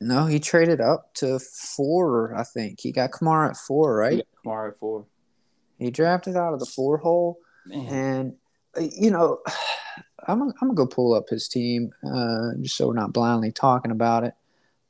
[0.00, 2.34] No, he traded up to four.
[2.34, 4.22] I think he got Kamara at four, right?
[4.44, 5.06] Kamara at four.
[5.78, 7.86] He drafted out of the four hole, Man.
[7.86, 8.34] and
[8.76, 9.40] uh, you know,
[10.26, 13.90] I'm I'm gonna go pull up his team uh, just so we're not blindly talking
[13.90, 14.34] about it.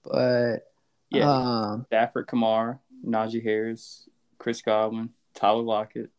[0.02, 0.70] But
[1.10, 6.10] yeah, um, Stafford, Kamara, Najee Harris, Chris Godwin, Tyler Lockett,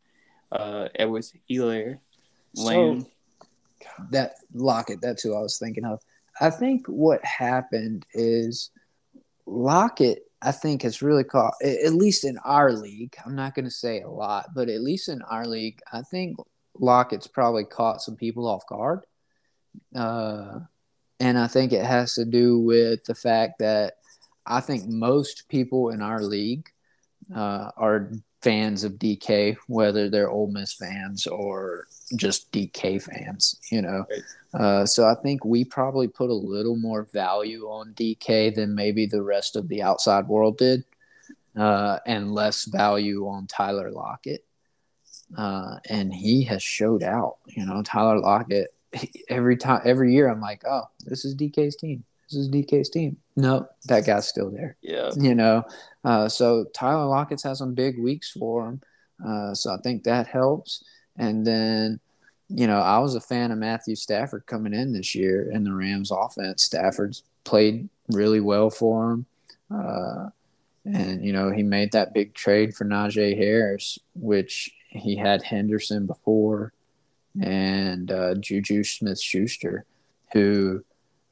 [0.51, 1.99] uh, Edwards, Helaire,
[2.55, 3.01] Lamb.
[3.01, 3.07] So,
[4.11, 6.01] that Lockett, that's who I was thinking of.
[6.41, 8.69] I think what happened is
[9.45, 13.71] Lockett, I think, has really caught, at least in our league, I'm not going to
[13.71, 16.37] say a lot, but at least in our league, I think
[16.79, 19.01] Lockett's probably caught some people off guard.
[19.93, 20.59] Uh,
[21.19, 23.95] and I think it has to do with the fact that
[24.45, 26.69] I think most people in our league
[27.35, 28.11] uh, are
[28.41, 34.05] fans of DK, whether they're Ole Miss fans or just DK fans, you know.
[34.53, 39.05] Uh, so I think we probably put a little more value on DK than maybe
[39.05, 40.83] the rest of the outside world did,
[41.55, 44.45] uh, and less value on Tyler Lockett.
[45.37, 47.37] Uh, and he has showed out.
[47.47, 48.73] You know, Tyler Lockett.
[49.29, 52.03] Every time, every year, I'm like, oh, this is DK's team.
[52.27, 53.17] This is DK's team.
[53.39, 54.75] No, that guy's still there.
[54.81, 55.11] Yeah.
[55.15, 55.63] You know,
[56.03, 58.81] uh, so Tyler Lockett's had some big weeks for him.
[59.25, 60.83] Uh, so I think that helps.
[61.17, 62.01] And then,
[62.49, 65.73] you know, I was a fan of Matthew Stafford coming in this year in the
[65.73, 66.63] Rams offense.
[66.63, 69.25] Stafford's played really well for him.
[69.73, 70.29] Uh,
[70.83, 76.07] and, you know, he made that big trade for Najee Harris, which he had Henderson
[76.07, 76.73] before
[77.41, 79.85] and uh, Juju Smith Schuster,
[80.33, 80.83] who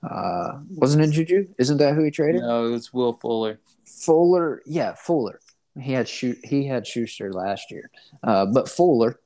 [0.04, 1.48] uh, wasn't it Juju?
[1.58, 2.42] Isn't that who he traded?
[2.42, 3.60] No, it was Will Fuller.
[3.86, 5.40] Fuller, yeah, Fuller.
[5.80, 6.38] He had shoot.
[6.44, 7.90] He had Schuster last year,
[8.24, 9.20] uh, but Fuller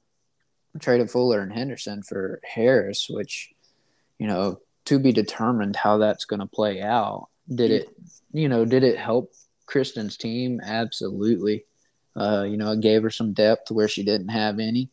[0.80, 3.54] traded Fuller and Henderson for Harris, which
[4.20, 7.28] you know to be determined how that's going to play out.
[7.54, 7.90] Did it,
[8.32, 9.32] you know, did it help
[9.66, 10.60] Kristen's team?
[10.64, 11.66] Absolutely.
[12.16, 14.90] Uh, you know, it gave her some depth where she didn't have any,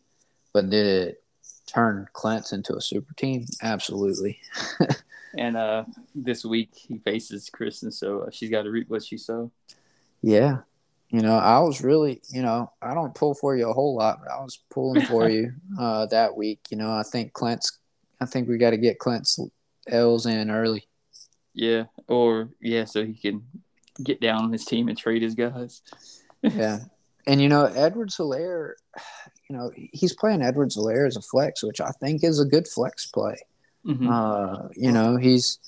[0.53, 1.23] but did it
[1.67, 3.47] turn Clint's into a super team?
[3.63, 4.41] Absolutely.
[5.37, 5.85] and uh,
[6.15, 9.51] this week he faces Kristen, so uh, she's got to reap what she sowed.
[10.23, 10.59] Yeah,
[11.11, 14.21] you know, I was really, you know, I don't pull for you a whole lot,
[14.23, 16.61] but I was pulling for you uh, that week.
[16.71, 17.79] You know, I think Clint's,
[18.21, 19.39] I think we got to get Clint's
[19.89, 20.87] L's in early.
[21.55, 23.43] Yeah, or yeah, so he can
[24.03, 25.83] get down on his team and trade his guys.
[26.43, 26.81] yeah,
[27.27, 28.73] and you know, Edwards Helaire,
[29.49, 32.69] you know, he's playing Edwards Helaire as a flex, which I think is a good
[32.69, 33.37] flex play.
[33.89, 34.09] Mm-hmm.
[34.09, 35.59] Uh, you know, he's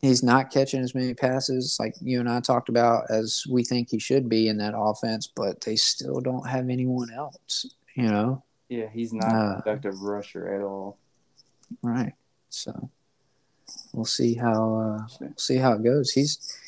[0.00, 3.90] he's not catching as many passes like you and I talked about as we think
[3.90, 8.42] he should be in that offense, but they still don't have anyone else, you know.
[8.68, 10.98] Yeah, he's not uh, a productive rusher at all.
[11.82, 12.14] Right.
[12.48, 12.90] So
[13.92, 16.10] we'll see how uh, we'll see how it goes.
[16.10, 16.58] He's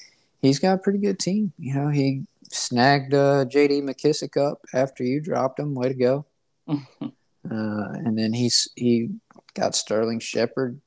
[0.41, 1.53] he's got a pretty good team.
[1.59, 3.83] You know, he snagged uh, J.D.
[3.83, 5.75] McKissic up after you dropped him.
[5.75, 6.27] Way to go!
[6.69, 6.79] uh,
[7.45, 9.11] and then he's he
[9.55, 10.81] got Sterling Shepard,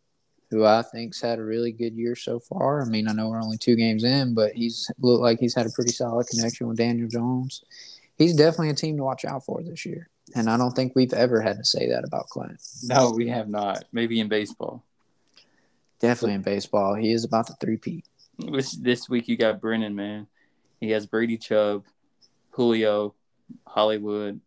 [0.56, 2.82] who I think's had a really good year so far.
[2.82, 5.65] I mean, I know we're only two games in, but he's looked like he's had
[5.65, 7.64] a pretty solid connection with Daniel Jones.
[8.18, 10.10] He's definitely a team to watch out for this year.
[10.34, 12.61] And I don't think we've ever had to say that about Clint.
[12.84, 13.84] No, we have not.
[13.91, 14.84] Maybe in baseball.
[15.99, 16.95] Definitely in baseball.
[16.95, 18.06] He is about to three-peat.
[18.80, 20.27] This week you got Brennan, man.
[20.80, 21.84] He has Brady Chubb,
[22.52, 23.14] Julio,
[23.68, 24.40] Hollywood,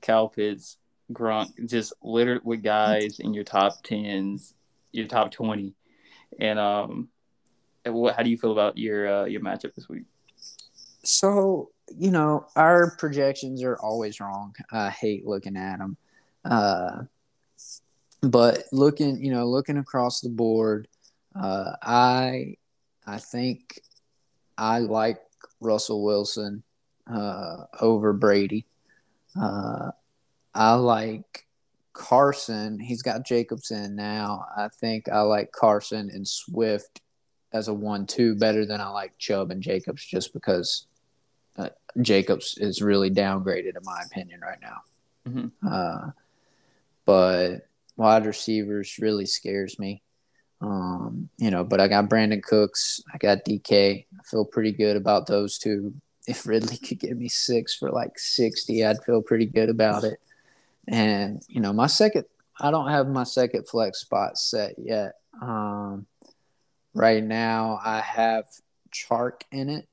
[0.00, 0.76] Kyle Pitts,
[1.12, 4.54] Gronk, just littered with guys in your top tens,
[4.92, 5.74] your top twenty.
[6.38, 7.08] And um,
[7.84, 8.16] and what?
[8.16, 10.04] How do you feel about your uh, your matchup this week?
[11.04, 14.54] So you know our projections are always wrong.
[14.70, 15.96] I hate looking at them,
[16.44, 17.02] uh,
[18.20, 20.88] but looking you know looking across the board,
[21.34, 22.56] uh, I
[23.06, 23.80] I think
[24.56, 25.18] I like
[25.60, 26.62] Russell Wilson
[27.12, 28.66] uh, over Brady.
[29.40, 29.90] Uh,
[30.54, 31.46] I like
[31.92, 32.78] Carson.
[32.78, 34.46] He's got Jacobson now.
[34.56, 37.00] I think I like Carson and Swift
[37.52, 40.86] as a one-two better than I like Chubb and Jacobs, just because
[41.58, 41.68] uh,
[42.00, 44.82] Jacobs is really downgraded in my opinion right now.
[45.28, 45.68] Mm-hmm.
[45.68, 46.10] Uh,
[47.04, 50.02] but wide receivers really scares me.
[50.60, 54.06] Um, you know, but I got Brandin Cooks, I got DK.
[54.18, 55.92] I feel pretty good about those two.
[56.28, 60.20] If Ridley could give me six for like 60, I'd feel pretty good about it.
[60.88, 62.24] And, you know, my second,
[62.60, 65.14] I don't have my second flex spot set yet.
[65.40, 66.06] Um,
[66.94, 68.46] right now, I have
[68.92, 69.88] Chark in it.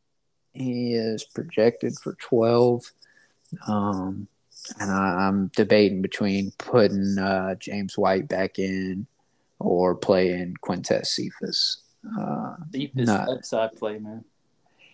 [0.54, 2.84] He is projected for 12.
[3.68, 4.28] Um,
[4.80, 9.08] and I, am debating between putting uh, James White back in
[9.60, 11.82] or playing Quintez Cephus.
[12.18, 12.56] Uh,
[12.94, 14.24] not, upside play, man.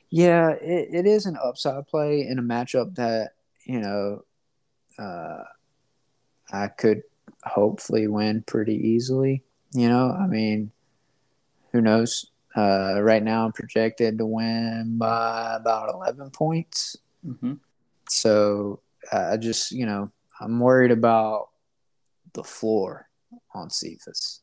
[0.09, 3.31] Yeah, it, it is an upside play in a matchup that
[3.65, 4.23] you know
[4.97, 5.43] uh,
[6.51, 7.03] I could
[7.43, 9.43] hopefully win pretty easily.
[9.73, 10.72] You know, I mean,
[11.72, 12.27] who knows?
[12.55, 16.95] Uh, right now, I'm projected to win by about 11 points.
[17.26, 17.53] Mm-hmm.
[18.07, 18.80] So
[19.11, 21.49] I just, you know, I'm worried about
[22.34, 23.09] the floor
[23.53, 24.41] on Cephus.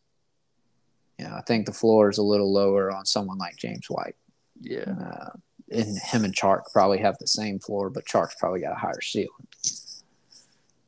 [1.19, 4.17] You know, I think the floor is a little lower on someone like James White.
[4.61, 4.95] Yeah.
[5.01, 5.31] Uh,
[5.71, 9.01] and him and Chark probably have the same floor, but Chark's probably got a higher
[9.01, 9.47] ceiling.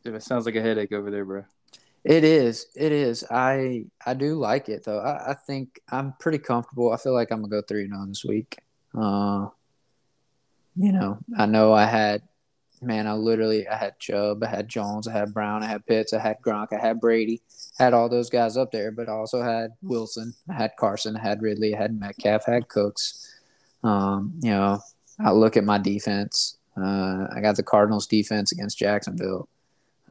[0.05, 1.45] Dude, it sounds like a headache over there, bro.
[2.05, 2.67] It is.
[2.77, 3.25] It is.
[3.31, 4.99] I I do like it though.
[4.99, 6.93] I, I think I'm pretty comfortable.
[6.93, 8.59] I feel like I'm gonna go three and zero this week.
[8.97, 9.49] Uh,
[10.77, 12.23] you know, I know I had
[12.85, 16.13] man, I literally I had Chubb, I had Jones, I had Brown, I had Pitts,
[16.13, 17.41] I had Gronk, I had Brady,
[17.79, 21.21] had all those guys up there, but I also had Wilson, I had Carson, I
[21.21, 23.41] had Ridley, I had Metcalf, I had Cooks.
[23.83, 24.81] Um, you know,
[25.19, 26.57] I look at my defense.
[26.77, 29.49] Uh, I got the Cardinals defense against Jacksonville.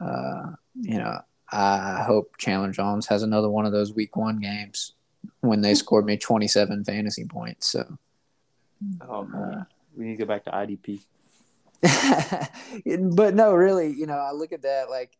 [0.00, 4.92] Uh, you know, I hope Chandler Jones has another one of those week one games
[5.40, 7.68] when they scored me 27 fantasy points.
[7.68, 7.98] So,
[9.08, 9.64] oh, uh,
[9.96, 11.00] we need to go back to IDP.
[13.14, 15.16] but no, really, you know, I look at that like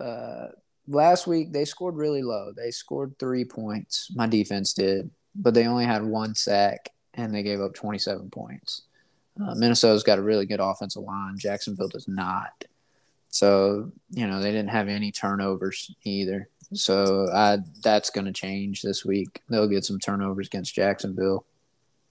[0.00, 0.48] uh,
[0.88, 2.52] last week they scored really low.
[2.54, 4.10] They scored three points.
[4.14, 8.82] My defense did, but they only had one sack and they gave up 27 points.
[9.40, 11.38] Uh, Minnesota's got a really good offensive line.
[11.38, 12.64] Jacksonville does not.
[13.30, 16.48] So, you know, they didn't have any turnovers either.
[16.72, 19.42] So I, that's going to change this week.
[19.48, 21.44] They'll get some turnovers against Jacksonville.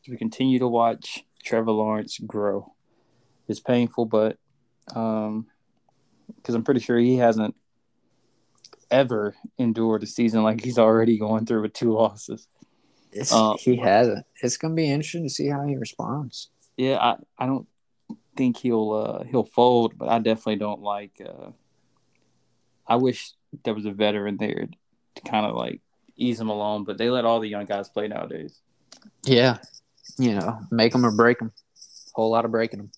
[0.07, 2.73] We continue to watch Trevor Lawrence grow
[3.48, 4.38] It's painful, but
[4.95, 5.48] um,
[6.35, 7.56] because I'm pretty sure he hasn't
[8.89, 12.48] ever endured a season like he's already going through with two losses.
[13.31, 14.26] Um, he hasn't.
[14.41, 16.49] It's gonna be interesting to see how he responds.
[16.77, 17.68] Yeah, I, I don't
[18.38, 21.22] think he'll uh, he'll fold, but I definitely don't like.
[21.23, 21.51] Uh,
[22.88, 23.31] I wish
[23.64, 24.68] there was a veteran there
[25.15, 25.81] to kind of like
[26.15, 28.59] ease him along, but they let all the young guys play nowadays.
[29.26, 29.57] Yeah,
[30.18, 31.51] you know, make them or break them.
[32.14, 32.91] Whole lot of breaking them.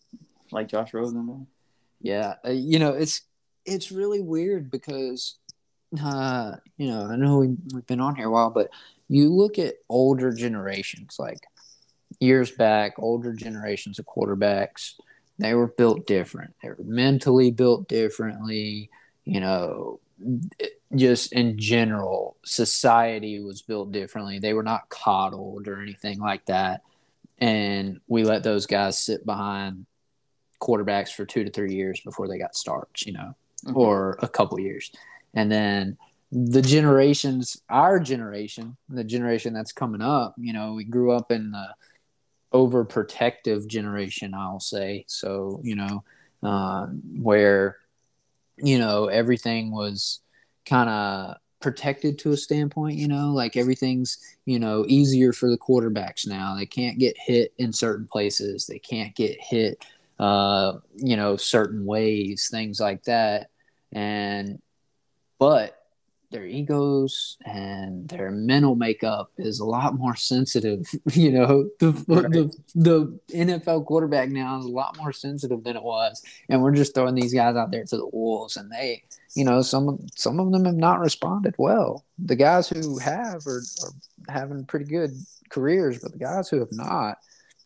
[0.52, 1.26] Like Josh Rosen.
[1.26, 1.48] Man.
[2.02, 3.22] Yeah, uh, you know, it's
[3.66, 5.38] it's really weird because,
[6.02, 8.70] uh, you know, I know we, we've been on here a while, but
[9.10, 11.40] you look at older generations, like
[12.20, 14.94] years back, older generations of quarterbacks,
[15.40, 16.54] they were built different.
[16.62, 18.90] They were mentally built differently.
[19.26, 20.00] You know,
[20.96, 24.40] just in general, society was built differently.
[24.40, 26.82] They were not coddled or anything like that.
[27.38, 29.86] And we let those guys sit behind
[30.62, 33.34] quarterbacks for two to three years before they got starts, you know,
[33.66, 33.78] mm-hmm.
[33.78, 34.92] or a couple years.
[35.34, 35.98] And then
[36.32, 41.52] the generations, our generation, the generation that's coming up, you know, we grew up in
[41.52, 41.68] the
[42.54, 45.06] overprotective generation, I'll say.
[45.08, 46.04] So, you know,
[46.44, 46.88] uh,
[47.22, 47.78] where,
[48.58, 50.20] you know, everything was
[50.66, 55.58] kind of protected to a standpoint, you know, like everything's, you know, easier for the
[55.58, 56.56] quarterbacks now.
[56.56, 59.86] They can't get hit in certain places, they can't get hit,
[60.20, 63.50] uh, you know, certain ways, things like that.
[63.92, 64.62] And,
[65.38, 65.79] but
[66.32, 70.88] their egos and their mental makeup is a lot more sensitive.
[71.20, 72.32] You know, the, right.
[72.32, 76.76] the, the NFL quarterback now is a lot more sensitive than it was, and we're
[76.76, 79.04] just throwing these guys out there to the wolves, and they,
[79.36, 82.06] you know, some some of them have not responded well.
[82.20, 85.12] The guys who have are, are having pretty good
[85.50, 87.18] careers, but the guys who have not,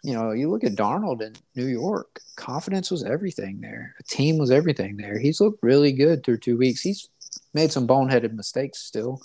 [0.04, 3.96] you know, you look at Darnold in New York, confidence was everything there.
[4.00, 5.20] A team was everything there.
[5.20, 6.82] He's looked really good through two weeks.
[6.82, 7.10] He's
[7.54, 9.22] made some boneheaded mistakes still,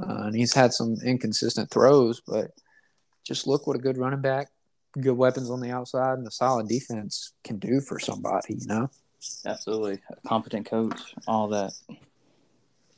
[0.00, 2.20] uh, and he's had some inconsistent throws.
[2.26, 2.50] But
[3.24, 4.48] just look what a good running back,
[5.00, 8.54] good weapons on the outside, and a solid defense can do for somebody.
[8.54, 8.90] You know.
[9.44, 11.72] Absolutely, a competent coach, all that.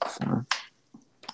[0.08, 0.44] So.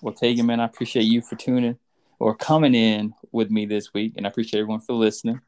[0.00, 1.78] Well, Tegan, man, I appreciate you for tuning
[2.18, 5.40] or coming in with me this week, and I appreciate everyone for listening.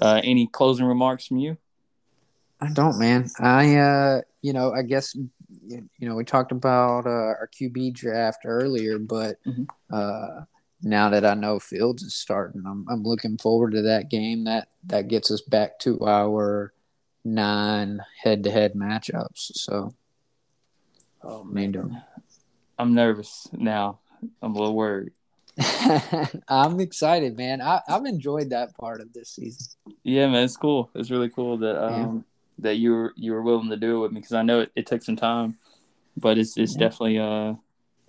[0.00, 1.56] Uh, any closing remarks from you?
[2.60, 3.28] I don't, man.
[3.38, 5.14] I, uh, you know, I guess
[5.68, 9.64] you know, we talked about uh, our QB draft earlier, but mm-hmm.
[9.92, 10.44] uh,
[10.82, 14.44] now that I know Fields is starting, I'm I'm looking forward to that game.
[14.44, 16.72] That that gets us back to our
[17.24, 19.52] nine head-to-head matchups.
[19.54, 19.94] So,
[21.22, 22.02] oh man,
[22.78, 24.00] I'm nervous now.
[24.42, 25.12] I'm a little worried.
[26.48, 27.62] I'm excited, man.
[27.62, 29.68] I, I've enjoyed that part of this season.
[30.02, 30.90] Yeah, man, it's cool.
[30.94, 32.24] It's really cool that um,
[32.58, 34.72] that you were you were willing to do it with me because I know it,
[34.74, 35.58] it took some time,
[36.16, 36.80] but it's it's yeah.
[36.80, 37.54] definitely uh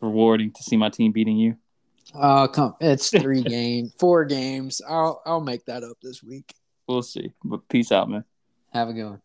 [0.02, 1.57] rewarding to see my team beating you.
[2.14, 4.82] Oh come, it's three games, four games.
[4.88, 6.53] I'll I'll make that up this week.
[6.88, 7.34] We'll see.
[7.44, 8.24] But peace out, man.
[8.74, 9.22] Have a good one.